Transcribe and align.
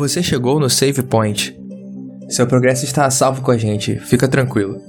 Você 0.00 0.22
chegou 0.22 0.58
no 0.58 0.70
Save 0.70 1.02
Point. 1.02 1.54
Seu 2.30 2.48
progresso 2.48 2.86
está 2.86 3.04
a 3.04 3.10
salvo 3.10 3.44
com 3.44 3.50
a 3.50 3.58
gente, 3.58 4.00
fica 4.00 4.26
tranquilo. 4.26 4.80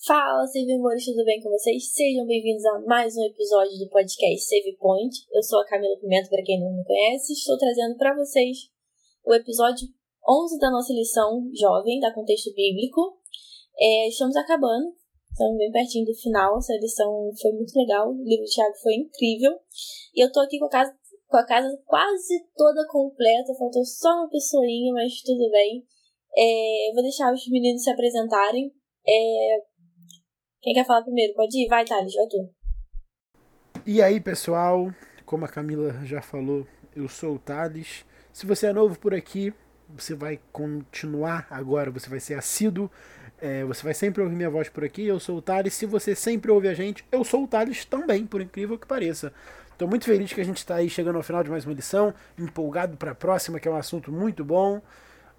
Fala, 0.00 0.46
Save 0.46 0.72
Amores, 0.72 1.04
tudo 1.04 1.26
bem 1.26 1.42
com 1.42 1.50
vocês? 1.50 1.92
Sejam 1.92 2.24
bem-vindos 2.26 2.64
a 2.64 2.80
mais 2.86 3.14
um 3.18 3.24
episódio 3.26 3.76
do 3.76 3.90
podcast 3.90 4.48
Save 4.48 4.78
Point. 4.80 5.14
Eu 5.30 5.42
sou 5.42 5.60
a 5.60 5.66
Camila 5.66 5.94
Pimenta, 6.00 6.30
para 6.30 6.42
quem 6.42 6.58
não 6.58 6.74
me 6.74 6.82
conhece, 6.86 7.34
estou 7.34 7.58
trazendo 7.58 7.98
para 7.98 8.16
vocês 8.16 8.56
o 9.26 9.34
episódio 9.34 9.86
11 10.26 10.58
da 10.58 10.70
nossa 10.70 10.94
lição 10.94 11.50
jovem, 11.52 12.00
da 12.00 12.14
contexto 12.14 12.50
bíblico. 12.54 13.18
É, 13.78 14.08
estamos 14.08 14.34
acabando, 14.36 14.96
estamos 15.30 15.58
bem 15.58 15.70
pertinho 15.70 16.06
do 16.06 16.14
final. 16.14 16.56
Essa 16.56 16.72
lição 16.80 17.30
foi 17.42 17.52
muito 17.52 17.78
legal, 17.78 18.08
o 18.10 18.24
livro 18.24 18.46
do 18.46 18.50
Thiago 18.50 18.74
foi 18.82 18.94
incrível. 18.94 19.52
E 20.14 20.24
eu 20.24 20.32
tô 20.32 20.40
aqui 20.40 20.58
com 20.58 20.64
a 20.64 20.70
casa, 20.70 20.97
com 21.28 21.36
a 21.36 21.46
casa 21.46 21.68
quase 21.84 22.34
toda 22.56 22.86
completa, 22.88 23.54
faltou 23.58 23.84
só 23.84 24.08
uma 24.08 24.30
pessoinha, 24.30 24.92
mas 24.94 25.20
tudo 25.22 25.50
bem. 25.50 25.84
É, 26.36 26.90
eu 26.90 26.94
vou 26.94 27.02
deixar 27.02 27.32
os 27.32 27.46
meninos 27.48 27.82
se 27.82 27.90
apresentarem. 27.90 28.72
É, 29.06 29.58
quem 30.60 30.74
quer 30.74 30.86
falar 30.86 31.02
primeiro? 31.02 31.34
Pode 31.34 31.56
ir? 31.56 31.68
Vai, 31.68 31.84
Thales, 31.84 32.14
vai 32.14 32.26
tu. 32.26 32.50
E 33.86 34.02
aí, 34.02 34.20
pessoal? 34.20 34.90
Como 35.24 35.44
a 35.44 35.48
Camila 35.48 35.92
já 36.04 36.22
falou, 36.22 36.66
eu 36.96 37.08
sou 37.08 37.34
o 37.34 37.38
Thales. 37.38 38.04
Se 38.32 38.46
você 38.46 38.68
é 38.68 38.72
novo 38.72 38.98
por 38.98 39.14
aqui, 39.14 39.52
você 39.88 40.14
vai 40.14 40.40
continuar 40.52 41.46
agora, 41.50 41.90
você 41.90 42.08
vai 42.08 42.20
ser 42.20 42.34
assíduo, 42.34 42.90
é, 43.40 43.64
você 43.64 43.82
vai 43.82 43.94
sempre 43.94 44.22
ouvir 44.22 44.34
minha 44.34 44.50
voz 44.50 44.68
por 44.68 44.84
aqui. 44.84 45.04
Eu 45.04 45.20
sou 45.20 45.36
o 45.36 45.42
Thales. 45.42 45.74
Se 45.74 45.86
você 45.86 46.14
sempre 46.14 46.50
ouve 46.50 46.68
a 46.68 46.74
gente, 46.74 47.04
eu 47.12 47.22
sou 47.22 47.44
o 47.44 47.48
Thales 47.48 47.84
também, 47.84 48.26
por 48.26 48.40
incrível 48.40 48.78
que 48.78 48.86
pareça. 48.86 49.32
Estou 49.78 49.86
muito 49.86 50.06
feliz 50.06 50.32
que 50.32 50.40
a 50.40 50.44
gente 50.44 50.56
está 50.56 50.74
aí 50.74 50.90
chegando 50.90 51.14
ao 51.14 51.22
final 51.22 51.44
de 51.44 51.48
mais 51.48 51.64
uma 51.64 51.72
lição, 51.72 52.12
empolgado 52.36 52.96
para 52.96 53.12
a 53.12 53.14
próxima, 53.14 53.60
que 53.60 53.68
é 53.68 53.70
um 53.70 53.76
assunto 53.76 54.10
muito 54.10 54.44
bom. 54.44 54.82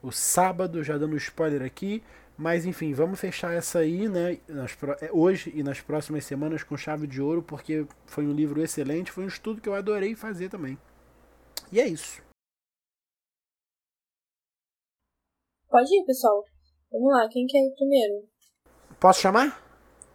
O 0.02 0.14
sábado, 0.14 0.81
já 0.81 0.98
dando 0.98 1.18
spoiler 1.18 1.62
aqui. 1.62 2.02
Mas 2.38 2.66
enfim, 2.66 2.94
vamos 2.94 3.20
fechar 3.20 3.54
essa 3.54 3.80
aí, 3.80 4.08
né, 4.08 4.40
nas, 4.48 4.78
é, 5.02 5.12
hoje 5.12 5.52
e 5.54 5.62
nas 5.62 5.81
próximas 5.81 6.23
semanas 6.23 6.64
com 6.64 6.78
chave 6.78 7.06
de 7.06 7.22
ouro, 7.22 7.44
porque 7.44 7.86
foi 8.06 8.26
um 8.26 8.31
livro 8.31 8.62
excelente, 8.62 9.12
foi 9.12 9.26
um 9.26 9.28
estudo 9.28 9.59
que 9.59 9.68
eu 9.68 9.76
adorei 9.76 10.16
fazer 10.16 10.48
também. 10.48 10.80
E 11.70 11.81
é 11.81 11.86
isso. 11.86 12.22
Pode 15.68 15.94
ir, 15.94 16.06
pessoal. 16.06 16.46
Vamos 16.90 17.12
lá, 17.12 17.28
quem 17.28 17.46
quer 17.46 17.58
ir 17.58 17.76
primeiro? 17.76 18.26
Posso 19.02 19.20
chamar? 19.20 19.62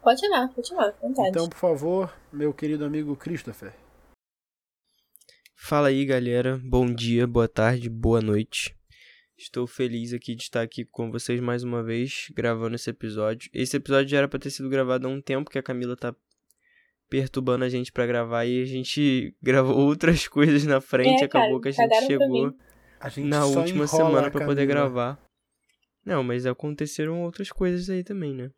Pode 0.03 0.19
chamar, 0.19 0.49
pode 0.55 0.67
chamar, 0.67 0.95
vontade. 1.03 1.29
Então, 1.29 1.47
por 1.47 1.59
favor, 1.59 2.17
meu 2.33 2.55
querido 2.55 2.87
amigo 2.87 3.15
Christopher. 3.17 3.84
Fala 5.67 5.89
aí, 5.89 6.05
galera. 6.05 6.61
Bom 6.63 6.85
dia, 6.93 7.27
boa 7.27 7.49
tarde, 7.49 7.89
boa 7.89 8.21
noite. 8.21 8.77
Estou 9.35 9.67
feliz 9.67 10.13
aqui 10.13 10.35
de 10.35 10.43
estar 10.43 10.61
aqui 10.61 10.85
com 10.85 11.11
vocês 11.11 11.41
mais 11.41 11.65
uma 11.65 11.83
vez, 11.83 12.27
gravando 12.37 12.75
esse 12.75 12.91
episódio. 12.91 13.49
Esse 13.51 13.79
episódio 13.79 14.11
já 14.11 14.19
era 14.19 14.29
para 14.29 14.39
ter 14.39 14.51
sido 14.51 14.69
gravado 14.69 15.07
há 15.07 15.11
um 15.11 15.23
tempo 15.23 15.51
que 15.51 15.59
a 15.59 15.63
Camila 15.63 15.97
tá 15.97 16.15
perturbando 17.09 17.65
a 17.65 17.71
gente 17.71 17.91
para 17.91 18.05
gravar 18.07 18.45
e 18.45 18.61
a 18.61 18.67
gente 18.67 19.35
gravou 19.43 19.75
outras 19.75 20.29
coisas 20.29 20.67
na 20.67 20.83
frente, 20.83 21.23
é, 21.23 21.25
acabou 21.25 21.59
cara, 21.59 21.75
que 21.75 21.81
a 21.81 21.89
gente 21.89 22.07
chegou 22.09 22.55
a 23.01 23.09
gente 23.09 23.27
na 23.27 23.47
última 23.47 23.87
semana 23.87 24.31
para 24.31 24.45
poder 24.45 24.67
gravar. 24.67 25.19
Não, 26.05 26.23
mas 26.23 26.45
aconteceram 26.45 27.23
outras 27.23 27.51
coisas 27.51 27.89
aí 27.89 28.05
também, 28.05 28.35
né? 28.35 28.51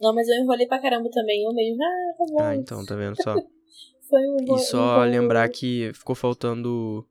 Não, 0.00 0.14
mas 0.14 0.28
eu 0.28 0.36
enrolei 0.36 0.68
pra 0.68 0.80
caramba 0.80 1.10
também. 1.10 1.42
Eu 1.42 1.52
mesmo, 1.52 1.82
ah, 1.82 2.14
tá 2.16 2.24
bom. 2.30 2.40
Ah, 2.40 2.54
então, 2.54 2.86
tá 2.86 2.94
vendo 2.94 3.20
só? 3.20 3.34
Foi 4.12 4.20
um 4.28 4.44
bom, 4.44 4.56
E 4.56 4.58
só 4.60 4.98
um 4.98 5.04
bom- 5.06 5.10
lembrar 5.10 5.48
que 5.48 5.90
ficou 5.94 6.14
faltando 6.14 7.06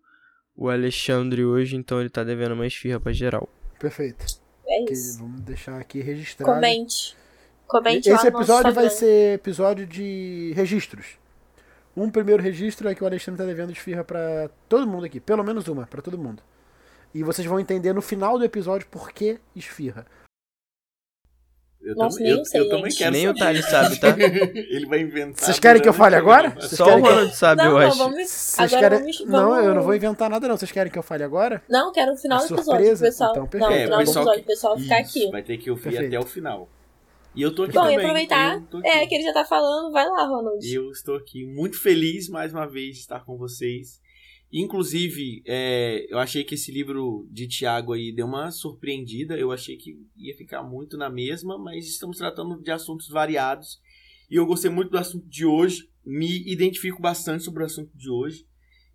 o 0.55 0.69
Alexandre 0.69 1.44
hoje, 1.44 1.75
então 1.75 1.99
ele 1.99 2.09
tá 2.11 2.23
devendo 2.23 2.52
uma 2.53 2.67
esfirra 2.67 2.99
pra 2.99 3.11
geral. 3.11 3.49
Perfeito. 3.80 4.23
É 4.67 4.85
Que- 4.85 4.94
isso. 4.94 5.17
vamos 5.17 5.41
deixar 5.41 5.79
aqui 5.79 6.00
registrado. 6.00 6.53
Comente. 6.53 7.17
Comente 7.67 8.07
Esse 8.09 8.28
episódio 8.28 8.72
vai 8.73 8.90
ser 8.90 9.35
episódio 9.35 9.88
de 9.88 10.51
registros. 10.56 11.17
Um 11.97 12.09
primeiro 12.11 12.44
registro 12.44 12.88
é 12.88 12.94
que 12.94 13.03
o 13.03 13.07
Alexandre 13.07 13.40
tá 13.40 13.45
devendo 13.45 13.72
esfirra 13.72 14.03
pra 14.03 14.50
todo 14.69 14.85
mundo 14.88 15.06
aqui. 15.06 15.19
Pelo 15.19 15.44
menos 15.44 15.67
uma, 15.67 15.88
pra 15.88 16.01
todo 16.01 16.17
mundo. 16.17 16.44
E 17.16 17.23
vocês 17.23 17.47
vão 17.47 17.59
entender 17.59 17.94
no 17.94 18.01
final 18.01 18.38
do 18.38 18.45
episódio 18.45 18.88
por 18.91 19.11
que 19.11 19.40
esfirra. 19.56 20.06
Eu, 21.91 21.96
Nossa, 21.97 22.18
também, 22.18 22.31
nem 22.31 22.40
eu, 22.40 22.46
sei, 22.46 22.62
eu 22.62 22.69
também 22.69 22.91
quero 22.94 23.12
Nem 23.12 23.25
o 23.25 23.28
saber. 23.29 23.40
Thales 23.40 23.66
sabe, 23.69 24.00
tá? 24.00 24.07
Ele 24.19 24.85
vai 24.85 25.00
inventar. 25.02 25.44
Vocês 25.46 25.59
querem 25.59 25.81
que 25.81 25.90
eu 25.90 25.94
fale 25.94 26.16
o 26.16 26.19
agora? 26.19 26.50
Vocês 26.52 26.72
Só 26.72 26.84
o 26.85 26.88
que- 26.88 27.09
Ronald 27.09 27.35
sabe, 27.35 27.62
não, 27.63 27.72
eu 27.72 27.79
não, 27.79 27.88
acho. 27.88 27.97
vamos. 27.97 28.29
Vocês 28.29 28.74
agora 28.74 28.90
querem... 28.97 29.00
vamos, 29.00 29.19
Não, 29.25 29.50
vamos- 29.50 29.66
eu 29.66 29.75
não 29.75 29.81
vou 29.84 29.96
inventar 29.96 30.29
nada 30.29 30.47
não. 30.47 30.57
Vocês 30.57 30.72
querem 30.72 30.91
que 30.91 30.97
eu 31.00 31.03
fale 31.03 31.24
agora? 31.24 31.62
Não, 31.69 31.91
quero 31.91 32.13
o 32.13 32.18
final 32.18 32.40
do 32.40 32.53
episódio. 32.56 32.97
Pessoal. 33.00 33.31
Então, 33.31 33.41
não, 33.41 33.47
o 33.47 33.50
perfeito. 33.50 33.84
final 33.84 34.00
do 34.00 34.06
pessoal 34.06 34.24
episódio, 34.25 34.34
que- 34.34 34.41
o 34.41 34.47
pessoal 34.47 34.78
ficar 34.79 34.97
aqui. 34.97 35.31
Vai 35.31 35.44
ter 35.44 35.57
que 35.57 35.69
ouvir 35.69 35.84
Perfeito. 35.84 36.07
até 36.16 36.19
o 36.19 36.25
final. 36.28 36.69
E 37.34 37.41
eu 37.41 37.56
tô 37.56 37.63
aqui 37.63 37.74
Bom, 37.74 37.81
e 37.81 37.91
também. 37.91 37.97
aproveitar. 38.00 38.56
Eu 38.56 38.62
tô 38.69 38.78
aqui. 38.79 38.88
É, 38.88 39.06
que 39.08 39.16
ele 39.16 39.23
já 39.23 39.34
tá 39.34 39.46
falando. 39.46 39.91
Vai 39.91 40.06
lá, 40.08 40.25
Ronald. 40.25 40.66
E 40.68 40.73
eu 40.73 40.91
estou 40.91 41.16
aqui 41.16 41.46
muito 41.46 41.79
feliz 41.81 42.28
mais 42.28 42.53
uma 42.53 42.66
vez 42.68 42.96
de 42.96 43.02
estar 43.02 43.23
com 43.25 43.38
vocês. 43.38 44.02
Inclusive, 44.53 45.41
é, 45.45 46.06
eu 46.09 46.19
achei 46.19 46.44
que 46.44 46.56
esse 46.56 46.72
livro 46.72 47.25
de 47.31 47.47
Tiago 47.47 47.94
aí 47.94 48.12
deu 48.12 48.25
uma 48.25 48.51
surpreendida. 48.51 49.38
Eu 49.38 49.51
achei 49.51 49.78
que 49.78 49.97
ia 50.17 50.35
ficar 50.35 50.62
muito 50.62 50.97
na 50.97 51.09
mesma, 51.09 51.57
mas 51.57 51.88
estamos 51.88 52.17
tratando 52.17 52.61
de 52.61 52.69
assuntos 52.69 53.07
variados. 53.07 53.79
E 54.29 54.35
eu 54.35 54.45
gostei 54.45 54.69
muito 54.69 54.91
do 54.91 54.97
assunto 54.97 55.25
de 55.28 55.45
hoje. 55.45 55.90
Me 56.06 56.45
identifico 56.51 57.01
bastante 57.01 57.45
sobre 57.45 57.63
o 57.63 57.66
assunto 57.66 57.95
de 57.97 58.09
hoje. 58.09 58.45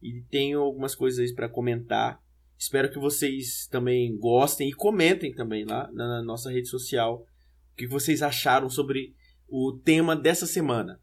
E 0.03 0.23
tenho 0.31 0.61
algumas 0.61 0.95
coisas 0.95 1.33
para 1.33 1.49
comentar. 1.49 2.23
Espero 2.59 2.91
que 2.91 2.99
vocês 2.99 3.67
também 3.71 4.15
gostem 4.19 4.69
e 4.69 4.75
comentem 4.75 5.35
também 5.35 5.65
lá 5.65 5.91
na 5.93 6.23
nossa 6.23 6.51
rede 6.51 6.69
social 6.69 7.27
o 7.73 7.77
que 7.77 7.87
vocês 7.87 8.23
acharam 8.23 8.69
sobre 8.69 9.15
o 9.49 9.79
tema 9.85 10.15
dessa 10.15 10.47
semana. 10.47 11.01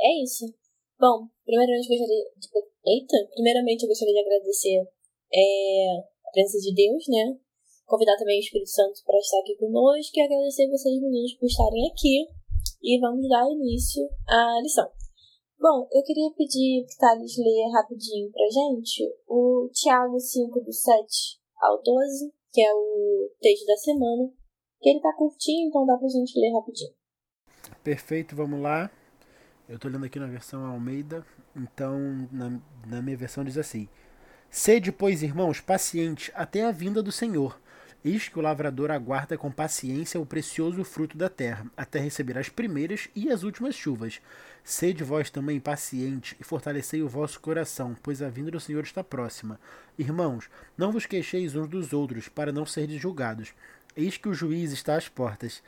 É 0.00 0.22
isso. 0.22 0.46
Bom, 0.98 1.28
primeiramente 1.46 1.86
gostaria 1.86 2.24
de... 2.34 2.48
Eita! 2.84 3.30
Primeiramente 3.30 3.82
eu 3.82 3.88
gostaria 3.88 4.14
de 4.14 4.20
agradecer 4.20 4.82
é, 5.32 5.96
a 6.26 6.30
presença 6.32 6.58
de 6.58 6.74
Deus, 6.74 7.04
né? 7.06 7.38
Convidar 7.86 8.16
também 8.16 8.38
o 8.38 8.42
Espírito 8.42 8.70
Santo 8.70 9.00
para 9.06 9.18
estar 9.18 9.38
aqui 9.38 9.54
conosco 9.56 10.12
e 10.18 10.20
agradecer 10.20 10.68
vocês, 10.68 11.00
meninos, 11.00 11.34
por 11.34 11.46
estarem 11.46 11.86
aqui. 11.86 12.26
E 12.82 12.98
vamos 12.98 13.28
dar 13.28 13.48
início 13.48 14.08
à 14.26 14.60
lição. 14.60 14.90
Bom, 15.60 15.86
eu 15.92 16.02
queria 16.02 16.30
pedir 16.36 16.84
que 16.86 16.98
Thales 16.98 17.36
leia 17.38 17.72
rapidinho 17.72 18.30
pra 18.30 18.48
gente 18.48 19.04
o 19.26 19.68
Tiago 19.72 20.18
5, 20.18 20.60
do 20.60 20.72
7 20.72 21.38
ao 21.60 21.82
12, 21.82 22.32
que 22.52 22.60
é 22.60 22.74
o 22.74 23.30
texto 23.40 23.66
da 23.66 23.76
semana. 23.76 24.32
Que 24.80 24.90
ele 24.90 25.00
tá 25.00 25.12
curtinho, 25.16 25.68
então 25.68 25.86
dá 25.86 25.96
pra 25.96 26.08
gente 26.08 26.38
ler 26.38 26.52
rapidinho. 26.52 26.94
Perfeito, 27.82 28.36
vamos 28.36 28.60
lá. 28.60 28.90
Eu 29.68 29.78
tô 29.78 29.86
lendo 29.88 30.06
aqui 30.06 30.18
na 30.18 30.26
versão 30.26 30.64
Almeida. 30.64 31.24
Então, 31.54 32.28
na, 32.32 32.58
na 32.86 33.02
minha 33.02 33.16
versão 33.16 33.44
diz 33.44 33.58
assim: 33.58 33.88
Sede, 34.50 34.90
pois, 34.90 35.22
irmãos, 35.22 35.60
pacientes 35.60 36.30
até 36.34 36.64
a 36.64 36.72
vinda 36.72 37.02
do 37.02 37.12
Senhor. 37.12 37.60
Eis 38.04 38.28
que 38.28 38.38
o 38.38 38.42
lavrador 38.42 38.92
aguarda 38.92 39.36
com 39.36 39.50
paciência 39.50 40.20
o 40.20 40.24
precioso 40.24 40.84
fruto 40.84 41.18
da 41.18 41.28
terra, 41.28 41.66
até 41.76 41.98
receber 41.98 42.38
as 42.38 42.48
primeiras 42.48 43.08
e 43.14 43.28
as 43.28 43.42
últimas 43.42 43.74
chuvas. 43.74 44.20
Sede 44.62 45.02
vós 45.02 45.30
também 45.30 45.58
pacientes 45.58 46.36
e 46.40 46.44
fortalecei 46.44 47.02
o 47.02 47.08
vosso 47.08 47.40
coração, 47.40 47.96
pois 48.00 48.22
a 48.22 48.30
vinda 48.30 48.52
do 48.52 48.60
Senhor 48.60 48.84
está 48.84 49.02
próxima. 49.02 49.60
Irmãos, 49.98 50.48
não 50.76 50.92
vos 50.92 51.06
queixeis 51.06 51.56
uns 51.56 51.68
dos 51.68 51.92
outros, 51.92 52.28
para 52.28 52.52
não 52.52 52.64
serdes 52.64 53.00
julgados. 53.02 53.52
Eis 53.96 54.16
que 54.16 54.28
o 54.28 54.34
juiz 54.34 54.72
está 54.72 54.96
às 54.96 55.08
portas. 55.08 55.60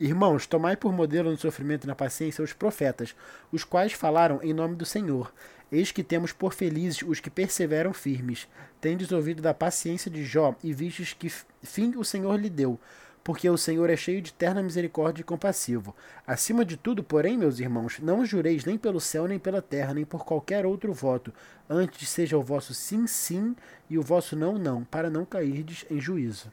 Irmãos, 0.00 0.44
tomai 0.44 0.76
por 0.76 0.92
modelo 0.92 1.30
no 1.30 1.36
sofrimento 1.36 1.84
e 1.84 1.86
na 1.86 1.94
paciência 1.94 2.42
os 2.42 2.52
profetas, 2.52 3.14
os 3.52 3.62
quais 3.62 3.92
falaram 3.92 4.40
em 4.42 4.52
nome 4.52 4.74
do 4.74 4.84
Senhor. 4.84 5.32
Eis 5.70 5.92
que 5.92 6.02
temos 6.02 6.32
por 6.32 6.52
felizes 6.52 7.02
os 7.02 7.20
que 7.20 7.30
perseveram 7.30 7.92
firmes. 7.92 8.48
Tendes 8.80 9.12
ouvido 9.12 9.40
da 9.40 9.54
paciência 9.54 10.10
de 10.10 10.24
Jó 10.24 10.56
e 10.64 10.72
vistes 10.72 11.12
que 11.12 11.30
fim 11.62 11.94
o 11.96 12.04
Senhor 12.04 12.34
lhe 12.40 12.50
deu, 12.50 12.78
porque 13.22 13.48
o 13.48 13.56
Senhor 13.56 13.88
é 13.88 13.96
cheio 13.96 14.20
de 14.20 14.32
terna 14.32 14.64
misericórdia 14.64 15.22
e 15.22 15.24
compassivo. 15.24 15.94
Acima 16.26 16.64
de 16.64 16.76
tudo, 16.76 17.04
porém, 17.04 17.38
meus 17.38 17.60
irmãos, 17.60 18.00
não 18.00 18.26
jureis 18.26 18.64
nem 18.64 18.76
pelo 18.76 19.00
céu, 19.00 19.28
nem 19.28 19.38
pela 19.38 19.62
terra, 19.62 19.94
nem 19.94 20.04
por 20.04 20.24
qualquer 20.24 20.66
outro 20.66 20.92
voto. 20.92 21.32
Antes 21.70 22.08
seja 22.08 22.36
o 22.36 22.42
vosso 22.42 22.74
sim, 22.74 23.06
sim, 23.06 23.54
e 23.88 23.96
o 23.96 24.02
vosso 24.02 24.34
não, 24.34 24.58
não, 24.58 24.84
para 24.84 25.08
não 25.08 25.24
cairdes 25.24 25.86
em 25.88 26.00
juízo. 26.00 26.52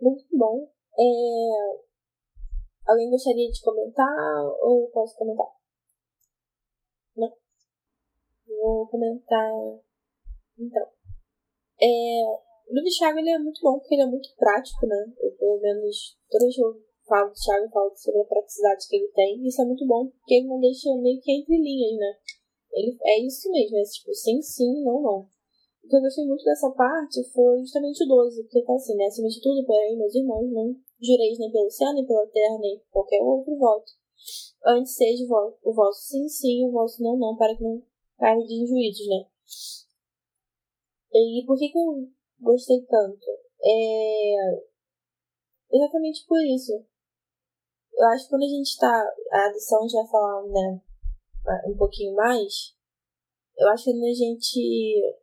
Muito 0.00 0.26
bom. 0.30 0.73
É... 0.98 1.84
Alguém 2.86 3.10
gostaria 3.10 3.50
de 3.50 3.62
comentar 3.62 4.44
ou 4.62 4.88
posso 4.90 5.16
comentar? 5.16 5.46
Não. 7.16 7.32
Vou 8.46 8.86
comentar. 8.88 9.50
Então. 10.58 10.86
É... 11.80 12.54
O 12.66 12.74
de 12.82 12.98
Thiago 12.98 13.18
ele 13.18 13.30
é 13.30 13.38
muito 13.38 13.60
bom 13.60 13.78
porque 13.78 13.94
ele 13.94 14.02
é 14.02 14.06
muito 14.06 14.28
prático, 14.36 14.86
né? 14.86 15.04
Eu, 15.20 15.32
pelo 15.36 15.60
menos, 15.60 16.16
toda 16.30 16.44
vez 16.44 16.56
que 16.56 16.62
eu 16.62 16.74
falo 17.06 17.28
do 17.28 17.34
Thiago, 17.34 17.64
eu 17.66 17.70
falo 17.70 17.92
sobre 17.94 18.20
a 18.22 18.24
praticidade 18.24 18.88
que 18.88 18.96
ele 18.96 19.08
tem. 19.08 19.46
Isso 19.46 19.60
é 19.60 19.64
muito 19.64 19.86
bom 19.86 20.06
porque 20.08 20.34
ele 20.34 20.48
não 20.48 20.60
deixa 20.60 20.94
meio 20.96 21.20
que 21.20 21.32
entre 21.32 21.56
linhas, 21.56 21.98
né? 21.98 22.16
Ele, 22.72 22.98
é 23.04 23.20
isso 23.20 23.50
mesmo, 23.50 23.78
é 23.78 23.82
tipo 23.82 24.12
sim, 24.14 24.42
sim, 24.42 24.82
não, 24.82 25.00
não. 25.00 25.28
O 25.84 25.88
que 25.88 25.96
eu 25.96 26.00
gostei 26.00 26.26
muito 26.26 26.42
dessa 26.44 26.70
parte 26.70 27.22
foi 27.30 27.60
justamente 27.60 28.02
o 28.02 28.08
12, 28.08 28.42
porque 28.44 28.64
tá 28.64 28.74
assim, 28.74 28.96
né? 28.96 29.04
Acima 29.04 29.28
de 29.28 29.40
tudo, 29.40 29.64
porém, 29.66 29.96
meus 29.96 30.14
irmãos, 30.14 30.50
não 30.50 30.74
jureis 31.00 31.38
nem 31.38 31.50
pelo 31.50 31.70
céu, 31.70 31.92
nem 31.92 32.06
pela 32.06 32.26
terra, 32.26 32.58
nem 32.58 32.82
qualquer 32.90 33.20
outro 33.22 33.56
voto. 33.56 33.92
Antes 34.64 34.94
seja 34.94 35.24
o 35.24 35.72
vosso 35.72 36.00
sim, 36.08 36.28
sim, 36.28 36.66
o 36.66 36.70
vosso 36.70 37.02
não, 37.02 37.16
não, 37.16 37.36
para 37.36 37.54
que 37.56 37.62
não 37.62 37.82
caia 38.18 38.42
de 38.44 38.54
injuízos, 38.54 39.06
né? 39.08 39.26
E 41.12 41.44
por 41.46 41.58
que, 41.58 41.68
que 41.68 41.78
eu 41.78 42.08
gostei 42.40 42.80
tanto? 42.86 43.26
É. 43.62 44.64
Exatamente 45.72 46.24
por 46.26 46.42
isso. 46.44 46.72
Eu 47.92 48.06
acho 48.08 48.24
que 48.24 48.30
quando 48.30 48.44
a 48.44 48.48
gente 48.48 48.78
tá. 48.78 49.14
A 49.32 49.52
lição 49.52 49.78
a 49.78 49.82
gente 49.82 49.92
vai 49.92 50.06
falar, 50.08 50.42
né? 50.48 50.82
Um 51.66 51.76
pouquinho 51.76 52.14
mais. 52.14 52.74
Eu 53.56 53.68
acho 53.68 53.84
que 53.84 53.92
quando 53.92 54.04
a 54.04 54.14
gente 54.14 55.18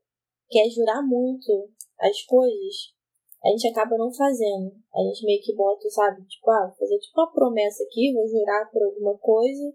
quer 0.49 0.69
jurar 0.69 1.01
muito 1.01 1.69
as 1.99 2.21
coisas, 2.23 2.93
a 3.43 3.49
gente 3.49 3.67
acaba 3.67 3.97
não 3.97 4.13
fazendo. 4.13 4.71
A 4.93 4.99
gente 5.03 5.25
meio 5.25 5.41
que 5.41 5.55
bota, 5.55 5.89
sabe? 5.89 6.23
Tipo, 6.25 6.49
ah, 6.51 6.71
fazer 6.77 6.97
tipo 6.99 7.19
uma 7.19 7.31
promessa 7.31 7.83
aqui, 7.83 8.13
vou 8.13 8.27
jurar 8.27 8.69
por 8.71 8.83
alguma 8.83 9.17
coisa 9.17 9.73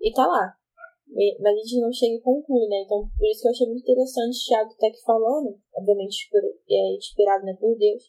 e 0.00 0.12
tá 0.12 0.26
lá. 0.26 0.54
Mas 1.40 1.54
a 1.54 1.56
gente 1.56 1.80
não 1.80 1.92
chega 1.92 2.14
e 2.14 2.20
conclui, 2.20 2.68
né? 2.68 2.82
Então, 2.84 3.08
por 3.18 3.26
isso 3.28 3.42
que 3.42 3.48
eu 3.48 3.50
achei 3.50 3.66
muito 3.66 3.82
interessante 3.82 4.36
o 4.36 4.46
Thiago 4.46 4.76
tá 4.78 4.86
aqui 4.86 5.02
falando, 5.04 5.58
obviamente 5.74 6.28
é 6.70 6.96
inspirado 6.96 7.44
né, 7.44 7.56
por 7.58 7.76
Deus, 7.76 8.04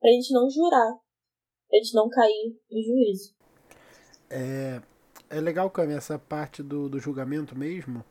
pra 0.00 0.10
gente 0.12 0.32
não 0.32 0.48
jurar, 0.48 0.92
pra 1.68 1.78
gente 1.78 1.94
não 1.94 2.08
cair 2.08 2.56
em 2.70 2.82
juízo. 2.84 3.34
É, 4.30 4.80
é 5.28 5.40
legal, 5.40 5.68
Cami, 5.70 5.94
essa 5.94 6.20
parte 6.20 6.62
do, 6.62 6.88
do 6.88 7.00
julgamento 7.00 7.58
mesmo. 7.58 8.04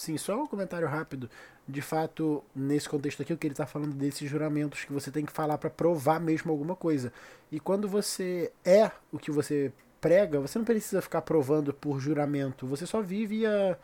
Sim, 0.00 0.16
só 0.16 0.42
um 0.42 0.46
comentário 0.46 0.88
rápido. 0.88 1.28
De 1.68 1.82
fato, 1.82 2.42
nesse 2.56 2.88
contexto 2.88 3.20
aqui, 3.20 3.34
o 3.34 3.36
que 3.36 3.46
ele 3.46 3.52
está 3.52 3.66
falando 3.66 3.92
desses 3.92 4.30
juramentos 4.30 4.82
que 4.82 4.92
você 4.94 5.10
tem 5.10 5.26
que 5.26 5.32
falar 5.32 5.58
para 5.58 5.68
provar 5.68 6.18
mesmo 6.18 6.50
alguma 6.50 6.74
coisa. 6.74 7.12
E 7.52 7.60
quando 7.60 7.86
você 7.86 8.50
é 8.64 8.90
o 9.12 9.18
que 9.18 9.30
você 9.30 9.70
prega, 10.00 10.40
você 10.40 10.58
não 10.58 10.64
precisa 10.64 11.02
ficar 11.02 11.20
provando 11.20 11.74
por 11.74 12.00
juramento. 12.00 12.66
Você 12.66 12.86
só 12.86 13.02
vive 13.02 13.44
a, 13.44 13.76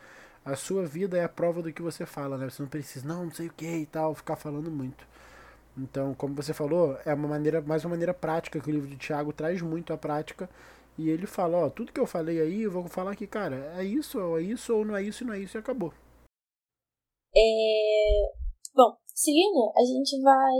a 0.43 0.55
sua 0.55 0.87
vida 0.87 1.19
é 1.19 1.23
a 1.23 1.29
prova 1.29 1.61
do 1.61 1.71
que 1.71 1.83
você 1.83 2.03
fala, 2.03 2.35
né? 2.35 2.49
Você 2.49 2.63
não 2.63 2.69
precisa, 2.69 3.07
não, 3.07 3.25
não 3.25 3.31
sei 3.31 3.45
o 3.45 3.53
que 3.53 3.67
e 3.67 3.85
tal, 3.85 4.15
ficar 4.15 4.37
falando 4.37 4.71
muito. 4.71 5.05
Então, 5.77 6.15
como 6.15 6.33
você 6.33 6.51
falou, 6.51 6.97
é 7.05 7.13
uma 7.13 7.27
maneira, 7.27 7.61
mais 7.61 7.85
uma 7.85 7.91
maneira 7.91 8.13
prática 8.13 8.59
que 8.59 8.69
o 8.71 8.73
livro 8.73 8.89
de 8.89 8.97
Tiago 8.97 9.31
traz 9.31 9.61
muito 9.61 9.93
à 9.93 9.97
prática. 9.97 10.49
E 10.97 11.11
ele 11.11 11.27
fala, 11.27 11.57
ó, 11.59 11.69
tudo 11.69 11.91
que 11.91 11.99
eu 11.99 12.07
falei 12.07 12.41
aí, 12.41 12.63
eu 12.63 12.71
vou 12.71 12.87
falar 12.87 13.11
aqui, 13.11 13.27
cara, 13.27 13.71
é 13.77 13.83
isso, 13.83 14.19
é 14.35 14.41
isso, 14.41 14.73
ou 14.73 14.83
não 14.83 14.95
é 14.95 15.03
isso, 15.03 15.23
não 15.23 15.33
é 15.33 15.39
isso, 15.39 15.55
e 15.55 15.59
acabou. 15.59 15.93
É... 17.37 18.33
Bom, 18.73 18.97
seguindo, 19.13 19.71
a 19.75 19.85
gente 19.85 20.19
vai. 20.21 20.57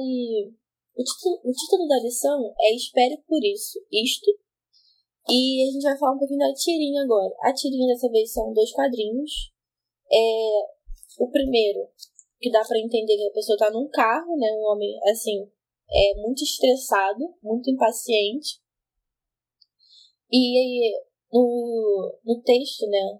O 0.95 1.03
título, 1.03 1.41
o 1.44 1.51
título 1.51 1.88
da 1.88 2.00
lição 2.00 2.53
é 2.59 2.75
Espere 2.75 3.18
por 3.27 3.44
isso, 3.44 3.79
isto, 3.91 4.31
e 5.29 5.68
a 5.68 5.71
gente 5.71 5.83
vai 5.83 5.97
falar 5.97 6.13
um 6.13 6.19
pouquinho 6.19 6.39
da 6.39 6.53
tirinha 6.53 7.01
agora. 7.03 7.33
A 7.41 7.53
tirinha 7.53 7.88
dessa 7.88 8.09
vez 8.09 8.31
são 8.31 8.53
dois 8.53 8.71
quadrinhos. 8.71 9.51
É, 10.12 10.62
o 11.19 11.29
primeiro, 11.29 11.88
que 12.39 12.50
dá 12.50 12.63
para 12.63 12.80
entender 12.80 13.18
que 13.18 13.27
a 13.27 13.33
pessoa 13.33 13.57
tá 13.57 13.69
num 13.69 13.89
carro, 13.89 14.38
né? 14.38 14.47
Um 14.53 14.71
homem, 14.71 14.97
assim, 15.12 15.51
é 15.89 16.21
muito 16.21 16.44
estressado, 16.44 17.35
muito 17.44 17.69
impaciente. 17.69 18.62
E 20.31 20.94
no, 21.31 22.19
no 22.23 22.41
texto, 22.41 22.88
né? 22.88 23.19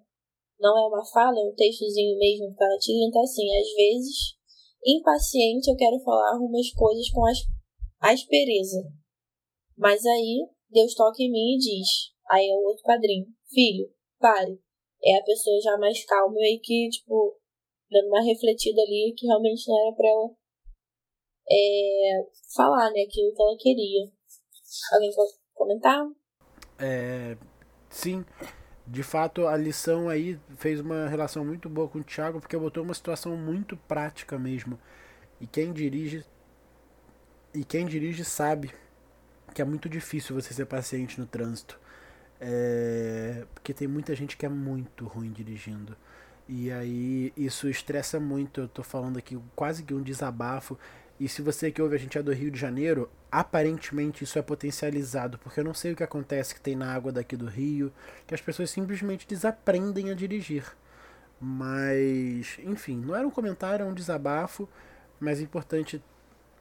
Não 0.60 0.78
é 0.78 0.88
uma 0.88 1.06
fala, 1.06 1.40
é 1.40 1.44
um 1.44 1.54
textozinho 1.54 2.18
mesmo 2.18 2.52
que 2.52 2.58
tá 2.58 2.68
na 2.68 2.78
tirinha, 2.78 3.12
tá 3.12 3.22
assim, 3.22 3.46
às 3.56 3.74
vezes, 3.76 4.38
impaciente, 4.86 5.70
eu 5.70 5.76
quero 5.76 6.00
falar 6.00 6.38
umas 6.40 6.72
coisas 6.72 7.10
com 7.12 7.26
as, 7.26 7.38
aspereza. 8.02 8.84
Mas 9.78 10.06
aí 10.06 10.48
Deus 10.70 10.94
toca 10.96 11.22
em 11.22 11.32
mim 11.32 11.56
e 11.56 11.58
diz. 11.58 11.88
Aí 12.32 12.50
é 12.50 12.54
o 12.54 12.64
outro 12.64 12.84
quadrinho. 12.84 13.28
Filho, 13.50 13.90
pare. 14.20 14.60
É 15.04 15.18
a 15.18 15.24
pessoa 15.24 15.62
já 15.62 15.78
mais 15.78 16.04
calma 16.06 16.40
e 16.40 16.60
que, 16.60 16.90
tipo, 16.90 17.38
dando 17.90 18.08
uma 18.08 18.22
refletida 18.22 18.82
ali 18.82 19.14
que 19.16 19.28
realmente 19.28 19.68
não 19.68 19.80
era 19.80 19.96
pra 19.96 20.10
ela 20.10 20.30
é, 21.50 22.28
falar, 22.56 22.92
né, 22.92 23.02
aquilo 23.02 23.34
que 23.34 23.42
ela 23.42 23.58
queria. 23.58 24.12
Alguém 24.94 25.16
pode 25.16 25.32
comentar? 25.54 26.06
É, 26.80 27.38
sim, 27.90 28.26
de 28.88 29.04
fato 29.04 29.48
a 29.48 29.58
lição 29.58 30.08
aí 30.08 30.40
fez 30.58 30.80
uma 30.80 31.08
relação 31.08 31.44
muito 31.44 31.68
boa 31.68 31.90
com 31.90 32.00
o 32.00 32.04
Thiago 32.04 32.40
porque 32.40 32.58
botou 32.58 32.84
uma 32.84 32.94
situação 32.94 33.36
muito 33.36 33.76
prática 33.76 34.40
mesmo. 34.40 34.80
E 35.42 35.46
quem 35.46 35.74
dirige 35.74 36.26
e 37.54 37.64
quem 37.64 37.86
dirige 37.86 38.24
sabe 38.24 38.72
que 39.54 39.62
é 39.62 39.66
muito 39.66 39.90
difícil 39.90 40.36
você 40.36 40.54
ser 40.54 40.66
paciente 40.66 41.20
no 41.20 41.26
trânsito. 41.26 41.80
É, 42.40 43.46
porque 43.54 43.74
tem 43.74 43.88
muita 43.88 44.16
gente 44.16 44.38
que 44.38 44.46
é 44.46 44.50
muito 44.50 45.06
ruim 45.06 45.32
dirigindo. 45.32 45.98
E 46.48 46.72
aí 46.72 47.34
isso 47.36 47.68
estressa 47.68 48.20
muito. 48.20 48.62
Eu 48.62 48.68
tô 48.68 48.84
falando 48.84 49.18
aqui 49.18 49.38
quase 49.56 49.84
que 49.84 49.94
um 49.94 50.02
desabafo. 50.02 50.78
E 51.20 51.28
se 51.28 51.42
você 51.42 51.72
que 51.72 51.82
ouve 51.82 51.96
a 51.96 52.00
gente 52.00 52.18
é 52.18 52.22
do 52.22 52.32
Rio 52.32 52.52
de 52.52 52.60
Janeiro, 52.60 53.10
aparentemente 53.32 54.24
isso 54.24 54.38
é 54.38 54.42
potencializado, 54.42 55.38
porque 55.40 55.60
eu 55.60 55.64
não 55.64 55.74
sei 55.74 55.92
o 55.94 55.96
que 55.96 56.04
acontece 56.04 56.54
que 56.54 56.62
tem 56.62 56.76
na 56.76 56.94
água 56.94 57.12
daqui 57.12 57.36
do 57.36 57.48
Rio, 57.48 57.92
que 58.28 58.36
as 58.36 58.42
pessoas 58.42 58.70
simplesmente 58.70 59.28
desaprendem 59.28 60.12
a 60.12 60.14
dirigir. 60.14 60.64
Mas, 61.40 62.58
enfim, 62.64 62.98
não 62.98 63.16
era 63.16 63.28
um 63.28 63.32
comentário, 63.32 63.84
é 63.84 63.90
um 63.90 63.94
desabafo, 63.94 64.70
mas 65.20 65.40
é 65.40 65.44
importante 65.44 66.02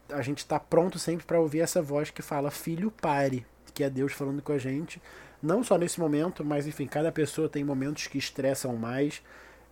a 0.09 0.23
gente 0.23 0.39
está 0.39 0.59
pronto 0.59 0.99
sempre 0.99 1.27
para 1.27 1.41
ouvir 1.41 1.61
essa 1.61 1.83
voz 1.83 2.11
que 2.11 2.23
fala 2.23 2.51
filho 2.51 2.91
pare, 2.91 3.45
que 3.75 3.83
é 3.83 3.91
Deus 3.91 4.13
falando 4.13 4.41
com 4.41 4.53
a 4.53 4.59
gente, 4.59 5.03
não 5.43 5.63
só 5.63 5.77
nesse 5.77 6.01
momento, 6.01 6.45
mas 6.45 6.67
enfim, 6.67 6.87
cada 6.87 7.13
pessoa 7.13 7.49
tem 7.49 7.65
momentos 7.65 8.07
que 8.07 8.19
estressam 8.19 8.77
mais 8.77 9.23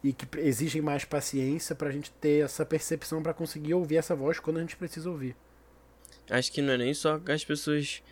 e 0.04 0.12
que 0.12 0.26
exigem 0.38 0.80
mais 0.80 1.04
paciência 1.04 1.74
para 1.74 1.88
a 1.88 1.92
gente 1.92 2.12
ter 2.12 2.44
essa 2.44 2.64
percepção 2.64 3.22
para 3.22 3.34
conseguir 3.34 3.74
ouvir 3.74 3.96
essa 3.96 4.14
voz 4.14 4.38
quando 4.38 4.58
a 4.58 4.60
gente 4.60 4.76
precisa 4.76 5.10
ouvir. 5.10 5.34
Acho 6.30 6.52
que 6.52 6.62
não 6.62 6.74
é 6.74 6.78
nem 6.78 6.94
só 6.94 7.18
que 7.18 7.32
as 7.32 7.44
pessoas 7.44 8.02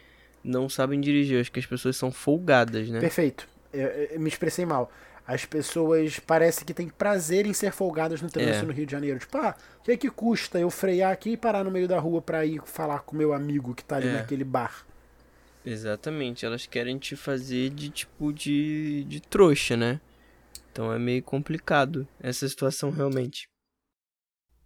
não 0.42 0.68
sabem 0.68 1.00
dirigir, 1.00 1.40
acho 1.40 1.52
que 1.52 1.60
as 1.60 1.66
pessoas 1.66 1.96
são 1.96 2.10
folgadas, 2.10 2.88
né? 2.88 2.98
Perfeito. 2.98 3.46
Eu, 3.72 3.86
eu 3.86 4.20
me 4.20 4.28
expressei 4.28 4.66
mal 4.66 4.90
as 5.26 5.44
pessoas 5.44 6.18
parece 6.18 6.64
que 6.64 6.74
têm 6.74 6.88
prazer 6.88 7.46
em 7.46 7.52
ser 7.52 7.72
folgadas 7.72 8.20
no 8.20 8.28
trânsito 8.28 8.64
é. 8.64 8.66
no 8.66 8.72
Rio 8.72 8.86
de 8.86 8.92
Janeiro. 8.92 9.18
Tipo, 9.18 9.38
ah, 9.38 9.54
o 9.80 9.84
que 9.84 9.92
é 9.92 9.96
que 9.96 10.10
custa 10.10 10.58
eu 10.58 10.70
frear 10.70 11.12
aqui 11.12 11.30
e 11.30 11.36
parar 11.36 11.64
no 11.64 11.70
meio 11.70 11.86
da 11.86 11.98
rua 11.98 12.20
para 12.20 12.44
ir 12.44 12.60
falar 12.64 13.00
com 13.00 13.16
meu 13.16 13.32
amigo 13.32 13.74
que 13.74 13.84
tá 13.84 13.96
ali 13.96 14.08
é. 14.08 14.12
naquele 14.12 14.44
bar? 14.44 14.84
Exatamente, 15.64 16.44
elas 16.44 16.66
querem 16.66 16.98
te 16.98 17.14
fazer 17.14 17.70
de 17.70 17.88
tipo 17.88 18.32
de, 18.32 19.04
de 19.04 19.20
trouxa, 19.20 19.76
né? 19.76 20.00
Então 20.72 20.90
é 20.90 20.98
meio 20.98 21.22
complicado 21.22 22.08
essa 22.18 22.48
situação 22.48 22.90
realmente. 22.90 23.46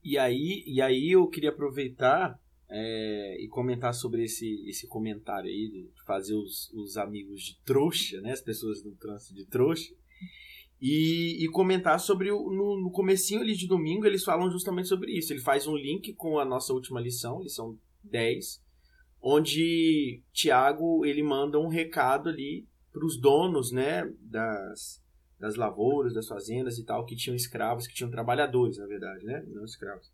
E 0.02 0.16
aí, 0.16 0.62
e 0.64 0.80
aí 0.80 1.10
eu 1.10 1.26
queria 1.26 1.50
aproveitar 1.50 2.40
é, 2.70 3.36
e 3.40 3.48
comentar 3.48 3.92
sobre 3.92 4.22
esse, 4.24 4.64
esse 4.68 4.86
comentário 4.86 5.50
aí 5.50 5.68
de 5.68 5.90
fazer 6.06 6.34
os, 6.34 6.72
os 6.72 6.96
amigos 6.96 7.42
de 7.42 7.60
trouxa, 7.64 8.20
né? 8.20 8.32
As 8.32 8.40
pessoas 8.40 8.84
no 8.84 8.94
trânsito 8.94 9.34
de 9.34 9.46
trouxa. 9.46 9.92
E, 10.80 11.42
e, 11.44 11.48
comentar 11.48 11.98
sobre 11.98 12.30
o, 12.30 12.50
no, 12.50 12.80
no 12.82 12.90
comecinho 12.90 13.40
ali 13.40 13.56
de 13.56 13.66
domingo 13.66 14.06
eles 14.06 14.22
falam 14.22 14.50
justamente 14.50 14.88
sobre 14.88 15.10
isso. 15.10 15.32
Ele 15.32 15.40
faz 15.40 15.66
um 15.66 15.74
link 15.74 16.14
com 16.14 16.38
a 16.38 16.44
nossa 16.44 16.72
última 16.72 17.00
lição, 17.00 17.42
lição 17.42 17.76
10, 18.04 18.62
onde 19.20 20.22
Tiago 20.32 21.04
ele 21.04 21.22
manda 21.22 21.58
um 21.58 21.68
recado 21.68 22.28
ali 22.28 22.68
para 22.92 23.04
os 23.04 23.20
donos, 23.20 23.72
né, 23.72 24.10
das, 24.20 25.02
das 25.38 25.56
lavouras, 25.56 26.14
das 26.14 26.26
fazendas 26.26 26.78
e 26.78 26.84
tal, 26.84 27.04
que 27.04 27.16
tinham 27.16 27.36
escravos, 27.36 27.86
que 27.86 27.94
tinham 27.94 28.10
trabalhadores, 28.10 28.78
na 28.78 28.86
verdade, 28.86 29.24
né, 29.24 29.44
não 29.48 29.64
escravos. 29.64 30.10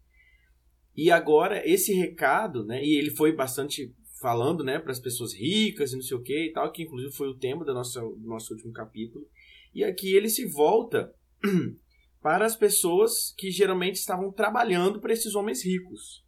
E 0.96 1.10
agora 1.10 1.66
esse 1.68 1.92
recado, 1.92 2.64
né, 2.64 2.84
e 2.84 2.96
ele 2.96 3.10
foi 3.10 3.32
bastante 3.34 3.94
falando, 4.20 4.62
né, 4.62 4.78
para 4.78 4.92
as 4.92 5.00
pessoas 5.00 5.34
ricas 5.34 5.92
e 5.92 5.96
não 5.96 6.02
sei 6.02 6.16
o 6.16 6.22
que 6.22 6.46
e 6.46 6.52
tal, 6.52 6.70
que 6.70 6.82
inclusive 6.82 7.12
foi 7.12 7.28
o 7.28 7.36
tema 7.36 7.64
do 7.64 7.74
nosso, 7.74 8.00
do 8.00 8.28
nosso 8.28 8.52
último 8.52 8.72
capítulo. 8.72 9.26
E 9.74 9.82
aqui 9.82 10.14
ele 10.14 10.28
se 10.28 10.46
volta 10.46 11.12
para 12.22 12.46
as 12.46 12.54
pessoas 12.54 13.34
que 13.36 13.50
geralmente 13.50 13.96
estavam 13.96 14.30
trabalhando 14.30 15.00
para 15.00 15.12
esses 15.12 15.34
homens 15.34 15.64
ricos, 15.64 16.24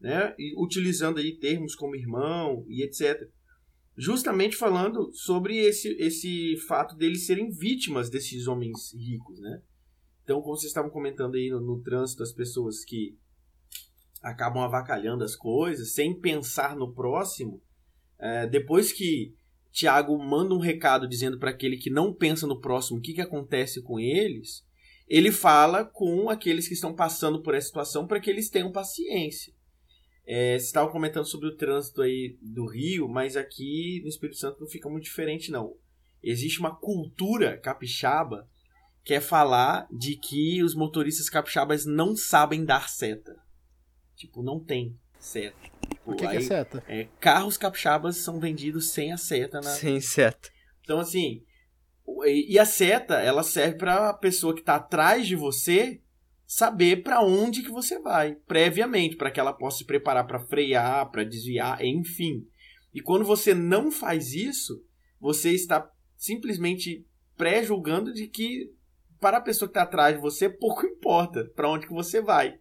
né? 0.00 0.34
E 0.38 0.54
utilizando 0.56 1.18
aí 1.18 1.36
termos 1.36 1.74
como 1.74 1.96
irmão 1.96 2.64
e 2.68 2.82
etc. 2.82 3.28
Justamente 3.96 4.56
falando 4.56 5.12
sobre 5.12 5.58
esse, 5.58 5.88
esse 5.98 6.56
fato 6.66 6.96
deles 6.96 7.26
serem 7.26 7.50
vítimas 7.50 8.08
desses 8.08 8.46
homens 8.46 8.94
ricos, 8.94 9.38
né? 9.40 9.62
Então, 10.24 10.40
como 10.40 10.56
vocês 10.56 10.70
estavam 10.70 10.90
comentando 10.90 11.34
aí 11.34 11.50
no, 11.50 11.60
no 11.60 11.82
trânsito, 11.82 12.22
as 12.22 12.32
pessoas 12.32 12.84
que 12.84 13.18
acabam 14.22 14.62
avacalhando 14.62 15.24
as 15.24 15.34
coisas 15.34 15.92
sem 15.92 16.18
pensar 16.18 16.76
no 16.76 16.94
próximo, 16.94 17.60
é, 18.18 18.46
depois 18.46 18.92
que 18.92 19.34
Tiago 19.72 20.16
manda 20.16 20.54
um 20.54 20.58
recado 20.58 21.08
dizendo 21.08 21.38
para 21.38 21.50
aquele 21.50 21.76
que 21.76 21.90
não 21.90 22.14
pensa 22.14 22.46
no 22.46 22.60
próximo 22.60 22.98
o 22.98 23.02
que, 23.02 23.14
que 23.14 23.20
acontece 23.20 23.82
com 23.82 23.98
eles. 23.98 24.64
ele 25.08 25.32
fala 25.32 25.84
com 25.84 26.30
aqueles 26.30 26.68
que 26.68 26.74
estão 26.74 26.94
passando 26.94 27.42
por 27.42 27.54
essa 27.54 27.66
situação 27.66 28.06
para 28.06 28.20
que 28.20 28.30
eles 28.30 28.48
tenham 28.48 28.70
paciência. 28.70 29.52
É, 30.24 30.58
você 30.58 30.66
estava 30.66 30.90
comentando 30.90 31.24
sobre 31.24 31.48
o 31.48 31.56
trânsito 31.56 32.02
aí 32.02 32.36
do 32.40 32.66
Rio, 32.66 33.08
mas 33.08 33.36
aqui 33.36 34.00
no 34.02 34.08
Espírito 34.08 34.38
Santo 34.38 34.60
não 34.60 34.68
fica 34.68 34.88
muito 34.88 35.04
diferente, 35.04 35.50
não. 35.50 35.74
Existe 36.22 36.60
uma 36.60 36.74
cultura 36.74 37.58
capixaba 37.58 38.48
que 39.04 39.14
é 39.14 39.20
falar 39.20 39.88
de 39.90 40.16
que 40.16 40.62
os 40.62 40.74
motoristas 40.74 41.28
capixabas 41.28 41.84
não 41.84 42.14
sabem 42.14 42.64
dar 42.64 42.88
seta. 42.88 43.36
Tipo, 44.14 44.42
não 44.42 44.60
tem 44.60 44.96
seta. 45.18 45.56
Tipo, 45.88 46.12
o 46.12 46.16
que, 46.16 46.24
aí, 46.24 46.38
que 46.38 46.44
é 46.44 46.46
seta? 46.46 46.84
É, 46.86 47.08
carros 47.18 47.56
capixabas 47.56 48.18
são 48.18 48.38
vendidos 48.38 48.90
sem 48.90 49.12
a 49.12 49.16
seta. 49.16 49.60
Na... 49.60 49.70
Sem 49.70 50.00
seta. 50.00 50.50
Então, 50.82 51.00
assim, 51.00 51.44
e 52.26 52.58
a 52.58 52.64
seta, 52.64 53.14
ela 53.14 53.42
serve 53.42 53.78
para 53.78 54.10
a 54.10 54.14
pessoa 54.14 54.54
que 54.54 54.60
está 54.60 54.76
atrás 54.76 55.26
de 55.26 55.34
você 55.36 56.01
saber 56.52 57.02
para 57.02 57.24
onde 57.24 57.62
que 57.62 57.70
você 57.70 57.98
vai, 57.98 58.34
previamente, 58.46 59.16
para 59.16 59.30
que 59.30 59.40
ela 59.40 59.54
possa 59.54 59.78
se 59.78 59.86
preparar 59.86 60.26
para 60.26 60.38
frear, 60.38 61.10
para 61.10 61.24
desviar, 61.24 61.82
enfim. 61.82 62.46
E 62.92 63.00
quando 63.00 63.24
você 63.24 63.54
não 63.54 63.90
faz 63.90 64.34
isso, 64.34 64.84
você 65.18 65.50
está 65.52 65.90
simplesmente 66.14 67.06
pré-julgando 67.38 68.12
de 68.12 68.26
que 68.28 68.70
para 69.18 69.38
a 69.38 69.40
pessoa 69.40 69.66
que 69.66 69.70
está 69.70 69.82
atrás 69.82 70.14
de 70.14 70.20
você, 70.20 70.46
pouco 70.46 70.84
importa 70.84 71.50
para 71.56 71.70
onde 71.70 71.86
que 71.86 71.94
você 71.94 72.20
vai. 72.20 72.58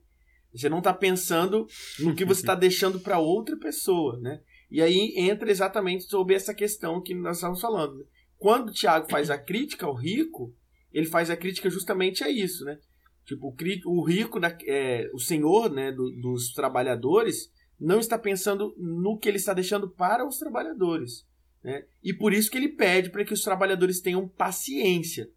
Você 0.53 0.69
não 0.69 0.77
está 0.77 0.93
pensando 0.93 1.67
no 2.00 2.15
que 2.15 2.24
você 2.24 2.39
está 2.39 2.55
deixando 2.55 2.98
para 2.98 3.19
outra 3.19 3.57
pessoa, 3.57 4.17
né? 4.21 4.41
E 4.69 4.81
aí 4.81 5.13
entra 5.17 5.51
exatamente 5.51 6.05
sobre 6.05 6.33
essa 6.33 6.53
questão 6.53 7.01
que 7.01 7.13
nós 7.13 7.38
estamos 7.38 7.60
falando. 7.60 8.07
Quando 8.38 8.69
o 8.69 8.74
Tiago 8.74 9.10
faz 9.12 9.29
a 9.29 9.38
crítica 9.38 9.86
ao 9.86 9.95
rico, 9.95 10.55
ele 10.93 11.07
faz 11.07 11.29
a 11.29 11.36
crítica 11.36 11.69
justamente 11.69 12.24
a 12.24 12.29
isso, 12.29 12.63
né? 12.63 12.79
Tipo, 13.25 13.56
o 13.86 14.04
rico, 14.04 14.40
da, 14.40 14.56
é, 14.66 15.10
o 15.13 15.20
senhor 15.20 15.72
né, 15.72 15.92
do, 15.92 16.12
dos 16.12 16.54
trabalhadores, 16.54 17.51
não 17.80 18.00
está 18.00 18.18
pensando 18.18 18.75
no 18.78 19.18
que 19.18 19.28
ele 19.28 19.38
está 19.38 19.54
deixando 19.54 19.90
para 19.90 20.28
os 20.28 20.38
trabalhadores. 20.38 21.25
Né? 21.63 21.86
E 22.04 22.13
por 22.13 22.34
isso 22.34 22.50
que 22.50 22.58
ele 22.58 22.70
pede 22.70 23.10
para 23.10 23.24
que 23.24 23.34
os 23.34 23.42
trabalhadores 23.42 24.01
tenham 24.01 24.28
paciência. 24.28 25.30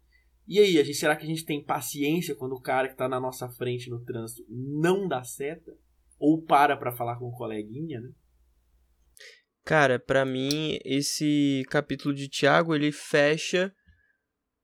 E 0.47 0.59
aí, 0.59 0.77
a 0.77 0.83
gente, 0.83 0.97
será 0.97 1.15
que 1.15 1.23
a 1.23 1.27
gente 1.27 1.43
tem 1.43 1.63
paciência 1.63 2.35
quando 2.35 2.53
o 2.53 2.61
cara 2.61 2.87
que 2.87 2.93
está 2.93 3.07
na 3.07 3.19
nossa 3.19 3.49
frente 3.49 3.89
no 3.89 4.03
trânsito 4.03 4.45
não 4.47 5.07
dá 5.07 5.23
seta? 5.23 5.75
Ou 6.19 6.41
para 6.41 6.77
para 6.77 6.95
falar 6.95 7.17
com 7.17 7.25
o 7.25 7.35
coleguinha, 7.35 7.99
né? 7.99 8.11
Cara, 9.63 9.97
para 9.97 10.23
mim, 10.23 10.77
esse 10.85 11.65
capítulo 11.69 12.13
de 12.13 12.29
Tiago, 12.29 12.75
ele 12.75 12.91
fecha 12.91 13.73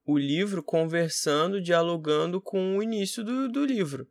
o 0.04 0.18
livro 0.18 0.62
conversando, 0.62 1.60
dialogando 1.60 2.40
com 2.40 2.76
o 2.76 2.82
início 2.82 3.22
do, 3.22 3.48
do 3.48 3.64
livro. 3.64 4.06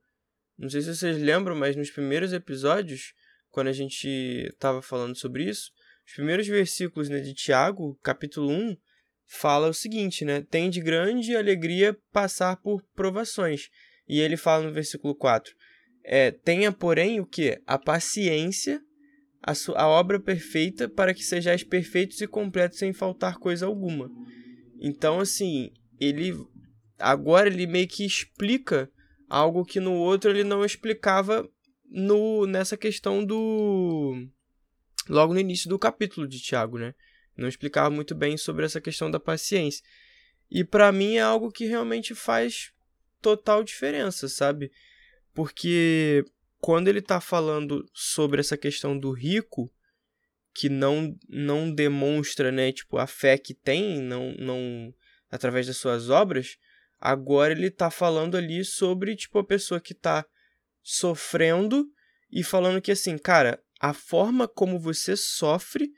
Não 0.57 0.69
sei 0.69 0.81
se 0.81 0.95
vocês 0.95 1.17
lembram, 1.17 1.55
mas 1.55 1.75
nos 1.75 1.89
primeiros 1.89 2.33
episódios, 2.33 3.13
quando 3.49 3.67
a 3.67 3.73
gente 3.73 4.07
estava 4.07 4.81
falando 4.81 5.15
sobre 5.15 5.49
isso, 5.49 5.71
os 6.07 6.13
primeiros 6.13 6.47
versículos 6.47 7.09
né, 7.09 7.19
de 7.19 7.33
Tiago, 7.33 7.97
capítulo 8.03 8.49
1, 8.49 8.77
fala 9.25 9.69
o 9.69 9.73
seguinte, 9.73 10.25
né? 10.25 10.41
Tem 10.41 10.69
de 10.69 10.81
grande 10.81 11.35
alegria 11.35 11.97
passar 12.11 12.57
por 12.57 12.83
provações. 12.93 13.69
E 14.07 14.19
ele 14.19 14.35
fala 14.35 14.65
no 14.65 14.73
versículo 14.73 15.15
4, 15.15 15.53
é, 16.03 16.31
tenha, 16.31 16.71
porém, 16.71 17.19
o 17.19 17.25
que? 17.25 17.61
A 17.65 17.77
paciência, 17.77 18.81
a, 19.41 19.53
sua, 19.53 19.77
a 19.79 19.87
obra 19.87 20.19
perfeita, 20.19 20.89
para 20.89 21.13
que 21.13 21.23
sejais 21.23 21.63
perfeitos 21.63 22.19
e 22.21 22.27
completos 22.27 22.77
sem 22.77 22.91
faltar 22.91 23.37
coisa 23.37 23.65
alguma. 23.65 24.11
Então, 24.79 25.19
assim, 25.19 25.71
ele 26.01 26.33
agora 26.97 27.47
ele 27.47 27.67
meio 27.67 27.87
que 27.87 28.03
explica 28.03 28.91
algo 29.29 29.63
que 29.63 29.79
no 29.79 29.93
outro 29.93 30.31
ele 30.31 30.43
não 30.43 30.65
explicava 30.65 31.47
no 31.89 32.45
nessa 32.47 32.75
questão 32.75 33.23
do 33.23 34.27
logo 35.07 35.33
no 35.33 35.39
início 35.39 35.69
do 35.69 35.77
capítulo 35.77 36.27
de 36.27 36.41
Tiago, 36.41 36.79
né? 36.79 36.95
Não 37.37 37.47
explicava 37.47 37.89
muito 37.89 38.15
bem 38.15 38.35
sobre 38.35 38.65
essa 38.65 38.81
questão 38.81 39.09
da 39.09 39.19
paciência. 39.19 39.83
E 40.49 40.63
para 40.63 40.91
mim 40.91 41.15
é 41.15 41.21
algo 41.21 41.51
que 41.51 41.65
realmente 41.65 42.13
faz 42.13 42.73
total 43.21 43.63
diferença, 43.63 44.27
sabe? 44.27 44.71
Porque 45.33 46.25
quando 46.59 46.87
ele 46.87 46.99
está 46.99 47.21
falando 47.21 47.89
sobre 47.93 48.41
essa 48.41 48.57
questão 48.57 48.97
do 48.97 49.11
rico, 49.11 49.71
que 50.53 50.67
não 50.67 51.17
não 51.29 51.71
demonstra, 51.71 52.51
né, 52.51 52.71
tipo, 52.71 52.97
a 52.97 53.07
fé 53.07 53.37
que 53.37 53.53
tem, 53.53 54.01
não 54.01 54.33
não 54.33 54.93
através 55.31 55.65
das 55.65 55.77
suas 55.77 56.09
obras, 56.09 56.57
agora 56.99 57.53
ele 57.53 57.67
está 57.67 57.89
falando 57.89 58.35
ali 58.35 58.63
sobre 58.65 59.15
tipo 59.15 59.39
a 59.39 59.43
pessoa 59.43 59.79
que 59.79 59.93
está 59.93 60.25
sofrendo 60.83 61.87
e 62.29 62.43
falando 62.43 62.81
que 62.81 62.91
assim, 62.91 63.17
cara, 63.17 63.63
a 63.79 63.93
forma 63.93 64.47
como 64.47 64.77
você 64.77 65.15
sofre 65.15 65.89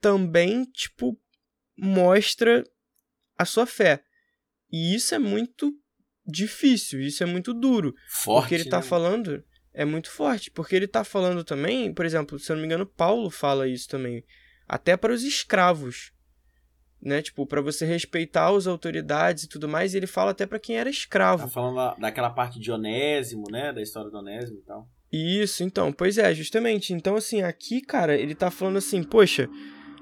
também 0.00 0.64
tipo 0.64 1.20
mostra 1.76 2.64
a 3.36 3.44
sua 3.44 3.66
fé. 3.66 4.02
E 4.72 4.94
isso 4.94 5.14
é 5.14 5.18
muito 5.18 5.72
difícil, 6.26 7.00
isso 7.00 7.22
é 7.22 7.26
muito 7.26 7.52
duro. 7.52 7.94
Forte, 8.08 8.42
porque 8.42 8.54
ele 8.54 8.64
está 8.64 8.78
né? 8.78 8.82
falando 8.82 9.44
é 9.72 9.84
muito 9.84 10.10
forte, 10.10 10.50
porque 10.50 10.74
ele 10.74 10.86
está 10.86 11.04
falando 11.04 11.44
também, 11.44 11.94
por 11.94 12.04
exemplo, 12.04 12.38
se 12.38 12.50
eu 12.50 12.56
não 12.56 12.60
me 12.60 12.66
engano, 12.66 12.84
Paulo 12.84 13.30
fala 13.30 13.68
isso 13.68 13.88
também, 13.88 14.24
até 14.66 14.96
para 14.96 15.12
os 15.12 15.22
escravos 15.22 16.12
né? 17.02 17.22
Tipo, 17.22 17.46
para 17.46 17.60
você 17.60 17.84
respeitar 17.84 18.54
as 18.54 18.66
autoridades 18.66 19.44
e 19.44 19.48
tudo 19.48 19.68
mais. 19.68 19.94
E 19.94 19.96
ele 19.96 20.06
fala 20.06 20.32
até 20.32 20.46
para 20.46 20.58
quem 20.58 20.76
era 20.76 20.90
escravo. 20.90 21.44
Tá 21.44 21.48
falando 21.48 21.76
da, 21.76 21.94
daquela 21.94 22.30
parte 22.30 22.58
de 22.58 22.70
Onésimo, 22.70 23.44
né? 23.50 23.72
Da 23.72 23.80
história 23.80 24.10
do 24.10 24.18
Onésimo 24.18 24.58
e 24.58 24.62
tal. 24.62 24.88
Isso, 25.12 25.64
então, 25.64 25.92
pois 25.92 26.18
é, 26.18 26.32
justamente. 26.34 26.92
Então, 26.92 27.16
assim, 27.16 27.42
aqui, 27.42 27.80
cara, 27.80 28.16
ele 28.16 28.34
tá 28.34 28.50
falando 28.50 28.76
assim, 28.76 29.02
poxa, 29.02 29.48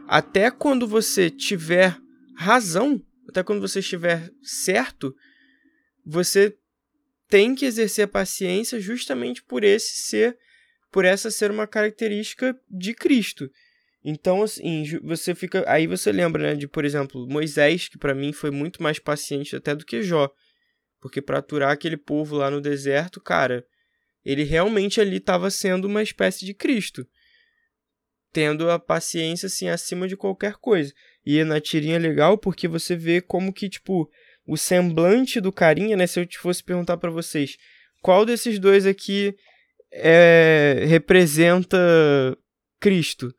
até 0.07 0.51
quando 0.51 0.87
você 0.87 1.31
tiver 1.31 1.97
razão, 2.37 3.01
até 3.29 3.43
quando 3.43 3.61
você 3.61 3.81
estiver 3.81 4.31
certo, 4.43 5.15
você 6.05 6.55
tem 7.29 7.55
que 7.55 7.65
exercer 7.65 8.05
a 8.05 8.09
paciência 8.09 8.81
justamente 8.81 9.43
por 9.43 9.65
esse 9.65 9.99
ser, 9.99 10.39
por 10.91 11.05
essa 11.05 11.31
ser 11.31 11.51
uma 11.51 11.67
característica 11.67 12.59
de 12.71 12.95
Cristo. 12.95 13.51
Então, 14.11 14.43
assim, 14.43 14.85
você 15.03 15.35
fica. 15.35 15.63
Aí 15.71 15.87
você 15.87 16.11
lembra, 16.11 16.43
né, 16.43 16.55
de, 16.55 16.67
por 16.67 16.83
exemplo, 16.83 17.29
Moisés, 17.29 17.89
que 17.89 17.99
para 17.99 18.15
mim 18.15 18.33
foi 18.33 18.51
muito 18.51 18.83
mais 18.83 18.99
paciente 18.99 19.55
até 19.55 19.75
do 19.75 19.85
que 19.85 20.03
Jó. 20.03 20.31
Porque 20.99 21.21
para 21.21 21.41
aturar 21.41 21.73
aquele 21.73 21.99
povo 21.99 22.35
lá 22.35 22.51
no 22.51 22.59
deserto, 22.59 23.21
cara, 23.21 23.67
ele 24.25 24.45
realmente 24.45 24.99
ali 24.99 25.19
estava 25.19 25.51
sendo 25.51 25.85
uma 25.85 26.03
espécie 26.03 26.47
de 26.47 26.55
Cristo. 26.55 27.07
Tendo 28.33 28.71
a 28.71 28.79
paciência, 28.79 29.47
assim, 29.47 29.69
acima 29.69 30.09
de 30.09 30.17
qualquer 30.17 30.55
coisa. 30.55 30.91
E 31.25 31.45
na 31.45 31.61
tirinha 31.61 31.97
é 31.97 31.99
legal 31.99 32.39
porque 32.39 32.67
você 32.67 32.97
vê 32.97 33.21
como 33.21 33.53
que, 33.53 33.69
tipo, 33.69 34.11
o 34.47 34.57
semblante 34.57 35.39
do 35.39 35.53
carinha, 35.53 35.99
né? 35.99 36.07
Se 36.07 36.19
eu 36.19 36.25
te 36.25 36.39
fosse 36.39 36.65
perguntar 36.65 36.97
para 36.97 37.11
vocês, 37.11 37.59
qual 38.01 38.25
desses 38.25 38.59
dois 38.59 38.87
aqui 38.87 39.37
é, 39.93 40.87
representa 40.89 41.77
Cristo? 42.81 43.35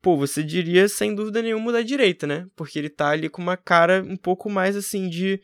Pô, 0.00 0.16
você 0.16 0.42
diria 0.42 0.88
sem 0.88 1.14
dúvida 1.14 1.42
nenhuma 1.42 1.72
da 1.72 1.82
direita, 1.82 2.26
né? 2.26 2.46
Porque 2.56 2.78
ele 2.78 2.88
tá 2.88 3.10
ali 3.10 3.28
com 3.28 3.42
uma 3.42 3.56
cara 3.56 4.02
um 4.02 4.16
pouco 4.16 4.48
mais 4.48 4.76
assim 4.76 5.08
de, 5.08 5.40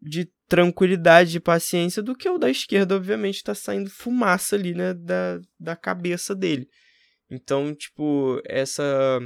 de 0.00 0.28
tranquilidade 0.48 1.36
e 1.36 1.40
paciência 1.40 2.02
do 2.02 2.14
que 2.14 2.28
o 2.28 2.38
da 2.38 2.50
esquerda, 2.50 2.96
obviamente, 2.96 3.42
tá 3.42 3.54
saindo 3.54 3.90
fumaça 3.90 4.56
ali, 4.56 4.74
né, 4.74 4.94
da, 4.94 5.40
da 5.58 5.76
cabeça 5.76 6.34
dele. 6.34 6.68
Então, 7.30 7.74
tipo, 7.74 8.40
essa 8.44 9.18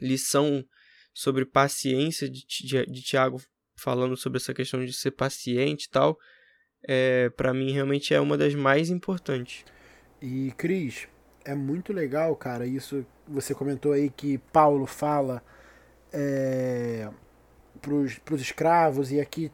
lição 0.00 0.64
sobre 1.12 1.44
paciência 1.44 2.28
de, 2.28 2.44
de, 2.46 2.86
de 2.86 3.02
Tiago 3.02 3.42
falando 3.76 4.16
sobre 4.16 4.38
essa 4.38 4.54
questão 4.54 4.84
de 4.84 4.92
ser 4.92 5.12
paciente 5.12 5.84
e 5.84 5.90
tal, 5.90 6.16
é, 6.86 7.28
para 7.30 7.52
mim 7.52 7.72
realmente 7.72 8.14
é 8.14 8.20
uma 8.20 8.36
das 8.36 8.54
mais 8.54 8.90
importantes. 8.90 9.64
E 10.22 10.52
Cris, 10.56 11.08
é 11.44 11.54
muito 11.54 11.92
legal, 11.92 12.34
cara, 12.36 12.66
isso 12.66 13.04
você 13.26 13.54
comentou 13.54 13.92
aí 13.92 14.10
que 14.10 14.38
Paulo 14.52 14.86
fala 14.86 15.42
é, 16.12 17.08
para 17.80 17.94
os 17.94 18.40
escravos, 18.40 19.12
e 19.12 19.20
aqui 19.20 19.50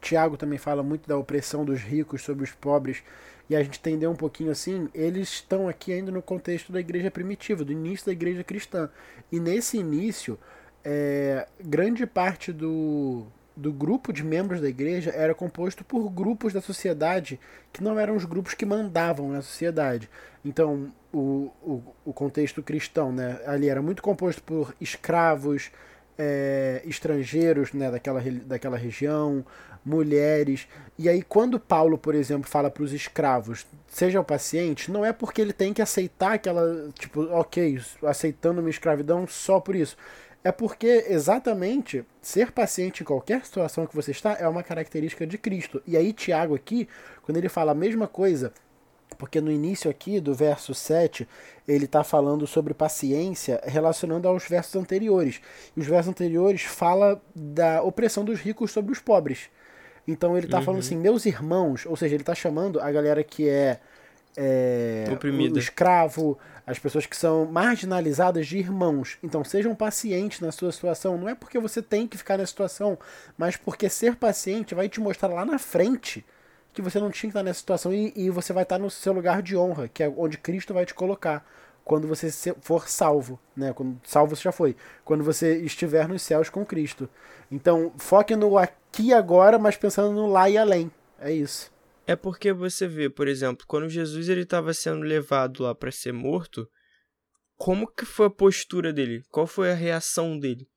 Tiago 0.00 0.36
também 0.36 0.58
fala 0.58 0.82
muito 0.82 1.08
da 1.08 1.16
opressão 1.16 1.64
dos 1.64 1.80
ricos 1.80 2.22
sobre 2.22 2.44
os 2.44 2.52
pobres, 2.52 3.02
e 3.48 3.54
a 3.54 3.62
gente 3.62 3.78
entendeu 3.78 4.10
um 4.10 4.16
pouquinho 4.16 4.50
assim, 4.50 4.88
eles 4.94 5.28
estão 5.28 5.68
aqui 5.68 5.92
ainda 5.92 6.10
no 6.10 6.22
contexto 6.22 6.72
da 6.72 6.80
igreja 6.80 7.10
primitiva, 7.10 7.64
do 7.64 7.72
início 7.72 8.06
da 8.06 8.12
igreja 8.12 8.42
cristã. 8.42 8.88
E 9.30 9.38
nesse 9.38 9.76
início, 9.76 10.38
é, 10.82 11.46
grande 11.62 12.06
parte 12.06 12.52
do, 12.52 13.26
do 13.56 13.72
grupo 13.72 14.12
de 14.12 14.24
membros 14.24 14.60
da 14.60 14.68
igreja 14.68 15.10
era 15.10 15.34
composto 15.34 15.84
por 15.84 16.08
grupos 16.10 16.52
da 16.52 16.60
sociedade 16.60 17.38
que 17.72 17.82
não 17.82 17.98
eram 17.98 18.16
os 18.16 18.24
grupos 18.24 18.54
que 18.54 18.66
mandavam 18.66 19.30
na 19.30 19.42
sociedade. 19.42 20.10
Então, 20.44 20.92
o, 21.12 21.50
o, 21.62 21.82
o 22.04 22.12
contexto 22.12 22.62
cristão 22.62 23.12
né, 23.12 23.40
ali 23.46 23.68
era 23.68 23.80
muito 23.80 24.02
composto 24.02 24.42
por 24.42 24.74
escravos, 24.80 25.70
é, 26.18 26.82
estrangeiros 26.84 27.72
né, 27.72 27.90
daquela, 27.90 28.20
daquela 28.20 28.76
região, 28.76 29.44
mulheres. 29.84 30.66
E 30.98 31.08
aí, 31.08 31.22
quando 31.22 31.60
Paulo, 31.60 31.98
por 31.98 32.14
exemplo, 32.14 32.48
fala 32.48 32.70
para 32.70 32.82
os 32.82 32.92
escravos, 32.92 33.66
sejam 33.88 34.24
pacientes, 34.24 34.88
não 34.88 35.04
é 35.04 35.12
porque 35.12 35.40
ele 35.40 35.52
tem 35.52 35.72
que 35.72 35.82
aceitar 35.82 36.34
aquela, 36.34 36.88
tipo, 36.98 37.22
ok, 37.30 37.80
aceitando 38.04 38.60
uma 38.60 38.70
escravidão 38.70 39.26
só 39.26 39.60
por 39.60 39.76
isso. 39.76 39.96
É 40.44 40.52
porque 40.52 41.06
exatamente 41.08 42.04
ser 42.20 42.52
paciente 42.52 43.02
em 43.02 43.06
qualquer 43.06 43.44
situação 43.46 43.86
que 43.86 43.96
você 43.96 44.10
está 44.10 44.36
é 44.38 44.46
uma 44.46 44.62
característica 44.62 45.26
de 45.26 45.38
Cristo. 45.38 45.82
E 45.86 45.96
aí, 45.96 46.12
Tiago, 46.12 46.54
aqui, 46.54 46.86
quando 47.22 47.38
ele 47.38 47.48
fala 47.48 47.72
a 47.72 47.74
mesma 47.74 48.06
coisa, 48.06 48.52
porque 49.16 49.40
no 49.40 49.50
início 49.50 49.90
aqui 49.90 50.20
do 50.20 50.34
verso 50.34 50.74
7, 50.74 51.26
ele 51.66 51.86
está 51.86 52.04
falando 52.04 52.46
sobre 52.46 52.74
paciência 52.74 53.58
relacionando 53.64 54.28
aos 54.28 54.46
versos 54.46 54.76
anteriores. 54.76 55.40
E 55.74 55.80
os 55.80 55.86
versos 55.86 56.10
anteriores 56.10 56.62
fala 56.62 57.22
da 57.34 57.82
opressão 57.82 58.22
dos 58.22 58.40
ricos 58.40 58.70
sobre 58.70 58.92
os 58.92 58.98
pobres. 58.98 59.48
Então 60.06 60.36
ele 60.36 60.46
está 60.46 60.58
uhum. 60.58 60.64
falando 60.64 60.80
assim, 60.80 60.96
meus 60.96 61.24
irmãos, 61.24 61.86
ou 61.86 61.96
seja, 61.96 62.14
ele 62.14 62.22
está 62.22 62.34
chamando 62.34 62.78
a 62.80 62.92
galera 62.92 63.24
que 63.24 63.48
é, 63.48 63.80
é 64.36 65.06
o 65.10 65.58
escravo, 65.58 66.38
as 66.66 66.78
pessoas 66.78 67.06
que 67.06 67.16
são 67.16 67.44
marginalizadas 67.46 68.46
de 68.46 68.58
irmãos. 68.58 69.18
Então 69.22 69.44
sejam 69.44 69.74
pacientes 69.74 70.40
na 70.40 70.50
sua 70.50 70.72
situação. 70.72 71.18
Não 71.18 71.28
é 71.28 71.34
porque 71.34 71.58
você 71.58 71.82
tem 71.82 72.06
que 72.06 72.16
ficar 72.16 72.38
nessa 72.38 72.50
situação, 72.50 72.98
mas 73.36 73.56
porque 73.56 73.88
ser 73.88 74.16
paciente 74.16 74.74
vai 74.74 74.88
te 74.88 75.00
mostrar 75.00 75.28
lá 75.28 75.44
na 75.44 75.58
frente 75.58 76.24
que 76.72 76.82
você 76.82 76.98
não 76.98 77.10
tinha 77.10 77.30
que 77.30 77.36
estar 77.36 77.42
nessa 77.42 77.60
situação 77.60 77.92
e, 77.94 78.12
e 78.16 78.30
você 78.30 78.52
vai 78.52 78.64
estar 78.64 78.78
no 78.78 78.90
seu 78.90 79.12
lugar 79.12 79.40
de 79.42 79.56
honra, 79.56 79.88
que 79.88 80.02
é 80.02 80.12
onde 80.16 80.38
Cristo 80.38 80.74
vai 80.74 80.84
te 80.84 80.92
colocar 80.92 81.46
quando 81.84 82.08
você 82.08 82.30
for 82.60 82.88
salvo, 82.88 83.38
né? 83.54 83.72
Quando 83.72 84.00
salvo 84.04 84.34
você 84.34 84.42
já 84.42 84.52
foi, 84.52 84.74
quando 85.04 85.22
você 85.22 85.58
estiver 85.58 86.08
nos 86.08 86.22
céus 86.22 86.48
com 86.48 86.64
Cristo. 86.64 87.08
Então, 87.50 87.92
foque 87.98 88.34
no 88.34 88.56
aqui 88.56 89.08
e 89.08 89.14
agora, 89.14 89.58
mas 89.58 89.76
pensando 89.76 90.12
no 90.12 90.26
lá 90.26 90.48
e 90.48 90.56
além. 90.56 90.90
É 91.20 91.30
isso. 91.30 91.73
É 92.06 92.14
porque 92.14 92.52
você 92.52 92.86
vê, 92.86 93.08
por 93.08 93.26
exemplo, 93.28 93.66
quando 93.66 93.88
Jesus 93.88 94.28
ele 94.28 94.42
estava 94.42 94.74
sendo 94.74 95.00
levado 95.00 95.62
lá 95.62 95.74
para 95.74 95.90
ser 95.90 96.12
morto, 96.12 96.68
como 97.56 97.86
que 97.86 98.04
foi 98.04 98.26
a 98.26 98.30
postura 98.30 98.92
dele? 98.92 99.22
Qual 99.30 99.46
foi 99.46 99.70
a 99.70 99.74
reação 99.74 100.38
dele? 100.38 100.68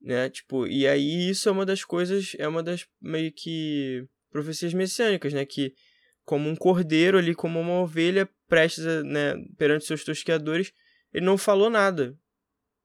Né? 0.00 0.28
Tipo, 0.30 0.66
e 0.66 0.88
aí 0.88 1.30
isso 1.30 1.48
é 1.48 1.52
uma 1.52 1.66
das 1.66 1.84
coisas, 1.84 2.34
é 2.38 2.48
uma 2.48 2.62
das 2.62 2.86
meio 3.00 3.32
que 3.32 4.04
profecias 4.30 4.72
messiânicas, 4.72 5.32
né? 5.32 5.44
Que 5.44 5.74
como 6.24 6.48
um 6.48 6.56
cordeiro 6.56 7.18
ali, 7.18 7.34
como 7.34 7.60
uma 7.60 7.80
ovelha 7.80 8.28
prestes 8.48 8.86
a, 8.86 9.02
né, 9.02 9.34
perante 9.58 9.84
seus 9.84 10.04
tosqueadores, 10.04 10.72
ele 11.12 11.26
não 11.26 11.36
falou 11.36 11.68
nada. 11.68 12.16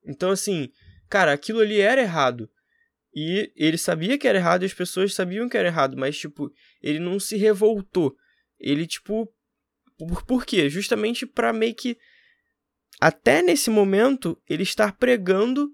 Então, 0.06 0.32
assim, 0.32 0.70
cara, 1.10 1.32
aquilo 1.32 1.60
ali 1.60 1.80
era 1.80 2.02
errado. 2.02 2.50
E 3.16 3.50
ele 3.56 3.78
sabia 3.78 4.18
que 4.18 4.28
era 4.28 4.38
errado 4.38 4.64
e 4.64 4.66
as 4.66 4.74
pessoas 4.74 5.14
sabiam 5.14 5.48
que 5.48 5.56
era 5.56 5.70
errado, 5.70 5.96
mas, 5.96 6.18
tipo, 6.18 6.52
ele 6.82 7.00
não 7.00 7.18
se 7.18 7.38
revoltou. 7.38 8.14
Ele, 8.60 8.86
tipo. 8.86 9.34
Por, 9.98 10.26
por 10.26 10.46
quê? 10.46 10.70
Justamente 10.70 11.26
para 11.26 11.54
meio 11.54 11.74
que. 11.74 11.98
Até 13.00 13.42
nesse 13.42 13.70
momento, 13.70 14.42
ele 14.50 14.64
estar 14.64 14.98
pregando 14.98 15.72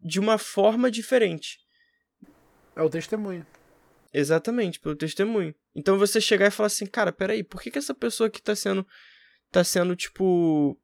de 0.00 0.20
uma 0.20 0.38
forma 0.38 0.90
diferente. 0.90 1.58
É 2.76 2.82
o 2.82 2.90
testemunho. 2.90 3.44
Exatamente, 4.12 4.78
pelo 4.78 4.94
testemunho. 4.94 5.54
Então 5.74 5.98
você 5.98 6.20
chegar 6.20 6.46
e 6.46 6.50
falar 6.50 6.68
assim, 6.68 6.86
cara, 6.86 7.12
peraí, 7.12 7.42
por 7.42 7.60
que, 7.60 7.70
que 7.70 7.78
essa 7.78 7.94
pessoa 7.94 8.30
que 8.30 8.40
tá 8.40 8.54
sendo, 8.54 8.86
tá 9.50 9.64
sendo, 9.64 9.96
tipo, 9.96 10.80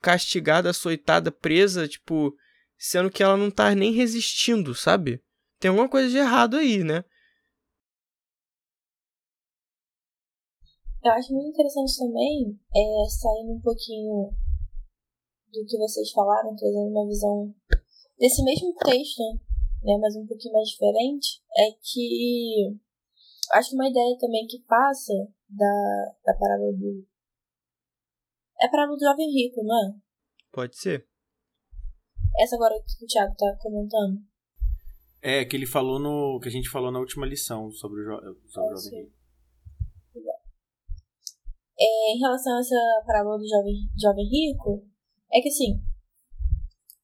castigada, 0.00 0.70
açoitada, 0.70 1.30
presa, 1.30 1.86
tipo, 1.86 2.34
sendo 2.82 3.12
que 3.12 3.22
ela 3.22 3.36
não 3.36 3.48
tá 3.48 3.72
nem 3.76 3.92
resistindo, 3.92 4.74
sabe? 4.74 5.22
Tem 5.60 5.68
alguma 5.68 5.88
coisa 5.88 6.10
de 6.10 6.18
errado 6.18 6.56
aí, 6.56 6.82
né? 6.82 7.04
Eu 11.04 11.12
acho 11.12 11.32
muito 11.32 11.50
interessante 11.50 11.96
também, 11.96 12.58
é, 12.74 13.08
saindo 13.08 13.52
um 13.52 13.60
pouquinho 13.60 14.30
do 15.52 15.64
que 15.64 15.78
vocês 15.78 16.10
falaram, 16.10 16.56
trazendo 16.56 16.90
uma 16.90 17.06
visão 17.06 17.54
desse 18.18 18.42
mesmo 18.42 18.74
texto, 18.74 19.22
né, 19.84 19.96
mas 20.00 20.16
um 20.16 20.26
pouquinho 20.26 20.54
mais 20.54 20.68
diferente, 20.68 21.40
é 21.56 21.70
que 21.80 22.76
acho 23.52 23.70
que 23.70 23.76
uma 23.76 23.88
ideia 23.88 24.18
também 24.18 24.44
que 24.48 24.58
passa 24.66 25.12
da, 25.48 26.14
da 26.24 26.34
parábola 26.36 26.72
do. 26.72 27.06
É 28.60 28.66
a 28.66 28.70
parábola 28.70 28.98
do 28.98 29.04
jovem 29.04 29.30
rico, 29.30 29.62
não 29.62 29.76
é? 29.76 29.94
Pode 30.50 30.76
ser. 30.76 31.11
Essa 32.38 32.56
agora 32.56 32.74
que 32.74 33.04
o 33.04 33.08
Thiago 33.08 33.34
tá 33.36 33.56
comentando. 33.60 34.20
É, 35.20 35.44
que 35.44 35.54
ele 35.54 35.66
falou 35.66 36.00
no. 36.00 36.40
que 36.40 36.48
a 36.48 36.52
gente 36.52 36.68
falou 36.68 36.90
na 36.90 36.98
última 36.98 37.26
lição 37.26 37.70
sobre 37.70 38.00
o, 38.00 38.04
jo, 38.04 38.40
sobre 38.48 38.74
o 38.74 38.76
jovem 38.76 39.04
rico. 39.04 39.22
É, 41.78 42.14
em 42.14 42.18
relação 42.18 42.56
a 42.56 42.60
essa 42.60 43.02
parábola 43.06 43.38
do 43.38 43.48
jovem, 43.48 43.74
jovem 43.98 44.24
rico, 44.28 44.84
é 45.32 45.40
que 45.40 45.48
assim, 45.48 45.82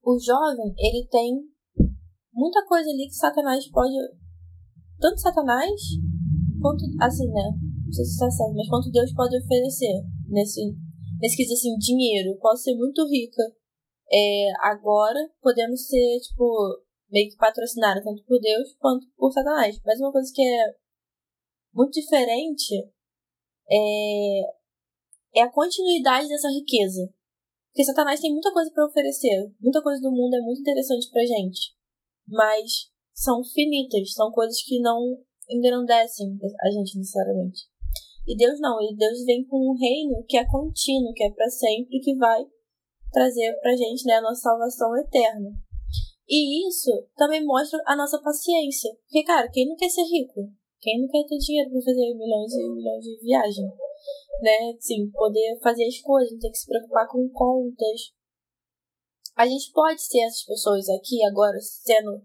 o 0.03 0.19
jovem, 0.19 0.75
ele 0.79 1.07
tem 1.11 1.37
muita 2.33 2.65
coisa 2.67 2.89
ali 2.91 3.07
que 3.07 3.15
Satanás 3.15 3.69
pode. 3.71 3.95
Tanto 4.99 5.21
Satanás, 5.21 5.81
quanto. 6.61 6.85
Assim, 7.01 7.27
né? 7.29 7.51
Não 7.85 7.93
sei 7.93 8.05
se 8.05 8.13
está 8.13 8.31
certo, 8.31 8.55
mas 8.55 8.69
quanto 8.69 8.91
Deus 8.91 9.13
pode 9.15 9.37
oferecer 9.37 10.03
nesse. 10.29 10.75
Nesse 11.21 11.37
quesito 11.37 11.55
assim, 11.55 11.77
dinheiro. 11.79 12.39
Posso 12.41 12.63
ser 12.63 12.75
muito 12.77 13.07
rica. 13.09 13.43
É, 14.11 14.49
agora 14.63 15.19
podemos 15.41 15.87
ser, 15.87 16.21
tipo, 16.21 16.83
meio 17.11 17.31
que 17.31 17.37
patrocinada 17.37 18.03
tanto 18.03 18.25
por 18.25 18.39
Deus 18.41 18.75
quanto 18.79 19.07
por 19.17 19.33
Satanás. 19.33 19.81
Mas 19.85 20.01
uma 20.01 20.13
coisa 20.13 20.31
que 20.35 20.43
é 20.43 20.75
muito 21.75 21.93
diferente 21.93 22.75
é, 23.71 24.41
é 25.37 25.43
a 25.43 25.53
continuidade 25.53 26.29
dessa 26.29 26.49
riqueza. 26.49 27.13
Porque 27.71 27.85
Satanás 27.85 28.21
tem 28.21 28.33
muita 28.33 28.53
coisa 28.53 28.71
para 28.73 28.87
oferecer. 28.87 29.53
Muita 29.61 29.83
coisa 29.83 30.01
do 30.01 30.11
mundo 30.11 30.35
é 30.35 30.41
muito 30.41 30.61
interessante 30.61 31.11
pra 31.11 31.25
gente 31.25 31.79
mas 32.29 32.91
são 33.15 33.43
finitas, 33.43 34.13
são 34.13 34.31
coisas 34.31 34.63
que 34.63 34.81
não 34.81 35.19
engrandecem 35.51 36.39
a 36.61 36.71
gente 36.71 36.99
necessariamente. 36.99 37.63
E 38.27 38.37
Deus 38.37 38.61
não, 38.61 38.81
e 38.83 38.95
Deus 38.95 39.25
vem 39.25 39.45
com 39.47 39.57
um 39.57 39.77
reino 39.79 40.23
que 40.29 40.37
é 40.37 40.47
contínuo, 40.47 41.15
que 41.15 41.25
é 41.25 41.31
para 41.31 41.49
sempre, 41.49 41.99
que 42.01 42.15
vai 42.17 42.45
trazer 43.11 43.53
pra 43.61 43.77
gente 43.77 44.05
né, 44.05 44.15
a 44.15 44.23
nossa 44.23 44.43
salvação 44.43 44.97
eterna. 44.97 45.51
E 46.29 46.69
isso 46.69 46.91
também 47.17 47.45
mostra 47.45 47.81
a 47.87 47.97
nossa 47.97 48.21
paciência. 48.21 48.95
Porque, 49.05 49.25
cara, 49.25 49.51
quem 49.51 49.67
não 49.67 49.77
quer 49.77 49.89
ser 49.89 50.03
rico? 50.03 50.53
Quem 50.81 51.01
não 51.01 51.09
quer 51.09 51.25
ter 51.25 51.39
dinheiro 51.39 51.71
para 51.71 51.81
fazer 51.81 52.15
milhões 52.15 52.53
e 52.53 52.69
milhões 52.69 53.05
de 53.05 53.19
viagens? 53.23 53.73
Né? 54.43 54.77
Sim, 54.79 55.11
poder 55.11 55.59
fazer 55.63 55.87
as 55.87 55.99
coisas, 56.01 56.33
não 56.33 56.39
ter 56.39 56.51
que 56.51 56.59
se 56.59 56.67
preocupar 56.67 57.09
com 57.09 57.29
contas, 57.31 58.13
a 59.35 59.47
gente 59.47 59.73
pode 59.73 60.03
ser 60.03 60.21
essas 60.21 60.45
pessoas 60.45 60.89
aqui 60.89 61.25
agora 61.25 61.59
sendo 61.61 62.21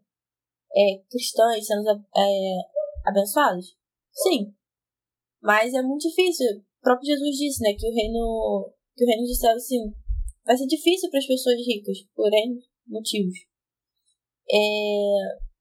é, 0.75 0.97
cristãs, 1.09 1.65
sendo 1.65 1.87
é, 1.89 2.55
abençoados? 3.05 3.77
Sim. 4.11 4.53
Mas 5.41 5.73
é 5.73 5.81
muito 5.81 6.07
difícil. 6.07 6.57
O 6.57 6.81
próprio 6.81 7.07
Jesus 7.07 7.37
disse, 7.37 7.61
né, 7.61 7.73
que 7.77 7.87
o 7.87 7.93
reino, 7.93 8.73
que 8.95 9.03
o 9.03 9.07
reino 9.07 9.23
dos 9.23 9.39
céus, 9.39 9.63
sim, 9.65 9.93
vai 10.45 10.58
ser 10.58 10.67
difícil 10.67 11.10
para 11.10 11.19
as 11.19 11.27
pessoas 11.27 11.65
ricas, 11.65 11.97
por 12.15 12.32
N 12.34 12.62
motivos. 12.88 13.38
É... 14.49 15.53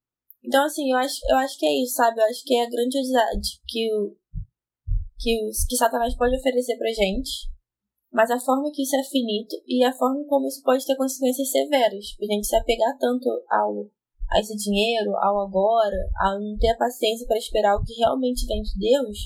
Então, 0.45 0.65
assim, 0.65 0.91
eu 0.91 0.97
acho, 0.97 1.21
eu 1.29 1.37
acho 1.37 1.59
que 1.59 1.67
é 1.67 1.83
isso, 1.83 1.95
sabe? 1.95 2.21
Eu 2.21 2.25
acho 2.25 2.45
que 2.45 2.55
é 2.55 2.65
a 2.65 2.71
grandiosidade 2.71 3.61
que 3.69 3.93
o, 3.95 4.17
que, 5.19 5.37
o, 5.45 5.51
que 5.69 5.77
Satanás 5.77 6.17
pode 6.17 6.37
oferecer 6.37 6.77
pra 6.77 6.91
gente 6.91 7.53
mas 8.13 8.31
a 8.31 8.39
forma 8.39 8.71
que 8.71 8.83
isso 8.83 8.95
é 8.95 9.03
finito 9.03 9.57
e 9.67 9.83
a 9.83 9.93
forma 9.93 10.23
como 10.27 10.47
isso 10.47 10.63
pode 10.63 10.85
ter 10.85 10.95
consequências 10.97 11.51
severas. 11.51 12.15
A 12.21 12.25
gente 12.27 12.47
se 12.47 12.55
apegar 12.55 12.97
tanto 12.99 13.27
ao, 13.49 13.89
a 14.31 14.39
esse 14.39 14.55
dinheiro, 14.55 15.17
ao 15.17 15.41
agora, 15.41 15.97
a 16.21 16.39
não 16.39 16.57
ter 16.59 16.69
a 16.69 16.77
paciência 16.77 17.27
para 17.27 17.39
esperar 17.39 17.75
o 17.75 17.83
que 17.83 17.95
realmente 17.95 18.47
vem 18.47 18.61
de 18.61 18.79
Deus, 18.79 19.19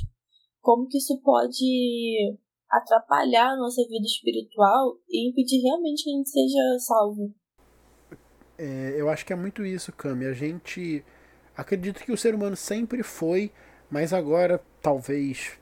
como 0.61 0.87
que 0.87 0.99
isso 0.99 1.21
pode 1.21 2.39
atrapalhar 2.71 3.51
a 3.51 3.57
nossa 3.57 3.83
vida 3.83 4.05
espiritual 4.05 4.99
e 5.09 5.31
impedir 5.31 5.61
realmente 5.63 6.05
que 6.05 6.11
a 6.11 6.17
gente 6.17 6.31
seja 6.31 6.79
salvo. 6.81 7.35
É, 8.59 8.95
eu 8.97 9.09
acho 9.09 9.25
que 9.25 9.33
é 9.33 9.37
muito 9.37 9.65
isso, 9.65 9.93
Cami. 9.93 10.27
A 10.27 10.33
gente 10.33 11.05
acredita 11.57 12.01
que 12.01 12.13
o 12.13 12.17
ser 12.17 12.35
humano 12.35 12.57
sempre 12.57 13.03
foi, 13.03 13.53
mas 13.91 14.13
agora 14.13 14.63
talvez 14.83 15.59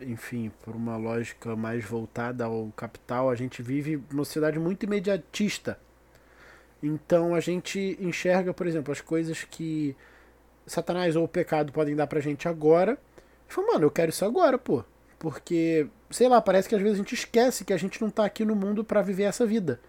enfim, 0.00 0.52
por 0.62 0.74
uma 0.74 0.96
lógica 0.96 1.56
mais 1.56 1.84
voltada 1.84 2.44
ao 2.44 2.70
capital, 2.76 3.30
a 3.30 3.34
gente 3.34 3.62
vive 3.62 4.02
numa 4.10 4.24
sociedade 4.24 4.58
muito 4.58 4.84
imediatista. 4.84 5.78
Então 6.82 7.34
a 7.34 7.40
gente 7.40 7.96
enxerga, 8.00 8.52
por 8.52 8.66
exemplo, 8.66 8.92
as 8.92 9.00
coisas 9.00 9.44
que 9.44 9.96
Satanás 10.66 11.16
ou 11.16 11.24
o 11.24 11.28
pecado 11.28 11.72
podem 11.72 11.96
dar 11.96 12.06
pra 12.06 12.20
gente 12.20 12.48
agora. 12.48 12.98
E 13.48 13.52
fala, 13.52 13.74
mano, 13.74 13.84
eu 13.86 13.90
quero 13.90 14.10
isso 14.10 14.24
agora, 14.24 14.58
pô. 14.58 14.84
Porque, 15.18 15.88
sei 16.10 16.28
lá, 16.28 16.40
parece 16.40 16.68
que 16.68 16.74
às 16.74 16.80
vezes 16.80 16.96
a 16.96 17.02
gente 17.02 17.14
esquece 17.14 17.64
que 17.64 17.72
a 17.72 17.76
gente 17.76 18.00
não 18.00 18.10
tá 18.10 18.24
aqui 18.24 18.44
no 18.44 18.54
mundo 18.54 18.84
para 18.84 19.02
viver 19.02 19.24
essa 19.24 19.46
vida. 19.46 19.80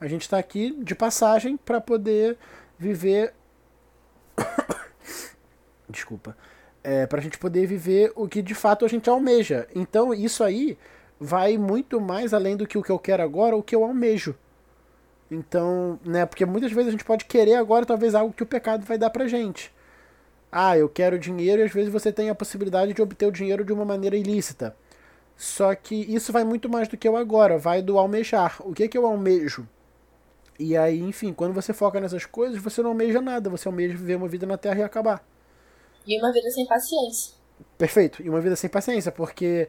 A 0.00 0.06
gente 0.06 0.22
está 0.22 0.38
aqui 0.38 0.72
de 0.82 0.94
passagem 0.94 1.56
para 1.56 1.80
poder 1.80 2.36
viver. 2.78 3.34
Desculpa. 5.88 6.36
É, 6.84 7.06
para 7.06 7.18
a 7.18 7.22
gente 7.22 7.38
poder 7.38 7.66
viver 7.66 8.12
o 8.14 8.28
que 8.28 8.40
de 8.40 8.54
fato 8.54 8.84
a 8.84 8.88
gente 8.88 9.10
almeja. 9.10 9.66
Então 9.74 10.14
isso 10.14 10.44
aí 10.44 10.78
vai 11.18 11.58
muito 11.58 12.00
mais 12.00 12.32
além 12.32 12.56
do 12.56 12.66
que 12.66 12.78
o 12.78 12.82
que 12.82 12.90
eu 12.90 12.98
quero 12.98 13.22
agora, 13.22 13.56
o 13.56 13.62
que 13.62 13.74
eu 13.74 13.82
almejo. 13.82 14.36
Então, 15.30 15.98
né, 16.04 16.24
porque 16.24 16.46
muitas 16.46 16.72
vezes 16.72 16.88
a 16.88 16.90
gente 16.92 17.04
pode 17.04 17.24
querer 17.24 17.56
agora 17.56 17.84
talvez 17.84 18.14
algo 18.14 18.32
que 18.32 18.42
o 18.42 18.46
pecado 18.46 18.86
vai 18.86 18.96
dar 18.96 19.10
pra 19.10 19.26
gente. 19.26 19.72
Ah, 20.50 20.76
eu 20.76 20.88
quero 20.88 21.18
dinheiro 21.18 21.60
e 21.60 21.64
às 21.64 21.72
vezes 21.72 21.92
você 21.92 22.10
tem 22.10 22.30
a 22.30 22.34
possibilidade 22.34 22.94
de 22.94 23.02
obter 23.02 23.26
o 23.26 23.32
dinheiro 23.32 23.64
de 23.64 23.72
uma 23.72 23.84
maneira 23.84 24.16
ilícita. 24.16 24.74
Só 25.36 25.74
que 25.74 25.94
isso 25.94 26.32
vai 26.32 26.42
muito 26.42 26.68
mais 26.68 26.88
do 26.88 26.96
que 26.96 27.08
o 27.08 27.16
agora, 27.16 27.58
vai 27.58 27.82
do 27.82 27.98
almejar. 27.98 28.56
O 28.60 28.72
que 28.72 28.82
é 28.84 28.88
que 28.88 28.98
eu 28.98 29.06
almejo? 29.06 29.68
E 30.58 30.76
aí, 30.76 30.98
enfim, 31.00 31.32
quando 31.32 31.52
você 31.54 31.72
foca 31.72 32.00
nessas 32.00 32.26
coisas, 32.26 32.60
você 32.60 32.82
não 32.82 32.90
almeja 32.90 33.20
nada, 33.20 33.48
você 33.48 33.68
almeja 33.68 33.96
viver 33.96 34.16
uma 34.16 34.26
vida 34.26 34.46
na 34.46 34.58
Terra 34.58 34.80
e 34.80 34.82
acabar. 34.82 35.24
E 36.04 36.18
uma 36.18 36.32
vida 36.32 36.50
sem 36.50 36.66
paciência. 36.66 37.34
Perfeito, 37.76 38.22
e 38.22 38.28
uma 38.28 38.40
vida 38.40 38.56
sem 38.56 38.68
paciência, 38.68 39.12
porque, 39.12 39.68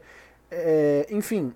é, 0.50 1.06
enfim. 1.10 1.52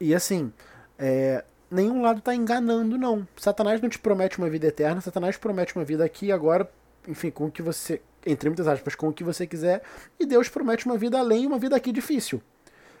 E 0.00 0.14
assim, 0.14 0.50
é, 0.98 1.44
nenhum 1.70 2.00
lado 2.00 2.20
está 2.20 2.34
enganando, 2.34 2.96
não. 2.96 3.28
Satanás 3.36 3.82
não 3.82 3.90
te 3.90 3.98
promete 3.98 4.38
uma 4.38 4.48
vida 4.48 4.68
eterna, 4.68 5.00
Satanás 5.02 5.36
promete 5.36 5.76
uma 5.76 5.84
vida 5.84 6.04
aqui 6.04 6.32
agora 6.32 6.70
enfim, 7.06 7.30
com 7.30 7.46
o 7.46 7.50
que 7.50 7.62
você, 7.62 8.00
entre 8.24 8.48
muitas 8.48 8.66
aspas, 8.66 8.94
com 8.94 9.08
o 9.08 9.12
que 9.12 9.24
você 9.24 9.46
quiser, 9.46 9.82
e 10.18 10.26
Deus 10.26 10.48
promete 10.48 10.86
uma 10.86 10.96
vida 10.96 11.18
além 11.18 11.44
e 11.44 11.46
uma 11.46 11.58
vida 11.58 11.76
aqui 11.76 11.92
difícil. 11.92 12.42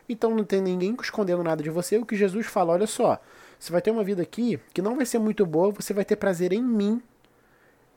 Então 0.08 0.34
não 0.34 0.44
tem 0.44 0.60
ninguém 0.60 0.96
escondendo 1.00 1.42
nada 1.42 1.62
de 1.62 1.70
você. 1.70 1.96
O 1.96 2.04
que 2.04 2.16
Jesus 2.16 2.46
fala, 2.46 2.72
olha 2.72 2.86
só, 2.86 3.20
você 3.58 3.70
vai 3.70 3.80
ter 3.80 3.90
uma 3.90 4.04
vida 4.04 4.22
aqui 4.22 4.58
que 4.74 4.82
não 4.82 4.96
vai 4.96 5.06
ser 5.06 5.18
muito 5.18 5.46
boa, 5.46 5.70
você 5.70 5.94
vai 5.94 6.04
ter 6.04 6.16
prazer 6.16 6.52
em 6.52 6.62
mim, 6.62 7.00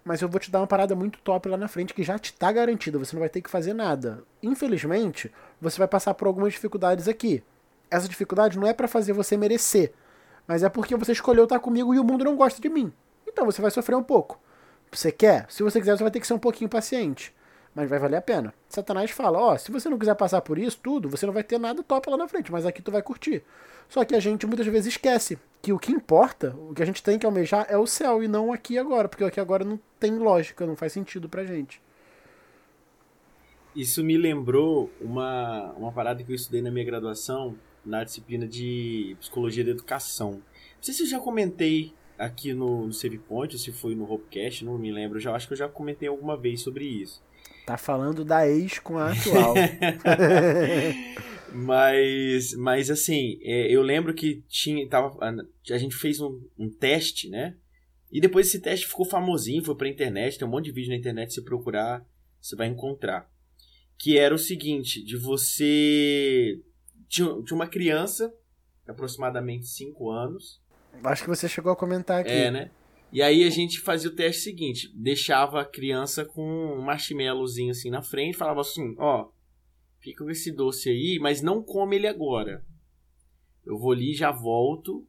mas 0.03 0.21
eu 0.21 0.29
vou 0.29 0.39
te 0.39 0.51
dar 0.51 0.59
uma 0.59 0.67
parada 0.67 0.95
muito 0.95 1.17
top 1.19 1.49
lá 1.49 1.57
na 1.57 1.67
frente 1.67 1.93
que 1.93 2.03
já 2.03 2.19
te 2.19 2.31
está 2.31 2.51
garantida, 2.51 2.99
você 2.99 3.15
não 3.15 3.21
vai 3.21 3.29
ter 3.29 3.41
que 3.41 3.49
fazer 3.49 3.73
nada. 3.73 4.23
Infelizmente, 4.43 5.31
você 5.59 5.79
vai 5.79 5.87
passar 5.87 6.13
por 6.13 6.27
algumas 6.27 6.53
dificuldades 6.53 7.07
aqui. 7.07 7.43
Essa 7.89 8.07
dificuldade 8.07 8.59
não 8.59 8.67
é 8.67 8.73
para 8.73 8.87
fazer 8.87 9.13
você 9.13 9.35
merecer, 9.35 9.91
mas 10.47 10.61
é 10.61 10.69
porque 10.69 10.95
você 10.95 11.11
escolheu 11.11 11.45
estar 11.45 11.59
comigo 11.59 11.93
e 11.93 11.99
o 11.99 12.03
mundo 12.03 12.23
não 12.23 12.35
gosta 12.35 12.61
de 12.61 12.69
mim. 12.69 12.93
Então 13.27 13.45
você 13.45 13.61
vai 13.61 13.71
sofrer 13.71 13.95
um 13.95 14.03
pouco. 14.03 14.39
Você 14.91 15.11
quer? 15.11 15.45
Se 15.49 15.63
você 15.63 15.79
quiser, 15.79 15.97
você 15.97 16.03
vai 16.03 16.11
ter 16.11 16.19
que 16.19 16.27
ser 16.27 16.33
um 16.33 16.39
pouquinho 16.39 16.69
paciente. 16.69 17.33
Mas 17.73 17.89
vai 17.89 17.99
valer 17.99 18.15
a 18.15 18.21
pena. 18.21 18.53
Satanás 18.69 19.11
fala, 19.11 19.37
ó, 19.37 19.53
oh, 19.53 19.57
se 19.57 19.69
você 19.69 19.89
não 19.89 19.99
quiser 19.99 20.15
passar 20.15 20.39
por 20.41 20.57
isso 20.57 20.79
tudo, 20.81 21.09
você 21.09 21.25
não 21.25 21.33
vai 21.33 21.43
ter 21.43 21.59
nada 21.59 21.83
top 21.83 22.09
lá 22.09 22.15
na 22.15 22.27
frente, 22.27 22.49
mas 22.49 22.65
aqui 22.65 22.81
tu 22.81 22.89
vai 22.89 23.01
curtir. 23.01 23.43
Só 23.89 24.05
que 24.05 24.15
a 24.15 24.19
gente 24.19 24.47
muitas 24.47 24.65
vezes 24.65 24.93
esquece 24.93 25.37
que 25.61 25.73
o 25.73 25.79
que 25.79 25.91
importa, 25.91 26.55
o 26.69 26.73
que 26.73 26.81
a 26.81 26.85
gente 26.85 27.03
tem 27.03 27.19
que 27.19 27.25
almejar 27.25 27.65
é 27.69 27.77
o 27.77 27.85
céu 27.85 28.23
e 28.23 28.27
não 28.29 28.53
aqui 28.53 28.77
agora, 28.77 29.09
porque 29.09 29.25
aqui 29.25 29.39
agora 29.39 29.65
não 29.65 29.77
tem 29.99 30.17
lógica, 30.17 30.65
não 30.65 30.75
faz 30.75 30.93
sentido 30.93 31.27
pra 31.27 31.43
gente. 31.43 31.81
Isso 33.75 34.01
me 34.01 34.17
lembrou 34.17 34.89
uma, 35.01 35.73
uma 35.73 35.91
parada 35.91 36.23
que 36.23 36.31
eu 36.31 36.35
estudei 36.35 36.61
na 36.61 36.71
minha 36.71 36.85
graduação, 36.85 37.57
na 37.85 38.05
disciplina 38.05 38.47
de 38.47 39.17
Psicologia 39.19 39.65
da 39.65 39.71
Educação. 39.71 40.31
Não 40.31 40.41
sei 40.81 40.93
se 40.93 41.03
eu 41.03 41.07
já 41.07 41.19
comentei 41.19 41.93
aqui 42.17 42.53
no, 42.53 42.87
no 42.87 42.93
Save 42.93 43.17
Point, 43.17 43.57
se 43.57 43.71
foi 43.71 43.95
no 43.95 44.11
Hopecast, 44.11 44.63
não 44.63 44.77
me 44.77 44.91
lembro. 44.91 45.19
Já 45.19 45.33
acho 45.33 45.47
que 45.47 45.53
eu 45.53 45.57
já 45.57 45.67
comentei 45.67 46.07
alguma 46.07 46.37
vez 46.37 46.61
sobre 46.61 46.85
isso. 46.85 47.23
Tá 47.65 47.77
falando 47.77 48.23
da 48.23 48.47
ex 48.47 48.79
com 48.79 48.97
a 48.97 49.11
atual. 49.11 49.55
mas, 51.51 52.53
mas 52.53 52.91
assim, 52.91 53.39
é, 53.41 53.73
eu 53.73 53.81
lembro 53.81 54.13
que 54.13 54.43
tinha, 54.47 54.87
tava, 54.87 55.17
a 55.71 55.77
gente 55.77 55.95
fez 55.95 56.19
um, 56.21 56.41
um 56.57 56.69
teste, 56.69 57.29
né? 57.29 57.55
E 58.11 58.21
depois 58.21 58.47
esse 58.47 58.59
teste 58.59 58.87
ficou 58.87 59.05
famosinho, 59.05 59.63
foi 59.63 59.75
pra 59.75 59.89
internet, 59.89 60.37
tem 60.37 60.47
um 60.47 60.51
monte 60.51 60.65
de 60.65 60.71
vídeo 60.71 60.89
na 60.89 60.95
internet, 60.95 61.33
se 61.33 61.43
procurar, 61.43 62.05
você 62.39 62.55
vai 62.55 62.67
encontrar. 62.67 63.29
Que 63.97 64.17
era 64.17 64.33
o 64.33 64.39
seguinte, 64.39 65.03
de 65.03 65.17
você... 65.17 66.61
Tinha, 67.07 67.27
tinha 67.43 67.55
uma 67.55 67.67
criança, 67.67 68.33
aproximadamente 68.87 69.67
5 69.67 70.09
anos, 70.11 70.61
Acho 71.03 71.23
que 71.23 71.29
você 71.29 71.47
chegou 71.47 71.71
a 71.71 71.75
comentar 71.75 72.21
aqui. 72.21 72.31
É, 72.31 72.51
né? 72.51 72.71
E 73.11 73.21
aí 73.21 73.43
a 73.43 73.49
gente 73.49 73.79
fazia 73.79 74.09
o 74.09 74.15
teste 74.15 74.43
seguinte: 74.43 74.91
deixava 74.93 75.61
a 75.61 75.65
criança 75.65 76.25
com 76.25 76.41
um 76.43 76.81
marshmallowzinho 76.81 77.71
assim 77.71 77.89
na 77.89 78.01
frente, 78.01 78.37
falava 78.37 78.61
assim: 78.61 78.95
ó, 78.97 79.29
fica 79.99 80.23
com 80.23 80.29
esse 80.29 80.51
doce 80.51 80.89
aí, 80.89 81.17
mas 81.19 81.41
não 81.41 81.63
come 81.63 81.95
ele 81.95 82.07
agora. 82.07 82.65
Eu 83.65 83.77
vou 83.77 83.91
ali, 83.91 84.13
já 84.13 84.31
volto. 84.31 85.07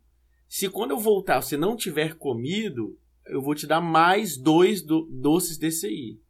Se 0.48 0.68
quando 0.68 0.92
eu 0.92 0.98
voltar 0.98 1.42
você 1.42 1.56
não 1.56 1.76
tiver 1.76 2.14
comido, 2.14 2.98
eu 3.26 3.42
vou 3.42 3.54
te 3.54 3.66
dar 3.66 3.80
mais 3.80 4.36
dois 4.36 4.82
do 4.82 5.02
doces 5.10 5.58
desse 5.58 5.86
aí. 5.86 6.20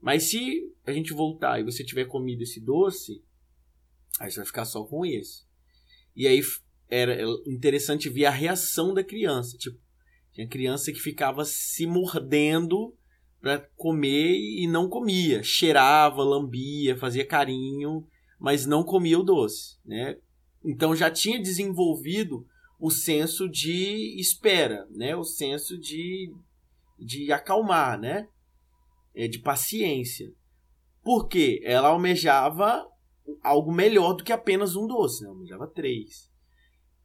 Mas 0.00 0.30
se 0.30 0.72
a 0.86 0.92
gente 0.92 1.12
voltar 1.12 1.58
e 1.60 1.64
você 1.64 1.84
tiver 1.84 2.04
comido 2.04 2.42
esse 2.42 2.60
doce, 2.60 3.24
aí 4.20 4.30
você 4.30 4.36
vai 4.36 4.46
ficar 4.46 4.64
só 4.64 4.84
com 4.84 5.04
esse. 5.04 5.44
E 6.14 6.26
aí 6.26 6.40
era 6.88 7.22
interessante 7.46 8.08
ver 8.08 8.26
a 8.26 8.30
reação 8.30 8.94
da 8.94 9.02
criança. 9.02 9.56
Tipo, 9.56 9.78
tinha 10.32 10.48
criança 10.48 10.92
que 10.92 11.00
ficava 11.00 11.44
se 11.44 11.86
mordendo 11.86 12.94
para 13.40 13.58
comer 13.76 14.36
e 14.36 14.66
não 14.66 14.88
comia. 14.88 15.42
Cheirava, 15.42 16.22
lambia, 16.22 16.96
fazia 16.96 17.26
carinho, 17.26 18.06
mas 18.38 18.66
não 18.66 18.82
comia 18.82 19.18
o 19.18 19.22
doce, 19.22 19.78
né? 19.84 20.16
Então 20.64 20.94
já 20.94 21.10
tinha 21.10 21.40
desenvolvido 21.40 22.46
o 22.78 22.90
senso 22.90 23.48
de 23.48 24.18
espera, 24.20 24.86
né? 24.90 25.16
O 25.16 25.24
senso 25.24 25.78
de, 25.78 26.32
de 26.98 27.32
acalmar, 27.32 27.98
né? 27.98 28.28
É, 29.14 29.26
de 29.26 29.38
paciência. 29.38 30.30
Porque 31.02 31.60
ela 31.64 31.88
almejava 31.88 32.86
algo 33.42 33.72
melhor 33.72 34.12
do 34.12 34.24
que 34.24 34.32
apenas 34.32 34.76
um 34.76 34.86
doce, 34.86 35.22
né? 35.22 35.28
almejava 35.28 35.66
três. 35.66 36.30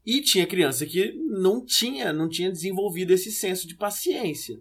E 0.05 0.21
tinha 0.21 0.47
criança 0.47 0.85
que 0.85 1.11
não 1.27 1.63
tinha, 1.63 2.11
não 2.11 2.27
tinha 2.27 2.51
desenvolvido 2.51 3.11
esse 3.11 3.31
senso 3.31 3.67
de 3.67 3.75
paciência. 3.75 4.59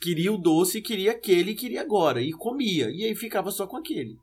Queria 0.00 0.32
o 0.32 0.38
doce, 0.38 0.80
queria 0.80 1.10
aquele 1.10 1.54
queria 1.54 1.82
agora. 1.82 2.22
E 2.22 2.32
comia. 2.32 2.90
E 2.90 3.04
aí 3.04 3.14
ficava 3.14 3.50
só 3.50 3.66
com 3.66 3.76
aquele. 3.76 4.16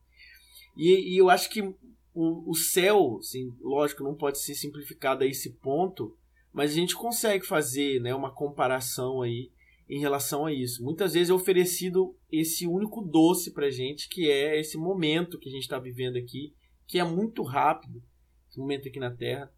E, 0.76 1.14
e 1.14 1.18
eu 1.18 1.30
acho 1.30 1.50
que 1.50 1.62
o, 1.62 2.50
o 2.50 2.56
céu, 2.56 3.18
assim, 3.20 3.54
lógico, 3.62 4.04
não 4.04 4.16
pode 4.16 4.40
ser 4.40 4.56
simplificado 4.56 5.24
a 5.24 5.28
esse 5.28 5.52
ponto, 5.58 6.16
mas 6.52 6.72
a 6.72 6.76
gente 6.76 6.96
consegue 6.96 7.46
fazer 7.46 8.00
né, 8.00 8.16
uma 8.16 8.34
comparação 8.34 9.22
aí 9.22 9.52
em 9.88 10.00
relação 10.00 10.46
a 10.46 10.54
isso. 10.54 10.84
Muitas 10.84 11.14
vezes 11.14 11.30
é 11.30 11.34
oferecido 11.34 12.16
esse 12.32 12.66
único 12.66 13.02
doce 13.02 13.52
pra 13.52 13.70
gente, 13.70 14.08
que 14.10 14.32
é 14.32 14.60
esse 14.60 14.78
momento 14.78 15.38
que 15.38 15.50
a 15.50 15.52
gente 15.52 15.64
está 15.64 15.78
vivendo 15.78 16.16
aqui, 16.16 16.54
que 16.88 16.98
é 16.98 17.04
muito 17.04 17.44
rápido, 17.44 18.02
esse 18.50 18.60
momento 18.60 18.88
aqui 18.88 19.00
na 19.00 19.12
Terra 19.12 19.52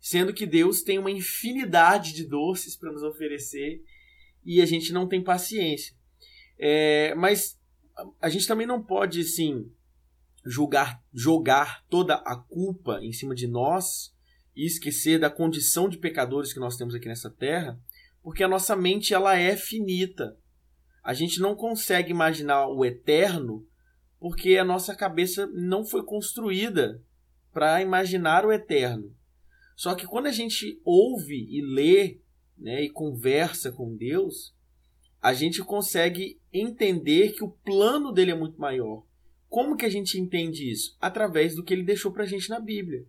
sendo 0.00 0.32
que 0.32 0.46
Deus 0.46 0.82
tem 0.82 0.98
uma 0.98 1.10
infinidade 1.10 2.12
de 2.12 2.24
doces 2.24 2.76
para 2.76 2.90
nos 2.90 3.02
oferecer 3.02 3.82
e 4.44 4.60
a 4.62 4.66
gente 4.66 4.92
não 4.92 5.06
tem 5.06 5.22
paciência. 5.22 5.94
É, 6.58 7.14
mas 7.14 7.58
a 8.20 8.28
gente 8.28 8.46
também 8.46 8.66
não 8.66 8.82
pode, 8.82 9.20
assim, 9.20 9.70
julgar, 10.44 11.02
jogar 11.12 11.84
toda 11.88 12.14
a 12.14 12.36
culpa 12.36 12.98
em 13.02 13.12
cima 13.12 13.34
de 13.34 13.46
nós 13.46 14.14
e 14.56 14.66
esquecer 14.66 15.18
da 15.18 15.30
condição 15.30 15.88
de 15.88 15.98
pecadores 15.98 16.52
que 16.52 16.60
nós 16.60 16.76
temos 16.76 16.94
aqui 16.94 17.06
nessa 17.06 17.30
terra, 17.30 17.78
porque 18.22 18.42
a 18.42 18.48
nossa 18.48 18.74
mente 18.74 19.14
ela 19.14 19.36
é 19.36 19.56
finita. 19.56 20.36
A 21.02 21.14
gente 21.14 21.40
não 21.40 21.54
consegue 21.54 22.10
imaginar 22.10 22.68
o 22.68 22.84
eterno 22.84 23.66
porque 24.18 24.58
a 24.58 24.64
nossa 24.64 24.94
cabeça 24.94 25.46
não 25.46 25.84
foi 25.84 26.04
construída 26.04 27.02
para 27.52 27.80
imaginar 27.80 28.44
o 28.44 28.52
eterno. 28.52 29.14
Só 29.80 29.94
que 29.94 30.06
quando 30.06 30.26
a 30.26 30.30
gente 30.30 30.78
ouve 30.84 31.46
e 31.48 31.62
lê 31.62 32.18
né, 32.54 32.84
e 32.84 32.90
conversa 32.90 33.72
com 33.72 33.96
Deus, 33.96 34.54
a 35.22 35.32
gente 35.32 35.64
consegue 35.64 36.38
entender 36.52 37.32
que 37.32 37.42
o 37.42 37.50
plano 37.50 38.12
dele 38.12 38.32
é 38.32 38.34
muito 38.34 38.60
maior. 38.60 39.06
Como 39.48 39.78
que 39.78 39.86
a 39.86 39.88
gente 39.88 40.20
entende 40.20 40.70
isso? 40.70 40.98
Através 41.00 41.56
do 41.56 41.64
que 41.64 41.72
ele 41.72 41.82
deixou 41.82 42.12
para 42.12 42.24
a 42.24 42.26
gente 42.26 42.50
na 42.50 42.60
Bíblia. 42.60 43.06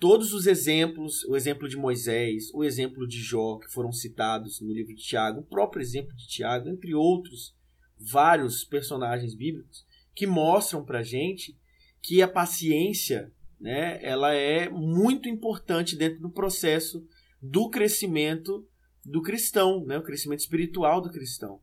Todos 0.00 0.32
os 0.32 0.46
exemplos, 0.46 1.22
o 1.24 1.36
exemplo 1.36 1.68
de 1.68 1.76
Moisés, 1.76 2.50
o 2.54 2.64
exemplo 2.64 3.06
de 3.06 3.20
Jó, 3.20 3.58
que 3.58 3.70
foram 3.70 3.92
citados 3.92 4.62
no 4.62 4.72
livro 4.72 4.94
de 4.94 5.02
Tiago, 5.02 5.40
o 5.40 5.46
próprio 5.46 5.82
exemplo 5.82 6.16
de 6.16 6.26
Tiago, 6.28 6.70
entre 6.70 6.94
outros 6.94 7.54
vários 7.98 8.64
personagens 8.64 9.34
bíblicos, 9.34 9.84
que 10.14 10.26
mostram 10.26 10.82
para 10.82 11.00
a 11.00 11.04
gente 11.04 11.54
que 12.00 12.22
a 12.22 12.26
paciência 12.26 13.30
né, 13.60 13.98
ela 14.02 14.32
é 14.34 14.68
muito 14.68 15.28
importante 15.28 15.96
dentro 15.96 16.20
do 16.20 16.30
processo 16.30 17.06
do 17.40 17.68
crescimento 17.68 18.66
do 19.04 19.22
cristão, 19.22 19.84
né, 19.84 19.98
o 19.98 20.02
crescimento 20.02 20.40
espiritual 20.40 21.00
do 21.00 21.10
cristão. 21.10 21.60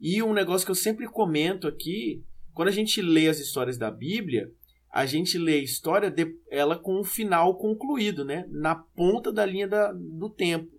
E 0.00 0.22
um 0.22 0.32
negócio 0.32 0.64
que 0.64 0.70
eu 0.70 0.76
sempre 0.76 1.06
comento 1.06 1.68
aqui, 1.68 2.24
quando 2.52 2.68
a 2.68 2.72
gente 2.72 3.00
lê 3.00 3.28
as 3.28 3.38
histórias 3.38 3.78
da 3.78 3.90
Bíblia, 3.90 4.52
a 4.90 5.06
gente 5.06 5.38
lê 5.38 5.54
a 5.54 5.62
história 5.62 6.10
de, 6.10 6.36
ela 6.50 6.78
com 6.78 7.00
um 7.00 7.04
final 7.04 7.56
concluído, 7.56 8.24
né? 8.24 8.44
Na 8.50 8.74
ponta 8.74 9.32
da 9.32 9.46
linha 9.46 9.66
da, 9.66 9.90
do 9.92 10.28
tempo. 10.28 10.70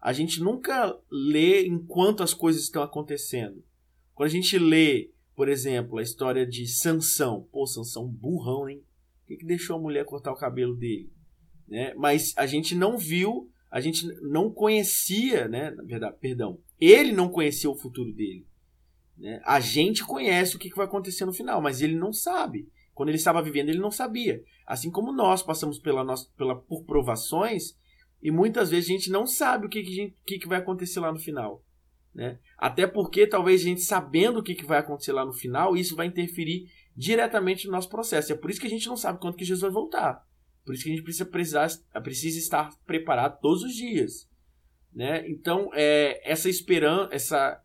A 0.00 0.12
gente 0.12 0.40
nunca 0.40 0.98
lê 1.10 1.66
enquanto 1.66 2.22
as 2.22 2.34
coisas 2.34 2.62
estão 2.62 2.82
acontecendo. 2.82 3.62
Quando 4.14 4.28
a 4.28 4.32
gente 4.32 4.58
lê, 4.58 5.10
por 5.36 5.48
exemplo, 5.48 5.98
a 5.98 6.02
história 6.02 6.44
de 6.44 6.66
Sansão, 6.66 7.46
pô, 7.52 7.66
Sansão 7.66 8.08
burrão, 8.08 8.68
hein? 8.68 8.82
Que, 9.30 9.36
que 9.36 9.46
deixou 9.46 9.76
a 9.76 9.80
mulher 9.80 10.04
cortar 10.04 10.32
o 10.32 10.36
cabelo 10.36 10.74
dele? 10.74 11.08
Né? 11.68 11.94
Mas 11.94 12.34
a 12.36 12.46
gente 12.46 12.74
não 12.74 12.98
viu, 12.98 13.48
a 13.70 13.80
gente 13.80 14.04
não 14.22 14.50
conhecia, 14.50 15.46
né? 15.46 15.70
Na 15.70 15.84
verdade, 15.84 16.16
perdão, 16.20 16.58
ele 16.80 17.12
não 17.12 17.28
conhecia 17.28 17.70
o 17.70 17.78
futuro 17.78 18.12
dele. 18.12 18.44
Né? 19.16 19.40
A 19.44 19.60
gente 19.60 20.04
conhece 20.04 20.56
o 20.56 20.58
que, 20.58 20.68
que 20.68 20.76
vai 20.76 20.86
acontecer 20.86 21.24
no 21.24 21.32
final, 21.32 21.62
mas 21.62 21.80
ele 21.80 21.94
não 21.94 22.12
sabe. 22.12 22.68
Quando 22.92 23.10
ele 23.10 23.18
estava 23.18 23.40
vivendo, 23.40 23.68
ele 23.68 23.78
não 23.78 23.92
sabia. 23.92 24.42
Assim 24.66 24.90
como 24.90 25.12
nós 25.12 25.44
passamos 25.44 25.78
pela 25.78 26.02
nossa, 26.02 26.28
pela, 26.36 26.56
por 26.56 26.84
provações 26.84 27.78
e 28.20 28.32
muitas 28.32 28.68
vezes 28.68 28.90
a 28.90 28.92
gente 28.92 29.10
não 29.12 29.28
sabe 29.28 29.66
o 29.66 29.68
que, 29.68 29.84
que, 29.84 30.14
que, 30.26 30.38
que 30.40 30.48
vai 30.48 30.58
acontecer 30.58 30.98
lá 30.98 31.12
no 31.12 31.20
final. 31.20 31.64
Né? 32.12 32.40
Até 32.58 32.84
porque 32.84 33.28
talvez 33.28 33.60
a 33.60 33.64
gente 33.64 33.82
sabendo 33.82 34.40
o 34.40 34.42
que, 34.42 34.56
que 34.56 34.66
vai 34.66 34.80
acontecer 34.80 35.12
lá 35.12 35.24
no 35.24 35.32
final, 35.32 35.76
isso 35.76 35.94
vai 35.94 36.08
interferir 36.08 36.68
diretamente 36.96 37.66
no 37.66 37.72
nosso 37.72 37.88
processo. 37.88 38.32
É 38.32 38.36
por 38.36 38.50
isso 38.50 38.60
que 38.60 38.66
a 38.66 38.70
gente 38.70 38.86
não 38.86 38.96
sabe 38.96 39.20
quando 39.20 39.36
que 39.36 39.44
Jesus 39.44 39.62
vai 39.62 39.70
voltar. 39.70 40.26
Por 40.64 40.74
isso 40.74 40.84
que 40.84 40.90
a 40.90 40.94
gente 40.94 41.04
precisa, 41.04 41.26
precisar, 41.26 41.68
precisa 42.02 42.38
estar 42.38 42.70
preparado 42.84 43.40
todos 43.40 43.62
os 43.62 43.74
dias. 43.74 44.28
Né? 44.92 45.28
Então, 45.28 45.70
é, 45.72 46.20
essa 46.30 46.48
esperança, 46.48 47.14
essa 47.14 47.62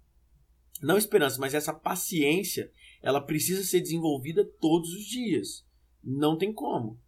não 0.81 0.97
esperança, 0.97 1.39
mas 1.39 1.53
essa 1.53 1.73
paciência, 1.73 2.71
ela 3.01 3.21
precisa 3.21 3.63
ser 3.63 3.81
desenvolvida 3.81 4.45
todos 4.59 4.93
os 4.93 5.05
dias. 5.05 5.65
Não 6.03 6.38
tem 6.38 6.53
como. 6.53 6.99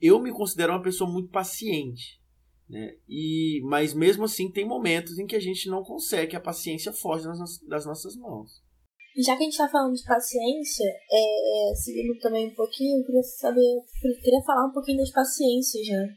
Eu 0.00 0.20
me 0.20 0.32
considero 0.32 0.72
uma 0.72 0.82
pessoa 0.82 1.10
muito 1.10 1.30
paciente. 1.30 2.20
Né? 2.68 2.96
E, 3.08 3.60
mas 3.64 3.94
mesmo 3.94 4.24
assim, 4.24 4.50
tem 4.50 4.64
momentos 4.64 5.18
em 5.18 5.26
que 5.26 5.36
a 5.36 5.40
gente 5.40 5.68
não 5.68 5.82
consegue, 5.82 6.34
a 6.34 6.40
paciência 6.40 6.92
foge 6.92 7.24
das, 7.24 7.58
das 7.60 7.86
nossas 7.86 8.16
mãos. 8.16 8.62
Já 9.16 9.36
que 9.36 9.42
a 9.42 9.44
gente 9.44 9.52
está 9.52 9.68
falando 9.68 9.94
de 9.94 10.04
paciência, 10.04 10.86
é, 11.10 11.70
é, 11.70 11.74
seguindo 11.74 12.18
também 12.18 12.48
um 12.48 12.54
pouquinho, 12.54 13.00
eu 13.00 13.04
queria 13.04 13.22
saber, 13.22 13.60
eu 13.60 14.20
queria 14.22 14.42
falar 14.42 14.66
um 14.66 14.72
pouquinho 14.72 14.98
das 14.98 15.10
paciências, 15.10 15.86
né? 15.88 16.16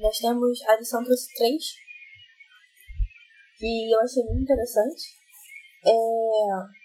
Nós 0.00 0.18
temos 0.18 0.62
a 0.66 0.76
lição 0.76 1.04
trouxe 1.04 1.34
três, 1.34 1.62
que 3.58 3.92
eu 3.92 4.00
achei 4.00 4.24
muito 4.24 4.42
interessante. 4.42 5.04
É, 5.86 6.84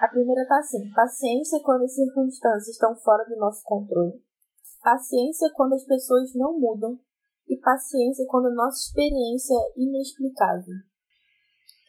a 0.00 0.08
primeira 0.08 0.46
tá 0.46 0.58
assim: 0.58 0.88
paciência 0.92 1.60
quando 1.64 1.82
as 1.82 1.94
circunstâncias 1.94 2.68
estão 2.68 2.96
fora 2.96 3.24
do 3.24 3.36
nosso 3.36 3.62
controle. 3.64 4.22
Paciência 4.82 5.50
quando 5.54 5.74
as 5.74 5.84
pessoas 5.84 6.32
não 6.34 6.58
mudam 6.58 6.98
e 7.48 7.56
paciência 7.58 8.24
quando 8.28 8.46
a 8.46 8.54
nossa 8.54 8.78
experiência 8.78 9.52
é 9.54 9.80
inexplicável. 9.80 10.74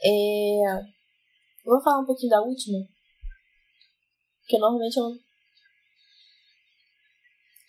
É... 0.03 1.00
Eu 1.65 1.73
vou 1.73 1.81
falar 1.81 2.01
um 2.01 2.05
pouquinho 2.05 2.31
da 2.31 2.41
última, 2.41 2.79
que 4.47 4.57
normalmente 4.57 4.97
eu 4.97 5.11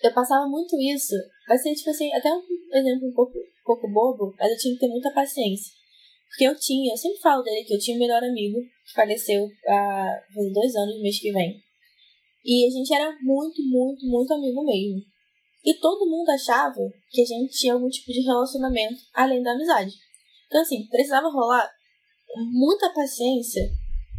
eu 0.02 0.12
passava 0.12 0.48
muito 0.48 0.76
isso. 0.80 1.14
Ser, 1.62 1.74
tipo 1.74 1.90
assim, 1.90 2.12
até 2.12 2.28
um 2.32 2.42
exemplo 2.74 3.08
um 3.08 3.12
pouco, 3.12 3.38
um 3.38 3.64
pouco 3.64 3.88
bobo, 3.88 4.34
mas 4.38 4.50
eu 4.50 4.58
tinha 4.58 4.74
que 4.74 4.80
ter 4.80 4.88
muita 4.88 5.12
paciência. 5.12 5.72
Porque 6.28 6.44
eu 6.44 6.58
tinha, 6.58 6.92
eu 6.92 6.96
sempre 6.96 7.20
falo 7.20 7.42
dele 7.42 7.64
que 7.64 7.74
eu 7.74 7.78
tinha 7.78 7.96
um 7.96 8.00
melhor 8.00 8.22
amigo, 8.24 8.58
que 8.58 8.94
faleceu 8.94 9.48
há 9.68 10.20
dois 10.52 10.74
anos, 10.74 10.96
no 10.96 11.02
mês 11.02 11.20
que 11.20 11.30
vem. 11.30 11.62
E 12.44 12.66
a 12.66 12.70
gente 12.70 12.92
era 12.92 13.16
muito, 13.20 13.62
muito, 13.62 14.06
muito 14.06 14.32
amigo 14.32 14.64
mesmo. 14.64 15.02
E 15.64 15.74
todo 15.74 16.08
mundo 16.08 16.30
achava 16.30 16.80
que 17.10 17.20
a 17.20 17.24
gente 17.24 17.52
tinha 17.52 17.74
algum 17.74 17.88
tipo 17.88 18.10
de 18.10 18.22
relacionamento 18.22 19.00
além 19.14 19.42
da 19.42 19.52
amizade. 19.52 19.92
Então, 20.46 20.62
assim, 20.62 20.86
precisava 20.88 21.28
rolar 21.28 21.70
muita 22.50 22.90
paciência 22.92 23.70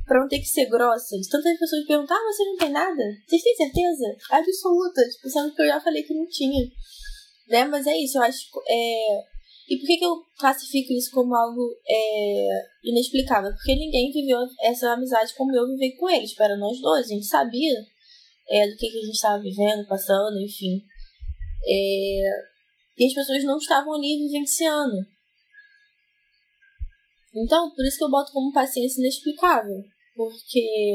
para 0.05 0.19
não 0.19 0.27
ter 0.27 0.39
que 0.39 0.45
ser 0.45 0.65
grossa. 0.65 1.17
De 1.17 1.29
tantas 1.29 1.57
pessoas 1.57 1.85
perguntar, 1.85 2.15
ah, 2.15 2.31
você 2.31 2.43
não 2.45 2.57
tem 2.57 2.71
nada? 2.71 3.03
Vocês 3.27 3.41
têm 3.41 3.55
certeza? 3.55 4.15
Absoluta. 4.31 5.01
Tipo, 5.09 5.29
sendo 5.29 5.55
que 5.55 5.61
eu 5.61 5.67
já 5.67 5.79
falei 5.79 6.03
que 6.03 6.13
não 6.13 6.27
tinha. 6.27 6.65
Né? 7.47 7.65
Mas 7.65 7.87
é 7.87 7.97
isso, 7.97 8.17
eu 8.17 8.23
acho. 8.23 8.45
É... 8.67 9.33
E 9.69 9.77
por 9.77 9.87
que, 9.87 9.97
que 9.97 10.05
eu 10.05 10.17
classifico 10.37 10.91
isso 10.93 11.09
como 11.11 11.33
algo 11.35 11.61
é... 11.87 12.61
inexplicável? 12.83 13.51
Porque 13.51 13.75
ninguém 13.75 14.11
viveu 14.11 14.39
essa 14.61 14.91
amizade 14.91 15.33
como 15.35 15.55
eu 15.55 15.67
vivi 15.67 15.95
com 15.95 16.09
eles. 16.09 16.33
Para 16.35 16.57
nós 16.57 16.79
dois, 16.81 17.05
a 17.05 17.09
gente 17.09 17.25
sabia 17.25 17.73
é, 18.49 18.67
do 18.67 18.75
que, 18.75 18.89
que 18.89 18.97
a 18.97 19.01
gente 19.01 19.15
estava 19.15 19.41
vivendo, 19.41 19.87
passando, 19.87 20.39
enfim. 20.39 20.81
É, 21.65 22.53
e 22.97 23.05
as 23.05 23.13
pessoas 23.13 23.43
não 23.43 23.57
estavam 23.57 23.93
ali 23.93 24.17
vivenciando. 24.17 24.97
Então, 27.35 27.71
por 27.71 27.85
isso 27.85 27.97
que 27.97 28.03
eu 28.03 28.11
boto 28.11 28.31
como 28.31 28.53
paciência 28.53 29.01
inexplicável. 29.01 29.83
Porque 30.15 30.93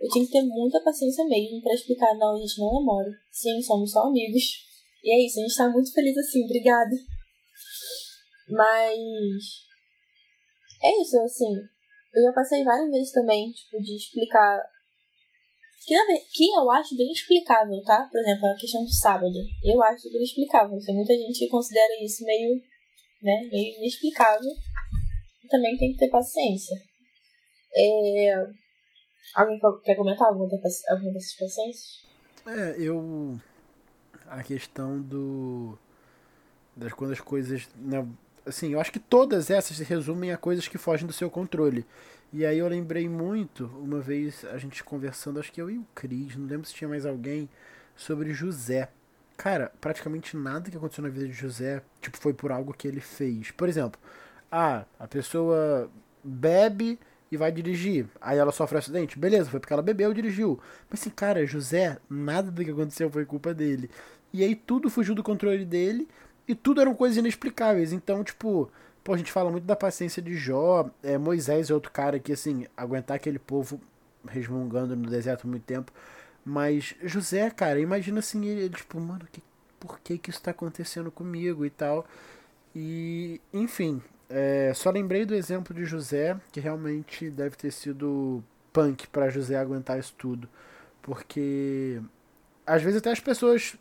eu 0.00 0.08
tinha 0.10 0.26
que 0.26 0.32
ter 0.32 0.42
muita 0.42 0.82
paciência 0.82 1.24
mesmo 1.24 1.62
para 1.62 1.74
explicar, 1.74 2.14
não, 2.16 2.34
a 2.34 2.38
gente 2.38 2.60
não 2.60 2.74
namora. 2.74 3.10
Sim, 3.30 3.60
somos 3.62 3.90
só 3.90 4.00
amigos. 4.00 4.42
E 5.02 5.10
é 5.10 5.26
isso, 5.26 5.38
a 5.38 5.42
gente 5.42 5.56
tá 5.56 5.68
muito 5.70 5.92
feliz 5.92 6.16
assim, 6.16 6.44
obrigada. 6.44 6.94
Mas. 8.48 9.66
É 10.82 11.00
isso, 11.00 11.18
assim. 11.20 11.54
Eu 12.14 12.22
já 12.22 12.32
passei 12.32 12.62
várias 12.64 12.90
vezes 12.90 13.12
também, 13.12 13.50
tipo, 13.52 13.78
de 13.82 13.96
explicar 13.96 14.60
que, 15.86 15.94
que 16.32 16.50
eu 16.50 16.68
acho 16.68 16.96
bem 16.96 17.12
explicável, 17.12 17.80
tá? 17.84 18.08
Por 18.10 18.20
exemplo, 18.20 18.46
a 18.46 18.56
questão 18.56 18.82
do 18.82 18.92
sábado. 18.92 19.38
Eu 19.62 19.80
acho 19.84 20.10
bem 20.10 20.22
explicável. 20.22 20.76
Tem 20.84 20.96
muita 20.96 21.14
gente 21.14 21.38
que 21.38 21.48
considera 21.48 21.94
isso 22.02 22.24
meio, 22.24 22.60
né, 23.22 23.48
meio 23.52 23.76
inexplicável. 23.76 24.50
Também 25.48 25.76
tem 25.76 25.92
que 25.92 25.98
ter 25.98 26.10
paciência. 26.10 26.76
É... 27.74 28.46
Alguém 29.34 29.58
quer 29.84 29.96
comentar 29.96 30.28
alguma, 30.28 30.48
alguma 30.90 31.12
dessas 31.12 31.36
paciências? 31.36 32.06
É, 32.46 32.76
eu. 32.78 33.38
A 34.28 34.42
questão 34.42 35.00
do. 35.00 35.78
Das 36.74 36.92
quando 36.92 37.12
as 37.12 37.20
coisas. 37.20 37.68
Né, 37.76 38.06
assim, 38.46 38.72
eu 38.72 38.80
acho 38.80 38.92
que 38.92 39.00
todas 39.00 39.50
essas 39.50 39.76
se 39.76 39.84
resumem 39.84 40.30
a 40.30 40.36
coisas 40.36 40.68
que 40.68 40.78
fogem 40.78 41.06
do 41.06 41.12
seu 41.12 41.28
controle. 41.28 41.84
E 42.32 42.44
aí 42.44 42.58
eu 42.58 42.68
lembrei 42.68 43.08
muito, 43.08 43.66
uma 43.80 44.00
vez 44.00 44.44
a 44.46 44.58
gente 44.58 44.82
conversando, 44.82 45.38
acho 45.38 45.52
que 45.52 45.60
eu 45.60 45.70
e 45.70 45.78
o 45.78 45.86
Cris, 45.94 46.36
não 46.36 46.46
lembro 46.46 46.66
se 46.66 46.74
tinha 46.74 46.88
mais 46.88 47.06
alguém, 47.06 47.48
sobre 47.96 48.32
José. 48.32 48.90
Cara, 49.36 49.72
praticamente 49.80 50.36
nada 50.36 50.70
que 50.70 50.76
aconteceu 50.76 51.02
na 51.02 51.10
vida 51.10 51.26
de 51.26 51.32
José, 51.32 51.82
tipo, 52.00 52.16
foi 52.18 52.32
por 52.32 52.50
algo 52.50 52.72
que 52.72 52.88
ele 52.88 53.00
fez. 53.00 53.50
Por 53.50 53.68
exemplo, 53.68 54.00
ah, 54.56 54.84
a 54.98 55.06
pessoa 55.06 55.90
bebe 56.24 56.98
e 57.30 57.36
vai 57.36 57.52
dirigir. 57.52 58.06
Aí 58.20 58.38
ela 58.38 58.52
sofre 58.52 58.76
um 58.76 58.78
acidente. 58.78 59.18
Beleza, 59.18 59.50
foi 59.50 59.60
porque 59.60 59.72
ela 59.72 59.82
bebeu 59.82 60.12
e 60.12 60.14
dirigiu. 60.14 60.58
Mas 60.88 61.00
assim, 61.00 61.10
cara, 61.10 61.44
José, 61.44 61.98
nada 62.08 62.50
do 62.50 62.64
que 62.64 62.70
aconteceu 62.70 63.10
foi 63.10 63.24
culpa 63.26 63.52
dele. 63.52 63.90
E 64.32 64.42
aí 64.42 64.54
tudo 64.54 64.88
fugiu 64.88 65.14
do 65.14 65.22
controle 65.22 65.64
dele 65.64 66.08
e 66.48 66.54
tudo 66.54 66.80
eram 66.80 66.94
coisas 66.94 67.18
inexplicáveis. 67.18 67.92
Então, 67.92 68.24
tipo, 68.24 68.70
Pô, 69.06 69.14
a 69.14 69.16
gente 69.16 69.30
fala 69.30 69.52
muito 69.52 69.62
da 69.62 69.76
paciência 69.76 70.20
de 70.20 70.34
Jó. 70.34 70.90
É, 71.00 71.16
Moisés 71.16 71.70
é 71.70 71.74
outro 71.74 71.92
cara 71.92 72.18
que, 72.18 72.32
assim, 72.32 72.66
aguentar 72.76 73.16
aquele 73.16 73.38
povo 73.38 73.80
resmungando 74.28 74.96
no 74.96 75.08
deserto 75.08 75.46
muito 75.46 75.62
tempo. 75.62 75.92
Mas 76.44 76.96
José, 77.04 77.48
cara, 77.50 77.78
imagina 77.78 78.18
assim, 78.18 78.44
ele, 78.44 78.68
tipo, 78.68 78.98
mano, 78.98 79.24
que, 79.30 79.40
por 79.78 80.00
que 80.00 80.18
que 80.18 80.30
isso 80.30 80.42
tá 80.42 80.50
acontecendo 80.50 81.12
comigo 81.12 81.64
e 81.64 81.70
tal. 81.70 82.04
E, 82.74 83.40
enfim, 83.52 84.02
é, 84.28 84.72
só 84.74 84.90
lembrei 84.90 85.24
do 85.24 85.34
exemplo 85.34 85.74
de 85.74 85.84
José, 85.84 86.36
que 86.52 86.60
realmente 86.60 87.30
deve 87.30 87.56
ter 87.56 87.70
sido 87.70 88.42
punk 88.72 89.08
para 89.08 89.30
José 89.30 89.56
aguentar 89.56 89.98
isso 89.98 90.14
tudo. 90.18 90.48
Porque 91.00 92.00
às 92.66 92.82
vezes 92.82 92.98
até 92.98 93.10
as 93.10 93.20
pessoas 93.20 93.76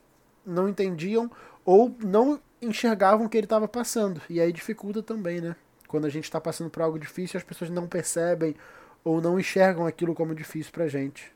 não 0.46 0.70
entendiam 0.70 1.30
ou 1.66 1.96
não 2.04 2.40
enxergavam 2.62 3.26
o 3.26 3.30
que 3.30 3.38
ele 3.38 3.46
estava 3.46 3.68
passando. 3.68 4.22
E 4.30 4.40
aí 4.40 4.52
dificulta 4.52 5.02
também, 5.02 5.42
né? 5.42 5.56
Quando 5.88 6.06
a 6.06 6.10
gente 6.10 6.26
está 6.26 6.40
passando 6.40 6.70
por 6.70 6.82
algo 6.82 7.00
difícil, 7.00 7.38
as 7.38 7.44
pessoas 7.44 7.70
não 7.70 7.88
percebem 7.88 8.56
ou 9.04 9.22
não 9.22 9.40
enxergam 9.40 9.86
aquilo 9.86 10.16
como 10.16 10.36
difícil 10.36 10.72
pra 10.72 10.88
gente. 10.88 11.35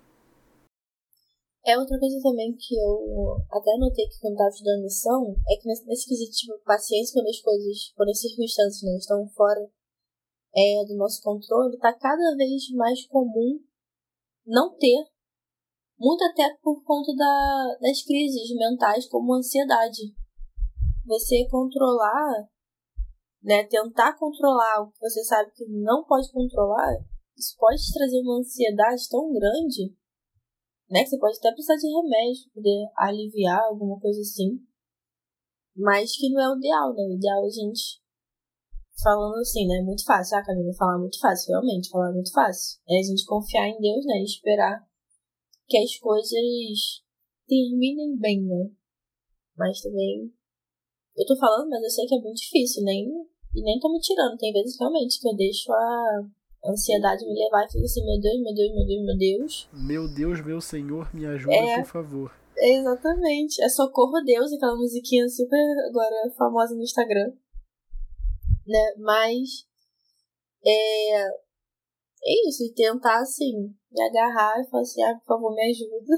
É 1.66 1.78
outra 1.78 2.00
coisa 2.00 2.18
também 2.22 2.56
que 2.56 2.76
eu 2.76 3.38
até 3.52 3.76
notei 3.78 4.08
que 4.08 4.20
quando 4.20 4.34
estava 4.34 4.50
estudando 4.50 4.84
lição, 4.84 5.36
é 5.50 5.56
que 5.58 5.68
nesse, 5.68 5.86
nesse 5.86 6.08
quesito, 6.08 6.32
tipo, 6.32 6.64
paciência 6.64 7.14
quando 7.14 7.28
as 7.28 7.42
coisas, 7.42 7.94
quando 7.96 8.10
as 8.10 8.22
circunstâncias 8.22 8.82
né, 8.84 8.98
estão 8.98 9.28
fora 9.30 9.70
é, 10.56 10.86
do 10.86 10.96
nosso 10.96 11.22
controle, 11.22 11.76
está 11.76 11.94
cada 11.94 12.36
vez 12.36 12.70
mais 12.76 13.06
comum 13.08 13.60
não 14.46 14.76
ter, 14.78 15.06
muito 16.00 16.24
até 16.24 16.58
por 16.64 16.82
conta 16.84 17.14
da, 17.14 17.78
das 17.82 18.04
crises 18.04 18.56
mentais 18.56 19.08
como 19.10 19.34
ansiedade. 19.34 20.16
Você 21.06 21.46
controlar, 21.50 22.48
né, 23.44 23.66
tentar 23.66 24.18
controlar 24.18 24.82
o 24.82 24.92
que 24.92 25.00
você 25.00 25.24
sabe 25.26 25.52
que 25.52 25.66
não 25.68 26.06
pode 26.06 26.32
controlar, 26.32 26.96
isso 27.38 27.56
pode 27.58 27.82
trazer 27.94 28.22
uma 28.22 28.40
ansiedade 28.40 29.10
tão 29.10 29.32
grande, 29.32 29.96
né? 30.90 31.04
Que 31.04 31.10
você 31.10 31.20
pode 31.20 31.38
até 31.38 31.52
precisar 31.52 31.76
de 31.76 31.88
remédio 31.88 32.44
pra 32.46 32.54
poder 32.56 32.92
aliviar 32.98 33.62
alguma 33.66 34.00
coisa 34.00 34.20
assim. 34.22 34.60
Mas 35.76 36.16
que 36.16 36.30
não 36.30 36.42
é 36.42 36.50
o 36.50 36.58
ideal, 36.58 36.94
né? 36.94 37.04
O 37.04 37.16
ideal 37.16 37.44
é 37.44 37.48
a 37.48 37.50
gente 37.50 38.02
falando 39.02 39.40
assim, 39.40 39.68
né? 39.68 39.82
Muito 39.82 40.04
fácil. 40.04 40.38
Ah, 40.38 40.44
Camila, 40.44 40.74
falar 40.74 40.98
muito 40.98 41.20
fácil, 41.20 41.52
realmente, 41.52 41.90
falar 41.90 42.12
muito 42.12 42.32
fácil. 42.32 42.80
É 42.88 43.00
a 43.00 43.04
gente 43.04 43.26
confiar 43.26 43.68
em 43.68 43.80
Deus, 43.80 44.06
né? 44.06 44.20
E 44.20 44.26
esperar 44.26 44.86
que 45.68 45.78
as 45.78 45.96
coisas 45.98 47.04
terminem 47.48 48.18
bem, 48.18 48.42
né? 48.42 48.72
Mas 49.58 49.82
também. 49.82 50.34
Eu 51.16 51.26
tô 51.26 51.36
falando, 51.38 51.70
mas 51.70 51.84
eu 51.84 51.90
sei 51.90 52.06
que 52.08 52.16
é 52.16 52.22
muito 52.22 52.38
difícil, 52.38 52.84
nem, 52.84 53.06
e 53.54 53.62
nem 53.62 53.80
tô 53.80 53.92
me 53.92 54.00
tirando. 54.00 54.38
Tem 54.38 54.54
vezes 54.54 54.78
realmente 54.80 55.20
que 55.20 55.28
eu 55.28 55.36
deixo 55.36 55.72
a 55.72 56.30
ansiedade 56.66 57.26
me 57.26 57.34
levar 57.34 57.66
e 57.66 57.72
fico 57.72 57.84
assim, 57.84 58.06
meu 58.06 58.20
Deus, 58.20 58.42
meu 58.42 58.54
Deus, 58.54 58.76
meu 58.76 58.86
Deus, 58.86 59.06
meu 59.06 59.18
Deus. 59.18 59.70
Meu 59.74 60.08
Deus, 60.14 60.46
meu 60.46 60.62
Senhor, 60.62 61.14
me 61.16 61.26
ajuda, 61.26 61.56
É. 61.56 61.82
por 61.82 61.86
favor. 61.86 62.40
Exatamente. 62.58 63.64
É 63.64 63.70
Socorro 63.70 64.22
Deus, 64.26 64.52
aquela 64.52 64.76
musiquinha 64.76 65.28
super 65.30 65.58
agora 65.90 66.34
famosa 66.38 66.76
no 66.76 66.82
Instagram. 66.82 67.32
Né? 68.68 68.94
Mas 68.98 69.66
é, 70.66 71.22
é 71.22 72.48
isso, 72.50 72.64
e 72.64 72.74
tentar 72.74 73.22
assim, 73.22 73.74
me 73.92 74.02
agarrar 74.02 74.60
e 74.60 74.70
falar 74.70 74.82
assim, 74.82 75.02
ah, 75.04 75.16
por 75.16 75.26
favor, 75.26 75.56
me 75.56 75.70
ajuda. 75.70 76.16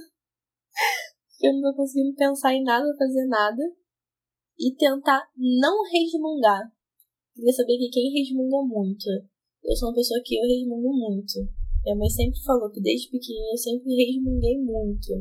Porque 1.30 1.48
eu 1.48 1.54
não 1.54 1.72
tô 1.72 1.78
conseguindo 1.78 2.16
pensar 2.16 2.54
em 2.54 2.64
nada, 2.64 2.86
fazer 2.98 3.26
nada. 3.28 3.62
E 4.60 4.76
tentar 4.76 5.28
não 5.36 5.84
resmungar. 5.84 6.72
Queria 7.34 7.54
saber 7.54 7.78
que 7.78 7.90
quem 7.90 8.12
resmunga 8.12 8.68
muito. 8.68 9.06
Eu 9.64 9.76
sou 9.76 9.90
uma 9.90 9.96
pessoa 9.96 10.22
que 10.26 10.36
eu 10.36 10.44
resmungo 10.48 10.92
muito. 10.94 11.40
Minha 11.84 11.96
mãe 11.96 12.10
sempre 12.10 12.40
falou 12.44 12.70
que 12.72 12.82
desde 12.82 13.10
pequenininha 13.10 13.54
eu 13.54 13.58
sempre 13.58 13.94
resmunguei 13.96 14.58
muito. 14.60 15.12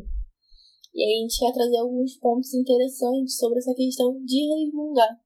E 0.94 1.03
aí 1.03 1.18
a 1.18 1.22
gente 1.22 1.38
quer 1.38 1.53
trazer 1.53 1.76
alguns 1.79 2.16
pontos 2.18 2.53
interessantes 2.55 3.37
sobre 3.37 3.59
essa 3.59 3.74
questão 3.74 4.22
de 4.24 4.46
resmungar. 4.46 5.16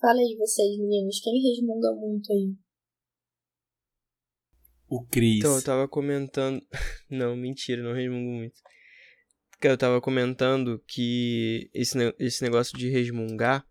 Fala 0.00 0.20
aí 0.20 0.36
vocês, 0.36 0.78
meninos, 0.78 1.20
quem 1.20 1.42
resmunga 1.42 1.92
muito 1.94 2.32
aí? 2.32 2.54
O 4.88 5.04
Cris. 5.04 5.38
Então, 5.38 5.56
eu 5.56 5.64
tava 5.64 5.88
comentando. 5.88 6.62
Não, 7.10 7.34
mentira, 7.36 7.82
não 7.82 7.92
resmungo 7.92 8.30
muito. 8.30 8.54
Porque 9.50 9.68
eu 9.68 9.78
tava 9.78 10.00
comentando 10.00 10.82
que 10.86 11.70
esse, 11.72 11.96
ne- 11.96 12.14
esse 12.18 12.42
negócio 12.42 12.76
de 12.76 12.88
resmungar 12.88 13.64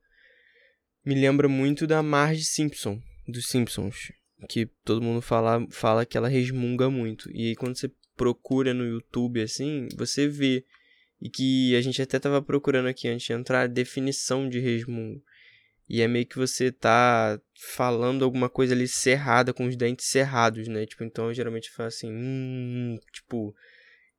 me 1.05 1.13
lembra 1.15 1.47
muito 1.47 1.85
da 1.85 2.01
Marge 2.01 2.43
Simpson, 2.43 2.99
dos 3.27 3.47
Simpsons. 3.47 4.11
Que 4.49 4.65
todo 4.83 5.01
mundo 5.01 5.21
fala, 5.21 5.65
fala 5.69 6.05
que 6.05 6.17
ela 6.17 6.27
resmunga 6.27 6.89
muito. 6.89 7.29
E 7.31 7.49
aí, 7.49 7.55
quando 7.55 7.77
você 7.77 7.89
procura 8.15 8.73
no 8.73 8.85
YouTube 8.85 9.41
assim, 9.41 9.87
você 9.95 10.27
vê. 10.27 10.63
E 11.21 11.29
que 11.29 11.75
a 11.75 11.81
gente 11.81 12.01
até 12.01 12.19
tava 12.19 12.41
procurando 12.41 12.87
aqui 12.87 13.07
antes 13.07 13.25
de 13.25 13.33
entrar 13.33 13.61
a 13.61 13.67
definição 13.67 14.47
de 14.47 14.59
resmungo. 14.59 15.23
E 15.87 16.01
é 16.01 16.07
meio 16.07 16.25
que 16.25 16.35
você 16.35 16.71
tá 16.71 17.39
falando 17.75 18.25
alguma 18.25 18.49
coisa 18.49 18.73
ali 18.73 18.87
cerrada, 18.87 19.53
com 19.53 19.65
os 19.65 19.75
dentes 19.75 20.07
cerrados, 20.07 20.67
né? 20.67 20.85
Tipo, 20.85 21.03
então 21.03 21.33
geralmente 21.33 21.71
falo 21.71 21.87
assim, 21.87 22.11
hum, 22.11 22.97
tipo. 23.13 23.55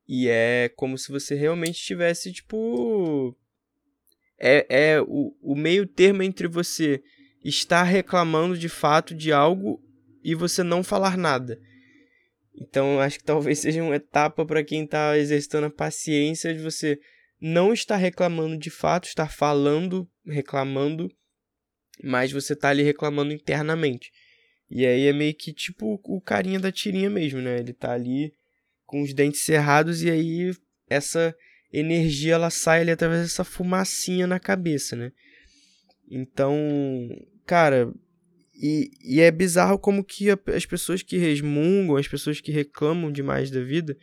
E 0.07 0.29
é 0.29 0.69
como 0.75 0.97
se 0.97 1.11
você 1.11 1.35
realmente 1.35 1.75
estivesse, 1.75 2.31
tipo. 2.31 3.35
É, 4.39 4.65
é 4.69 5.01
o, 5.01 5.35
o 5.41 5.55
meio 5.55 5.85
termo 5.85 6.23
entre 6.23 6.47
você 6.47 7.03
estar 7.43 7.83
reclamando 7.83 8.57
de 8.57 8.69
fato 8.69 9.15
de 9.15 9.31
algo 9.31 9.81
e 10.23 10.35
você 10.35 10.63
não 10.63 10.83
falar 10.83 11.17
nada. 11.17 11.59
Então, 12.55 12.99
acho 12.99 13.19
que 13.19 13.23
talvez 13.23 13.59
seja 13.59 13.83
uma 13.83 13.95
etapa 13.95 14.45
para 14.45 14.63
quem 14.63 14.83
está 14.83 15.17
exercitando 15.17 15.67
a 15.67 15.71
paciência 15.71 16.53
de 16.53 16.61
você 16.61 16.99
não 17.39 17.71
estar 17.71 17.97
reclamando 17.97 18.57
de 18.57 18.69
fato, 18.69 19.07
estar 19.07 19.31
falando, 19.31 20.09
reclamando, 20.25 21.09
mas 22.03 22.31
você 22.31 22.55
tá 22.55 22.69
ali 22.69 22.83
reclamando 22.83 23.33
internamente. 23.33 24.11
E 24.69 24.85
aí 24.85 25.07
é 25.07 25.13
meio 25.13 25.33
que 25.33 25.53
tipo 25.53 25.99
o 26.03 26.19
carinha 26.19 26.59
da 26.59 26.71
tirinha 26.71 27.09
mesmo, 27.09 27.39
né? 27.39 27.59
Ele 27.59 27.73
tá 27.73 27.93
ali 27.93 28.33
com 28.85 29.01
os 29.01 29.13
dentes 29.13 29.41
cerrados 29.41 30.03
e 30.03 30.09
aí 30.09 30.51
essa 30.89 31.35
energia 31.71 32.33
ela 32.33 32.49
sai 32.49 32.81
ali 32.81 32.91
através 32.91 33.21
dessa 33.21 33.43
fumacinha 33.43 34.27
na 34.27 34.39
cabeça, 34.39 34.95
né? 34.95 35.11
Então, 36.09 36.55
cara, 37.45 37.93
e, 38.55 38.91
e 39.03 39.21
é 39.21 39.29
bizarro 39.29 39.77
como 39.77 40.03
que 40.03 40.31
a- 40.31 40.39
as 40.55 40.65
pessoas 40.65 41.01
que 41.03 41.17
resmungam, 41.17 41.95
as 41.97 42.07
pessoas 42.07 42.41
que 42.41 42.51
reclamam 42.51 43.11
demais 43.11 43.51
da 43.51 43.61
vida, 43.61 43.97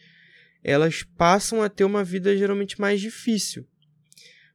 elas 0.62 1.02
passam 1.02 1.62
a 1.62 1.68
ter 1.68 1.84
uma 1.84 2.04
vida 2.04 2.36
geralmente 2.36 2.80
mais 2.80 3.00
difícil. 3.00 3.66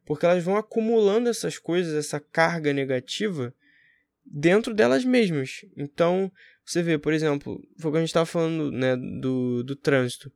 Porque 0.06 0.26
elas 0.26 0.44
vão 0.44 0.58
acumulando 0.58 1.30
essas 1.30 1.60
coisas, 1.60 1.94
essa 1.94 2.20
carga 2.20 2.74
negativa, 2.74 3.54
dentro 4.26 4.74
delas 4.74 5.06
mesmas. 5.06 5.66
Então, 5.78 6.32
você 6.66 6.82
vê, 6.82 6.98
por 6.98 7.14
exemplo, 7.14 7.62
foi 7.78 7.90
o 7.90 7.92
que 7.92 7.98
a 7.98 8.02
gente 8.02 8.10
estava 8.10 8.26
falando 8.26 8.72
né, 8.72 8.96
do, 8.96 9.64
do 9.64 9.76
trânsito. 9.76 10.32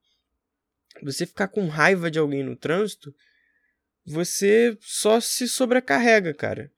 Você 1.02 1.26
ficar 1.26 1.48
com 1.48 1.68
raiva 1.68 2.12
de 2.12 2.20
alguém 2.20 2.44
no 2.44 2.56
trânsito, 2.56 3.14
você 4.06 4.78
só 4.82 5.20
se 5.20 5.48
sobrecarrega, 5.48 6.34
cara. 6.34 6.72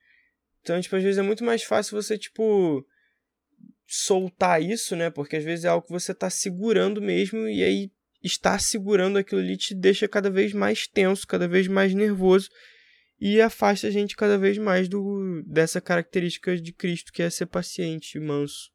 Então, 0.66 0.82
tipo, 0.82 0.96
às 0.96 1.04
vezes 1.04 1.20
é 1.20 1.22
muito 1.22 1.44
mais 1.44 1.62
fácil 1.62 2.02
você, 2.02 2.18
tipo, 2.18 2.84
soltar 3.86 4.60
isso, 4.64 4.96
né? 4.96 5.12
Porque 5.12 5.36
às 5.36 5.44
vezes 5.44 5.64
é 5.64 5.68
algo 5.68 5.86
que 5.86 5.94
você 5.94 6.12
tá 6.12 6.28
segurando 6.28 7.00
mesmo 7.00 7.48
e 7.48 7.64
aí 7.64 7.92
estar 8.24 8.60
segurando 8.60 9.20
aquilo 9.20 9.42
ali 9.42 9.56
te 9.58 9.76
deixa 9.76 10.08
cada 10.08 10.28
vez 10.32 10.54
mais 10.54 10.88
tenso, 10.88 11.28
cada 11.28 11.48
vez 11.48 11.68
mais 11.68 11.94
nervoso 11.94 12.50
e 13.22 13.40
afasta 13.40 13.86
a 13.86 13.92
gente 13.92 14.16
cada 14.16 14.40
vez 14.40 14.58
mais 14.58 14.90
do 14.90 15.44
dessa 15.46 15.80
característica 15.80 16.58
de 16.58 16.74
Cristo, 16.74 17.14
que 17.14 17.22
é 17.22 17.30
ser 17.30 17.46
paciente 17.46 18.20
manso. 18.20 18.72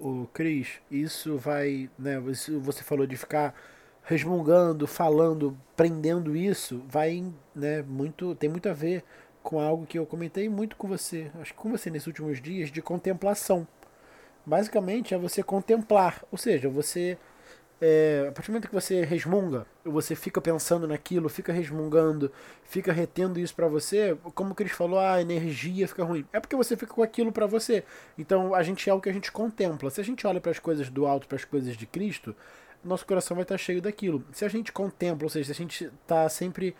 O 0.00 0.26
Cris, 0.28 0.68
isso 0.90 1.36
vai, 1.36 1.90
né, 1.98 2.18
você 2.18 2.82
falou 2.82 3.06
de 3.06 3.16
ficar 3.18 3.54
resmungando, 4.04 4.86
falando, 4.86 5.60
prendendo 5.76 6.34
isso, 6.34 6.82
vai, 6.88 7.22
né, 7.54 7.82
muito, 7.82 8.34
tem 8.36 8.48
muito 8.48 8.70
a 8.70 8.72
ver 8.72 9.04
com 9.48 9.58
algo 9.58 9.86
que 9.86 9.98
eu 9.98 10.04
comentei 10.04 10.46
muito 10.46 10.76
com 10.76 10.86
você, 10.86 11.30
acho 11.40 11.54
que 11.54 11.58
com 11.58 11.70
você 11.70 11.88
nesses 11.88 12.06
últimos 12.06 12.38
dias 12.38 12.70
de 12.70 12.82
contemplação. 12.82 13.66
Basicamente 14.44 15.14
é 15.14 15.18
você 15.18 15.42
contemplar, 15.42 16.22
ou 16.30 16.36
seja, 16.36 16.68
você 16.68 17.16
é, 17.80 18.26
a 18.28 18.32
partir 18.32 18.48
do 18.48 18.52
momento 18.52 18.68
que 18.68 18.74
você 18.74 19.06
resmunga, 19.06 19.64
você 19.82 20.14
fica 20.14 20.38
pensando 20.38 20.86
naquilo, 20.86 21.30
fica 21.30 21.50
resmungando, 21.50 22.30
fica 22.62 22.92
retendo 22.92 23.40
isso 23.40 23.54
pra 23.54 23.66
você, 23.68 24.14
como 24.34 24.52
o 24.52 24.54
Cris 24.54 24.72
falou, 24.72 24.98
"Ah, 24.98 25.14
a 25.14 25.22
energia 25.22 25.88
fica 25.88 26.04
ruim. 26.04 26.26
É 26.30 26.38
porque 26.40 26.54
você 26.54 26.76
fica 26.76 26.92
com 26.92 27.02
aquilo 27.02 27.32
pra 27.32 27.46
você. 27.46 27.84
Então 28.18 28.54
a 28.54 28.62
gente 28.62 28.90
é 28.90 28.92
o 28.92 29.00
que 29.00 29.08
a 29.08 29.12
gente 29.14 29.32
contempla. 29.32 29.88
Se 29.88 29.98
a 29.98 30.04
gente 30.04 30.26
olha 30.26 30.42
para 30.42 30.50
as 30.50 30.58
coisas 30.58 30.90
do 30.90 31.06
alto, 31.06 31.26
para 31.26 31.36
as 31.36 31.46
coisas 31.46 31.74
de 31.74 31.86
Cristo, 31.86 32.36
nosso 32.84 33.06
coração 33.06 33.34
vai 33.34 33.44
estar 33.44 33.56
cheio 33.56 33.80
daquilo. 33.80 34.22
Se 34.30 34.44
a 34.44 34.48
gente 34.48 34.72
contempla, 34.72 35.24
ou 35.24 35.30
seja, 35.30 35.46
se 35.46 35.52
a 35.52 35.54
gente 35.54 35.84
está 36.02 36.28
sempre 36.28 36.76